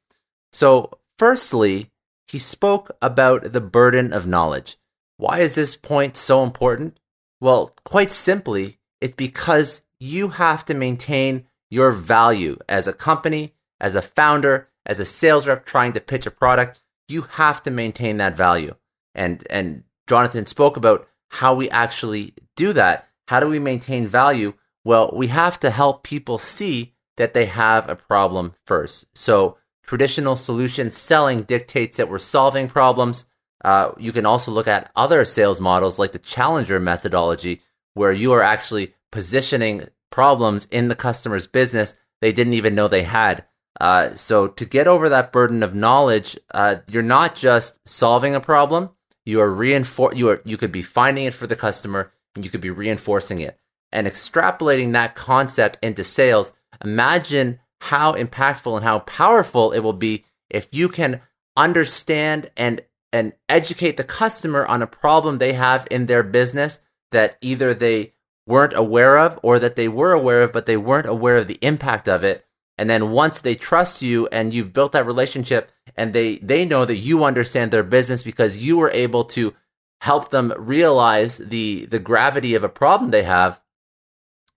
So 0.53 0.99
Firstly, 1.21 1.91
he 2.29 2.39
spoke 2.39 2.93
about 3.03 3.53
the 3.53 3.61
burden 3.61 4.15
of 4.15 4.27
knowledge. 4.27 4.79
Why 5.19 5.41
is 5.41 5.55
this 5.55 5.77
point 5.77 6.17
so 6.17 6.43
important? 6.43 6.99
Well, 7.43 7.77
quite 7.85 8.11
simply, 8.11 8.79
it's 9.03 9.17
because 9.17 9.83
you 9.99 10.29
have 10.29 10.65
to 10.65 10.73
maintain 10.73 11.45
your 11.69 11.93
value 11.93 12.57
as 12.71 12.89
a 12.89 12.95
company, 12.95 13.53
as 13.79 13.95
a 13.95 14.01
founder, 14.01 14.71
as 14.87 14.99
a 14.99 15.05
sales 15.05 15.47
rep 15.47 15.67
trying 15.67 15.93
to 15.93 16.01
pitch 16.01 16.25
a 16.25 16.31
product. 16.31 16.81
You 17.07 17.21
have 17.33 17.63
to 17.65 17.71
maintain 17.71 18.17
that 18.17 18.35
value. 18.35 18.75
And 19.15 19.47
and 19.51 19.85
Jonathan 20.09 20.47
spoke 20.47 20.79
about 20.79 21.07
how 21.29 21.55
we 21.55 21.69
actually 21.69 22.33
do 22.57 22.73
that. 22.73 23.11
How 23.29 23.41
do 23.41 23.47
we 23.47 23.59
maintain 23.59 24.07
value? 24.07 24.55
Well, 24.87 25.11
we 25.15 25.27
have 25.27 25.61
to 25.61 25.69
help 25.69 26.03
people 26.03 26.39
see 26.39 26.95
that 27.19 27.35
they 27.35 27.45
have 27.45 27.91
a 27.91 27.95
problem 27.95 28.55
first. 28.65 29.07
So 29.15 29.59
traditional 29.91 30.37
solution 30.37 30.89
selling 30.89 31.43
dictates 31.43 31.97
that 31.97 32.09
we're 32.09 32.17
solving 32.17 32.69
problems. 32.69 33.27
Uh, 33.65 33.91
you 33.99 34.13
can 34.13 34.25
also 34.25 34.53
look 34.53 34.69
at 34.69 34.89
other 34.95 35.25
sales 35.25 35.61
models 35.61 35.99
like 35.99 36.13
the 36.13 36.19
challenger 36.21 36.79
methodology, 36.79 37.61
where 37.95 38.13
you 38.13 38.31
are 38.31 38.41
actually 38.41 38.95
positioning 39.11 39.89
problems 40.09 40.67
in 40.67 40.87
the 40.87 40.95
customer's 40.95 41.49
business 41.49 41.97
they 42.21 42.31
didn't 42.31 42.53
even 42.53 42.77
know 42.77 42.87
they 42.87 43.03
had. 43.03 43.45
Uh, 43.81 44.15
so 44.15 44.47
to 44.47 44.65
get 44.65 44.87
over 44.87 45.09
that 45.09 45.33
burden 45.33 45.61
of 45.61 45.75
knowledge, 45.75 46.39
uh, 46.55 46.77
you're 46.87 47.03
not 47.03 47.35
just 47.35 47.77
solving 47.85 48.37
a 48.37 48.41
problem, 48.41 48.91
you 49.27 49.41
are 49.41 49.51
reinfor- 49.51 50.17
you 50.17 50.29
are 50.29 50.41
you 50.45 50.57
could 50.57 50.71
be 50.71 50.83
finding 50.83 51.25
it 51.25 51.35
for 51.35 51.49
the 51.49 51.57
customer 51.57 52.13
and 52.37 52.45
you 52.45 52.51
could 52.53 52.61
be 52.61 52.71
reinforcing 52.71 53.41
it 53.41 53.59
and 53.91 54.07
extrapolating 54.07 54.93
that 54.93 55.17
concept 55.17 55.81
into 55.83 56.05
sales. 56.05 56.53
Imagine 56.85 57.59
how 57.81 58.13
impactful 58.15 58.77
and 58.77 58.85
how 58.85 59.01
powerful 59.01 59.73
it 59.73 59.81
will 59.81 59.93
be 59.93 60.25
if 60.49 60.69
you 60.73 60.89
can 60.89 61.21
understand 61.57 62.51
and 62.57 62.83
and 63.13 63.33
educate 63.49 63.97
the 63.97 64.05
customer 64.05 64.65
on 64.67 64.83
a 64.83 64.87
problem 64.87 65.39
they 65.39 65.55
have 65.55 65.87
in 65.91 66.07
their 66.07 66.23
business 66.23 66.81
that 67.11 67.37
either 67.41 67.75
they 67.75 68.13
weren't 68.47 68.77
aware 68.77 69.19
of 69.19 69.39
or 69.43 69.59
that 69.59 69.77
they 69.77 69.89
were 69.89 70.13
aware 70.13 70.43
of 70.43 70.53
but 70.53 70.67
they 70.67 70.77
weren't 70.77 71.09
aware 71.09 71.39
of 71.39 71.49
the 71.49 71.59
impact 71.61 72.09
of 72.09 72.23
it. 72.23 72.47
And 72.79 72.89
then 72.89 73.11
once 73.11 73.41
they 73.41 73.55
trust 73.55 74.01
you 74.01 74.27
and 74.29 74.55
you've 74.55 74.73
built 74.73 74.93
that 74.93 75.07
relationship 75.07 75.71
and 75.97 76.13
they 76.13 76.37
they 76.37 76.65
know 76.65 76.85
that 76.85 76.97
you 76.97 77.25
understand 77.25 77.71
their 77.71 77.83
business 77.83 78.23
because 78.23 78.59
you 78.59 78.79
were 78.79 78.91
able 78.91 79.25
to 79.25 79.55
help 80.01 80.31
them 80.31 80.53
realize 80.57 81.39
the 81.39 81.87
the 81.87 81.99
gravity 81.99 82.55
of 82.55 82.65
a 82.65 82.69
problem 82.69 83.11
they 83.11 83.25
have 83.25 83.61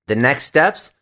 the 0.08 0.16
next 0.16 0.46
steps 0.46 0.94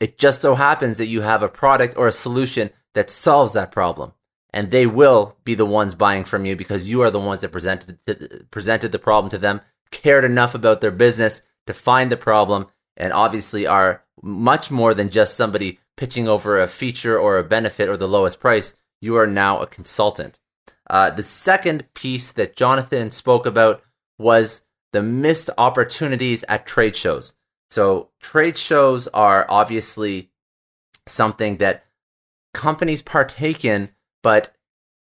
it 0.00 0.18
just 0.18 0.42
so 0.42 0.54
happens 0.54 0.98
that 0.98 1.06
you 1.06 1.22
have 1.22 1.42
a 1.42 1.48
product 1.48 1.96
or 1.96 2.06
a 2.06 2.12
solution 2.12 2.70
that 2.94 3.10
solves 3.10 3.52
that 3.52 3.72
problem 3.72 4.12
and 4.56 4.70
they 4.70 4.86
will 4.86 5.36
be 5.44 5.54
the 5.54 5.66
ones 5.66 5.94
buying 5.94 6.24
from 6.24 6.46
you 6.46 6.56
because 6.56 6.88
you 6.88 7.02
are 7.02 7.10
the 7.10 7.20
ones 7.20 7.42
that 7.42 7.52
presented 7.52 7.98
presented 8.50 8.90
the 8.90 8.98
problem 8.98 9.28
to 9.28 9.36
them, 9.36 9.60
cared 9.90 10.24
enough 10.24 10.54
about 10.54 10.80
their 10.80 10.90
business 10.90 11.42
to 11.66 11.74
find 11.74 12.10
the 12.10 12.16
problem, 12.16 12.66
and 12.96 13.12
obviously 13.12 13.66
are 13.66 14.02
much 14.22 14.70
more 14.70 14.94
than 14.94 15.10
just 15.10 15.36
somebody 15.36 15.78
pitching 15.98 16.26
over 16.26 16.58
a 16.58 16.68
feature 16.68 17.18
or 17.18 17.36
a 17.36 17.44
benefit 17.44 17.86
or 17.86 17.98
the 17.98 18.08
lowest 18.08 18.40
price. 18.40 18.72
You 19.02 19.16
are 19.16 19.26
now 19.26 19.60
a 19.60 19.66
consultant. 19.66 20.38
Uh, 20.88 21.10
the 21.10 21.22
second 21.22 21.92
piece 21.92 22.32
that 22.32 22.56
Jonathan 22.56 23.10
spoke 23.10 23.44
about 23.44 23.82
was 24.18 24.62
the 24.94 25.02
missed 25.02 25.50
opportunities 25.58 26.44
at 26.48 26.66
trade 26.66 26.96
shows. 26.96 27.34
So 27.70 28.10
trade 28.20 28.56
shows 28.56 29.08
are 29.08 29.46
obviously 29.48 30.30
something 31.06 31.58
that 31.58 31.84
companies 32.54 33.02
partake 33.02 33.64
in 33.64 33.90
but 34.22 34.52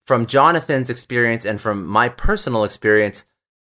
from 0.06 0.26
Jonathan's 0.26 0.89
experience 0.89 1.45
and 1.45 1.62
from 1.62 1.86
my 1.86 2.10
personal 2.10 2.64
experience, 2.64 3.26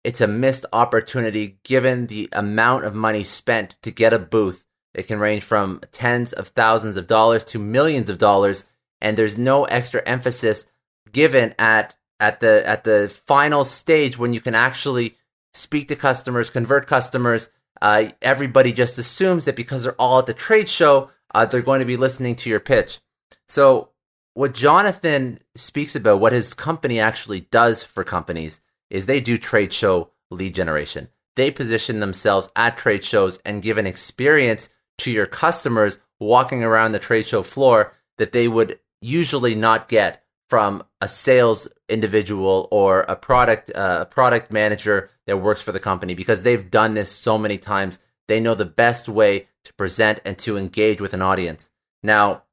it's 0.04 0.22
a 0.22 0.28
missed 0.28 0.66
opportunity 0.74 1.60
given 1.64 2.08
the 2.08 2.30
amount 2.34 2.86
of 2.86 2.94
money 2.94 3.24
spent 3.24 3.76
to 3.84 3.92
get 3.92 4.14
a 4.14 4.20
booth. 4.20 4.66
It 4.94 5.08
can 5.08 5.20
range 5.20 5.44
from 5.44 5.82
tens 5.92 6.34
of 6.34 6.50
thousands 6.50 6.98
of 6.98 7.08
dollars 7.08 7.44
to 7.46 7.60
millions 7.60 8.10
of 8.10 8.18
dollars, 8.18 8.66
and 9.02 9.18
there's 9.18 9.38
no 9.38 9.66
extra 9.66 10.04
emphasis 10.06 10.68
given 11.12 11.56
at 11.58 11.96
at 12.20 12.40
the 12.40 12.68
at 12.68 12.84
the 12.84 13.10
final 13.10 13.64
stage 13.64 14.18
when 14.18 14.34
you 14.34 14.42
can 14.42 14.56
actually 14.56 15.16
speak 15.54 15.88
to 15.88 15.96
customers, 15.96 16.50
convert 16.50 16.86
customers. 16.88 17.50
Uh, 17.84 18.12
everybody 18.22 18.72
just 18.72 18.98
assumes 18.98 19.44
that 19.44 19.58
because 19.58 19.84
they're 19.84 20.02
all 20.02 20.20
at 20.20 20.26
the 20.26 20.34
trade 20.34 20.70
show, 20.70 21.12
uh, 21.36 21.46
they're 21.46 21.62
going 21.62 21.82
to 21.82 21.86
be 21.86 21.98
listening 21.98 22.34
to 22.34 22.50
your 22.50 22.62
pitch. 22.62 23.02
So 23.50 23.90
what 24.36 24.54
Jonathan 24.54 25.40
speaks 25.56 25.94
about, 25.94 26.22
what 26.22 26.32
his 26.32 26.54
company 26.54 27.02
actually 27.02 27.42
does 27.42 27.84
for 27.84 28.06
companies, 28.06 28.62
is 28.90 29.06
they 29.06 29.20
do 29.20 29.38
trade 29.38 29.74
show 29.74 30.12
lead 30.32 30.56
generation. 30.56 31.10
They 31.36 31.52
position 31.52 32.00
themselves 32.00 32.50
at 32.56 32.78
trade 32.78 33.04
shows 33.04 33.40
and 33.44 33.62
give 33.62 33.78
an 33.78 33.86
experience 33.86 34.70
to 35.00 35.12
your 35.12 35.26
customers 35.26 35.98
walking 36.22 36.64
around 36.64 36.94
the 36.94 37.00
trade 37.00 37.28
show 37.28 37.44
floor 37.44 37.94
that 38.18 38.32
they 38.32 38.48
would 38.48 38.80
usually 39.02 39.56
not 39.56 39.90
get 39.90 40.24
from 40.50 40.84
a 41.02 41.10
sales 41.10 41.68
individual 41.94 42.68
or 42.72 43.02
a 43.02 43.16
product 43.16 43.72
uh, 43.76 44.06
product 44.06 44.52
manager 44.52 45.12
that 45.28 45.38
works 45.38 45.62
for 45.62 45.72
the 45.72 45.80
company 45.80 46.16
because 46.16 46.44
they've 46.44 46.70
done 46.70 46.96
this 46.96 47.12
so 47.12 47.38
many 47.38 47.58
times. 47.58 48.00
They 48.28 48.40
know 48.40 48.56
the 48.56 48.66
best 48.66 49.08
way 49.08 49.48
to 49.64 49.74
present 49.74 50.20
and 50.26 50.38
to 50.40 50.58
engage 50.58 51.00
with 51.00 51.14
an 51.14 51.22
audience. 51.22 51.70
Now, 52.02 52.44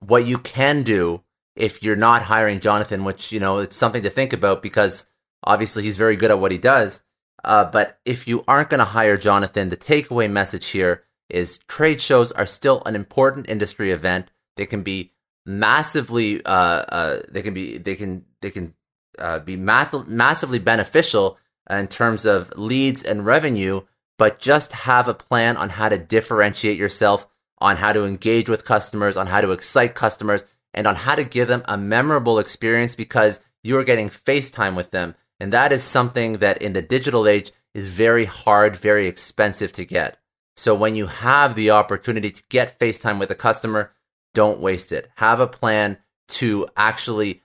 what 0.00 0.26
you 0.26 0.38
can 0.38 0.82
do 0.82 1.22
if 1.56 1.82
you're 1.82 1.96
not 1.96 2.22
hiring 2.22 2.60
Jonathan, 2.60 3.04
which, 3.04 3.30
you 3.30 3.38
know, 3.38 3.58
it's 3.58 3.76
something 3.76 4.02
to 4.02 4.10
think 4.10 4.32
about 4.32 4.62
because 4.62 5.06
obviously 5.44 5.82
he's 5.84 5.96
very 5.96 6.16
good 6.16 6.30
at 6.30 6.38
what 6.38 6.52
he 6.52 6.58
does. 6.58 7.02
Uh, 7.44 7.64
but 7.64 8.00
if 8.04 8.26
you 8.26 8.42
aren't 8.48 8.70
going 8.70 8.78
to 8.78 8.84
hire 8.84 9.16
Jonathan, 9.16 9.68
the 9.68 9.76
takeaway 9.76 10.28
message 10.30 10.68
here 10.68 11.04
is 11.28 11.58
trade 11.68 12.00
shows 12.00 12.32
are 12.32 12.46
still 12.46 12.82
an 12.86 12.96
important 12.96 13.48
industry 13.48 13.90
event. 13.90 14.30
They 14.56 14.66
can 14.66 14.82
be 14.82 15.12
massively, 15.46 16.44
uh, 16.44 16.48
uh, 16.48 17.22
they 17.28 17.42
can 17.42 17.54
be, 17.54 17.78
they 17.78 17.94
can, 17.94 18.24
they 18.40 18.50
can 18.50 18.74
uh, 19.18 19.38
be 19.38 19.56
math- 19.56 20.06
massively 20.06 20.58
beneficial 20.58 21.38
in 21.68 21.88
terms 21.88 22.24
of 22.24 22.52
leads 22.56 23.02
and 23.02 23.24
revenue. 23.26 23.82
But 24.16 24.38
just 24.38 24.72
have 24.72 25.08
a 25.08 25.14
plan 25.14 25.56
on 25.56 25.70
how 25.70 25.88
to 25.88 25.98
differentiate 25.98 26.78
yourself 26.78 27.26
on 27.58 27.76
how 27.76 27.92
to 27.92 28.04
engage 28.04 28.48
with 28.48 28.64
customers, 28.64 29.16
on 29.16 29.26
how 29.26 29.40
to 29.40 29.52
excite 29.52 29.94
customers, 29.94 30.44
and 30.74 30.86
on 30.86 30.94
how 30.94 31.14
to 31.14 31.24
give 31.24 31.48
them 31.48 31.62
a 31.66 31.78
memorable 31.78 32.38
experience 32.38 32.94
because 32.94 33.40
you 33.62 33.78
are 33.78 33.84
getting 33.84 34.10
FaceTime 34.10 34.76
with 34.76 34.90
them. 34.90 35.14
And 35.40 35.52
that 35.52 35.72
is 35.72 35.82
something 35.82 36.34
that 36.34 36.60
in 36.60 36.74
the 36.74 36.82
digital 36.82 37.26
age 37.26 37.52
is 37.72 37.88
very 37.88 38.26
hard, 38.26 38.76
very 38.76 39.06
expensive 39.06 39.72
to 39.72 39.84
get. 39.84 40.18
So 40.56 40.74
when 40.74 40.94
you 40.94 41.06
have 41.06 41.54
the 41.54 41.70
opportunity 41.70 42.30
to 42.30 42.42
get 42.50 42.78
FaceTime 42.78 43.18
with 43.18 43.30
a 43.30 43.34
customer, 43.34 43.92
don't 44.34 44.60
waste 44.60 44.92
it. 44.92 45.08
Have 45.16 45.40
a 45.40 45.46
plan 45.46 45.98
to 46.28 46.66
actually 46.76 47.42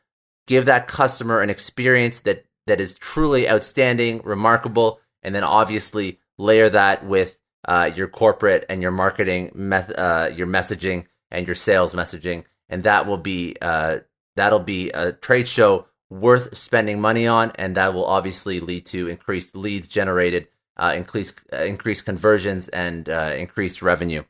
give 0.48 0.66
that 0.66 0.88
customer 0.88 1.42
an 1.42 1.50
experience 1.50 2.22
that, 2.22 2.46
that 2.68 2.82
is 2.82 2.94
truly 2.94 3.50
outstanding, 3.50 4.22
remarkable, 4.24 5.00
and 5.24 5.34
then 5.34 5.44
obviously 5.44 6.20
layer 6.38 6.70
that 6.70 7.06
with 7.06 7.40
uh, 7.68 7.92
your 7.96 8.08
corporate 8.08 8.66
and 8.70 8.82
your 8.82 8.92
marketing, 8.92 9.52
meth- 9.54 9.98
uh, 9.98 10.30
your 10.34 10.48
messaging 10.48 11.06
and 11.30 11.46
your 11.46 11.56
sales 11.56 11.94
messaging, 11.94 12.46
and 12.70 12.84
that 12.84 13.06
will 13.06 13.18
be 13.18 13.56
uh, 13.62 14.00
that'll 14.36 14.60
be 14.60 14.90
a 14.92 15.12
trade 15.12 15.48
show 15.48 15.86
worth 16.10 16.56
spending 16.58 17.00
money 17.00 17.28
on, 17.28 17.52
and 17.56 17.76
that 17.76 17.94
will 17.94 18.06
obviously 18.06 18.60
lead 18.60 18.86
to 18.88 19.08
increased 19.08 19.56
leads 19.56 19.88
generated, 19.88 20.48
uh, 20.78 20.94
increased 20.96 21.42
uh, 21.54 21.58
increased 21.58 22.06
conversions, 22.06 22.68
and 22.70 23.10
uh, 23.10 23.34
increased 23.38 23.82
revenue. 23.82 24.24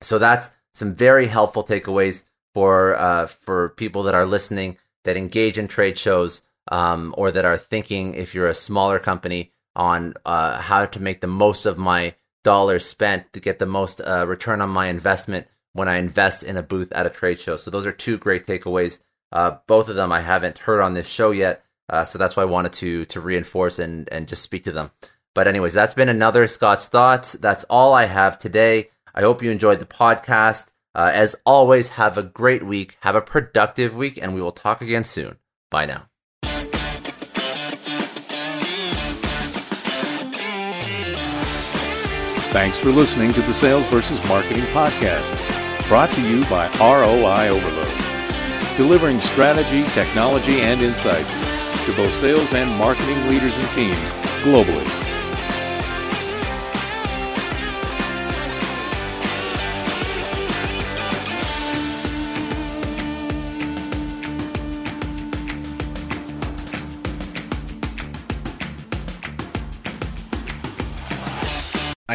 So 0.00 0.18
that's 0.18 0.50
some 0.78 0.94
very 0.94 1.26
helpful 1.26 1.64
takeaways 1.64 2.24
for 2.54 2.94
uh, 2.96 3.26
for 3.26 3.70
people 3.70 4.04
that 4.04 4.14
are 4.14 4.26
listening 4.26 4.78
that 5.04 5.16
engage 5.16 5.58
in 5.58 5.68
trade 5.68 5.98
shows 5.98 6.42
um, 6.70 7.14
or 7.16 7.30
that 7.30 7.44
are 7.44 7.56
thinking 7.56 8.14
if 8.14 8.34
you're 8.34 8.48
a 8.48 8.54
smaller 8.54 8.98
company 8.98 9.52
on 9.74 10.14
uh, 10.24 10.60
how 10.60 10.86
to 10.86 11.00
make 11.00 11.20
the 11.20 11.26
most 11.26 11.66
of 11.66 11.78
my 11.78 12.14
dollars 12.44 12.84
spent 12.84 13.32
to 13.32 13.40
get 13.40 13.58
the 13.58 13.66
most 13.66 14.00
uh, 14.00 14.24
return 14.26 14.60
on 14.60 14.68
my 14.68 14.86
investment 14.86 15.46
when 15.72 15.88
I 15.88 15.98
invest 15.98 16.42
in 16.42 16.56
a 16.56 16.62
booth 16.62 16.92
at 16.92 17.06
a 17.06 17.10
trade 17.10 17.40
show. 17.40 17.56
So 17.56 17.70
those 17.70 17.86
are 17.86 17.92
two 17.92 18.18
great 18.18 18.46
takeaways. 18.46 19.00
Uh, 19.30 19.58
both 19.66 19.88
of 19.88 19.96
them 19.96 20.12
I 20.12 20.20
haven't 20.20 20.58
heard 20.58 20.80
on 20.80 20.94
this 20.94 21.08
show 21.08 21.30
yet, 21.30 21.62
uh, 21.90 22.04
so 22.04 22.18
that's 22.18 22.36
why 22.36 22.42
I 22.42 22.46
wanted 22.46 22.72
to 22.74 23.04
to 23.06 23.20
reinforce 23.20 23.78
and 23.78 24.08
and 24.10 24.28
just 24.28 24.42
speak 24.42 24.64
to 24.64 24.72
them. 24.72 24.90
But 25.34 25.46
anyways, 25.46 25.74
that's 25.74 25.94
been 25.94 26.08
another 26.08 26.46
Scott's 26.46 26.88
thoughts. 26.88 27.34
That's 27.34 27.64
all 27.64 27.92
I 27.92 28.06
have 28.06 28.38
today. 28.38 28.90
I 29.14 29.22
hope 29.22 29.42
you 29.42 29.50
enjoyed 29.50 29.80
the 29.80 29.86
podcast. 29.86 30.68
Uh, 30.94 31.10
as 31.12 31.36
always, 31.46 31.90
have 31.90 32.18
a 32.18 32.22
great 32.22 32.62
week, 32.62 32.96
have 33.02 33.14
a 33.14 33.20
productive 33.20 33.94
week, 33.94 34.18
and 34.20 34.34
we 34.34 34.40
will 34.40 34.52
talk 34.52 34.80
again 34.80 35.04
soon. 35.04 35.36
Bye 35.70 35.86
now. 35.86 36.08
Thanks 42.50 42.78
for 42.78 42.90
listening 42.90 43.32
to 43.34 43.42
the 43.42 43.52
Sales 43.52 43.84
versus 43.86 44.26
Marketing 44.26 44.64
Podcast, 44.72 45.86
brought 45.86 46.10
to 46.12 46.22
you 46.28 46.44
by 46.46 46.66
ROI 46.80 47.48
Overload, 47.48 48.76
delivering 48.76 49.20
strategy, 49.20 49.84
technology, 49.92 50.62
and 50.62 50.80
insights 50.80 51.32
to 51.84 51.92
both 51.94 52.12
sales 52.12 52.54
and 52.54 52.70
marketing 52.78 53.28
leaders 53.28 53.56
and 53.56 53.68
teams 53.68 54.10
globally. 54.42 55.07